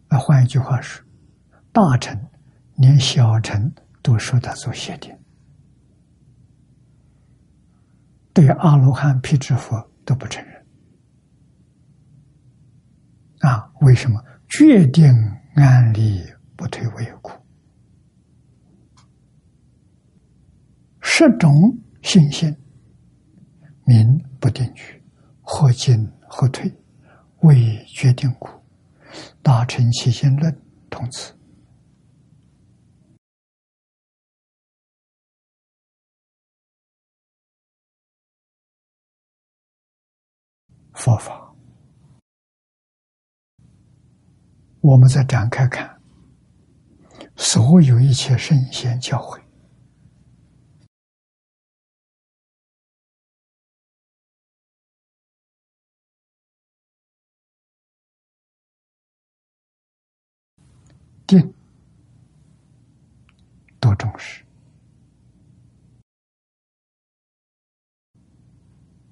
[0.09, 1.07] 那换一句话说，
[1.73, 2.19] 大臣
[2.75, 3.73] 连小臣
[4.03, 5.17] 都说他做邪定，
[8.33, 10.67] 对阿罗汉、辟支佛都不承认。
[13.41, 14.23] 啊，为什么？
[14.49, 15.11] 决定
[15.55, 16.23] 安立，
[16.57, 17.33] 不退为苦。
[21.01, 21.51] 十种
[22.03, 22.55] 信心，
[23.85, 25.03] 名不定局，
[25.41, 26.71] 何进或退，
[27.41, 28.49] 未决定故。
[29.43, 30.55] 大乘起心论
[30.91, 31.33] 同词。
[40.95, 41.55] 佛法，
[44.81, 46.01] 我们再展开看，
[47.37, 49.41] 所有一切圣贤教诲。
[61.25, 61.55] 定
[63.81, 64.45] 多重视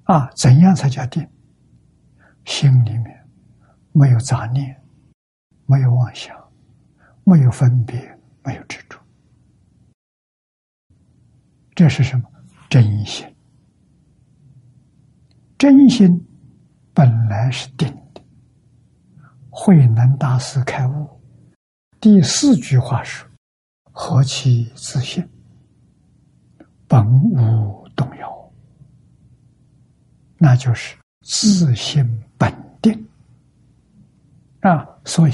[0.05, 0.31] 啊！
[0.37, 1.27] 怎样才叫定？
[2.51, 3.29] 心里面
[3.93, 4.77] 没有杂念，
[5.67, 6.37] 没有妄想，
[7.23, 7.97] 没有分别，
[8.43, 8.99] 没有执着，
[11.77, 12.29] 这是什么？
[12.69, 13.25] 真心。
[15.57, 16.27] 真心
[16.93, 18.21] 本来是定的。
[19.49, 21.09] 慧能大师开悟。
[22.01, 23.25] 第四句话是
[23.93, 25.27] ：“何其自信，
[26.89, 28.53] 本无动摇。”
[30.37, 33.09] 那就是自性本定
[34.61, 34.87] 啊！
[35.05, 35.33] 所以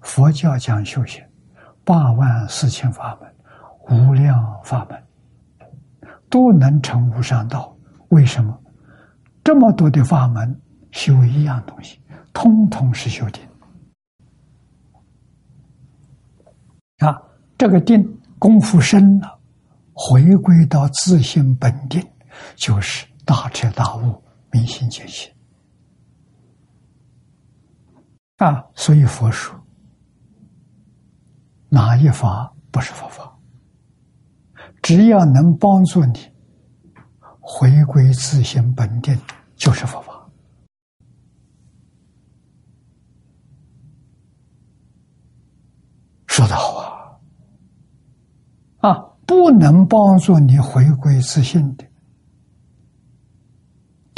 [0.00, 1.24] 佛教讲修行，
[1.84, 3.34] 八万四千法门，
[3.88, 5.02] 无量法门，
[6.28, 7.74] 都能成无上道。
[8.10, 8.58] 为什么？
[9.42, 10.60] 这么多的法门
[10.92, 11.98] 修一样东西，
[12.32, 13.42] 通通是修定。
[16.98, 17.22] 啊，
[17.56, 18.02] 这个定
[18.38, 19.38] 功夫深了，
[19.94, 22.06] 回归到自性本定，
[22.56, 25.32] 就是大彻大悟、明心见性。
[28.36, 29.58] 啊，所以佛说，
[31.68, 33.36] 哪一法不是佛法？
[34.80, 36.30] 只要能帮助你
[37.40, 39.18] 回归自性本定，
[39.56, 40.14] 就是佛法。
[46.26, 47.18] 说得好
[48.80, 48.88] 啊！
[48.88, 48.94] 啊，
[49.26, 51.84] 不能帮助你回归自信的，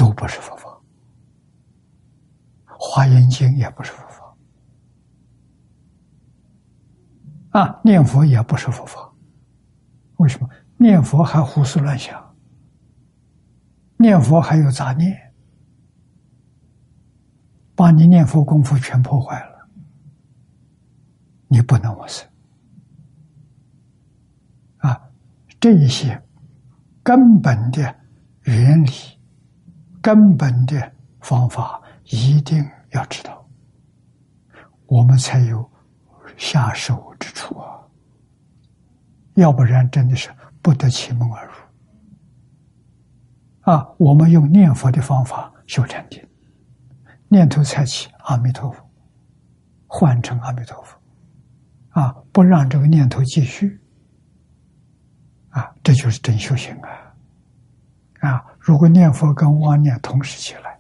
[0.01, 0.81] 都不是佛法。
[2.65, 4.35] 华严经也不是佛法，
[7.61, 9.13] 啊，念佛也不是佛法。
[10.17, 10.49] 为什么？
[10.79, 12.35] 念佛还胡思乱想，
[13.99, 15.35] 念佛还有杂念，
[17.75, 19.69] 把你念佛功夫全破坏了，
[21.49, 22.27] 你不能往生。
[25.61, 26.23] 这一些
[27.03, 27.95] 根本的
[28.45, 29.20] 原理、
[30.03, 33.47] 根本的方法，一定要知道，
[34.87, 35.71] 我们才有
[36.37, 37.79] 下手之处啊！
[39.35, 40.31] 要不然真的是
[40.63, 41.53] 不得其门而入
[43.73, 43.87] 啊！
[43.99, 46.27] 我们用念佛的方法修禅定，
[47.29, 48.83] 念头才起，阿弥陀佛，
[49.87, 50.99] 换成阿弥陀佛
[51.91, 52.17] 啊！
[52.33, 53.81] 不让这个念头继续。
[55.51, 56.89] 啊，这就是真修行啊！
[58.61, 60.79] 如果念佛跟妄念同时起来，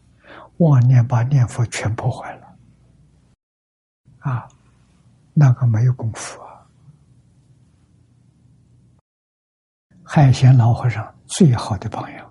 [0.59, 2.57] 妄念把念佛全破坏了，
[4.19, 4.47] 啊，
[5.32, 6.61] 那个没有功夫啊！
[10.05, 12.31] 海贤老和尚最好的榜样，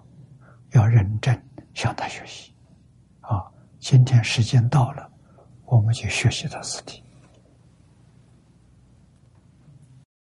[0.73, 1.43] 要认真
[1.73, 2.53] 向他学习。
[3.21, 3.43] 啊，
[3.79, 5.11] 今天时间到了，
[5.65, 7.03] 我们就学习到此地。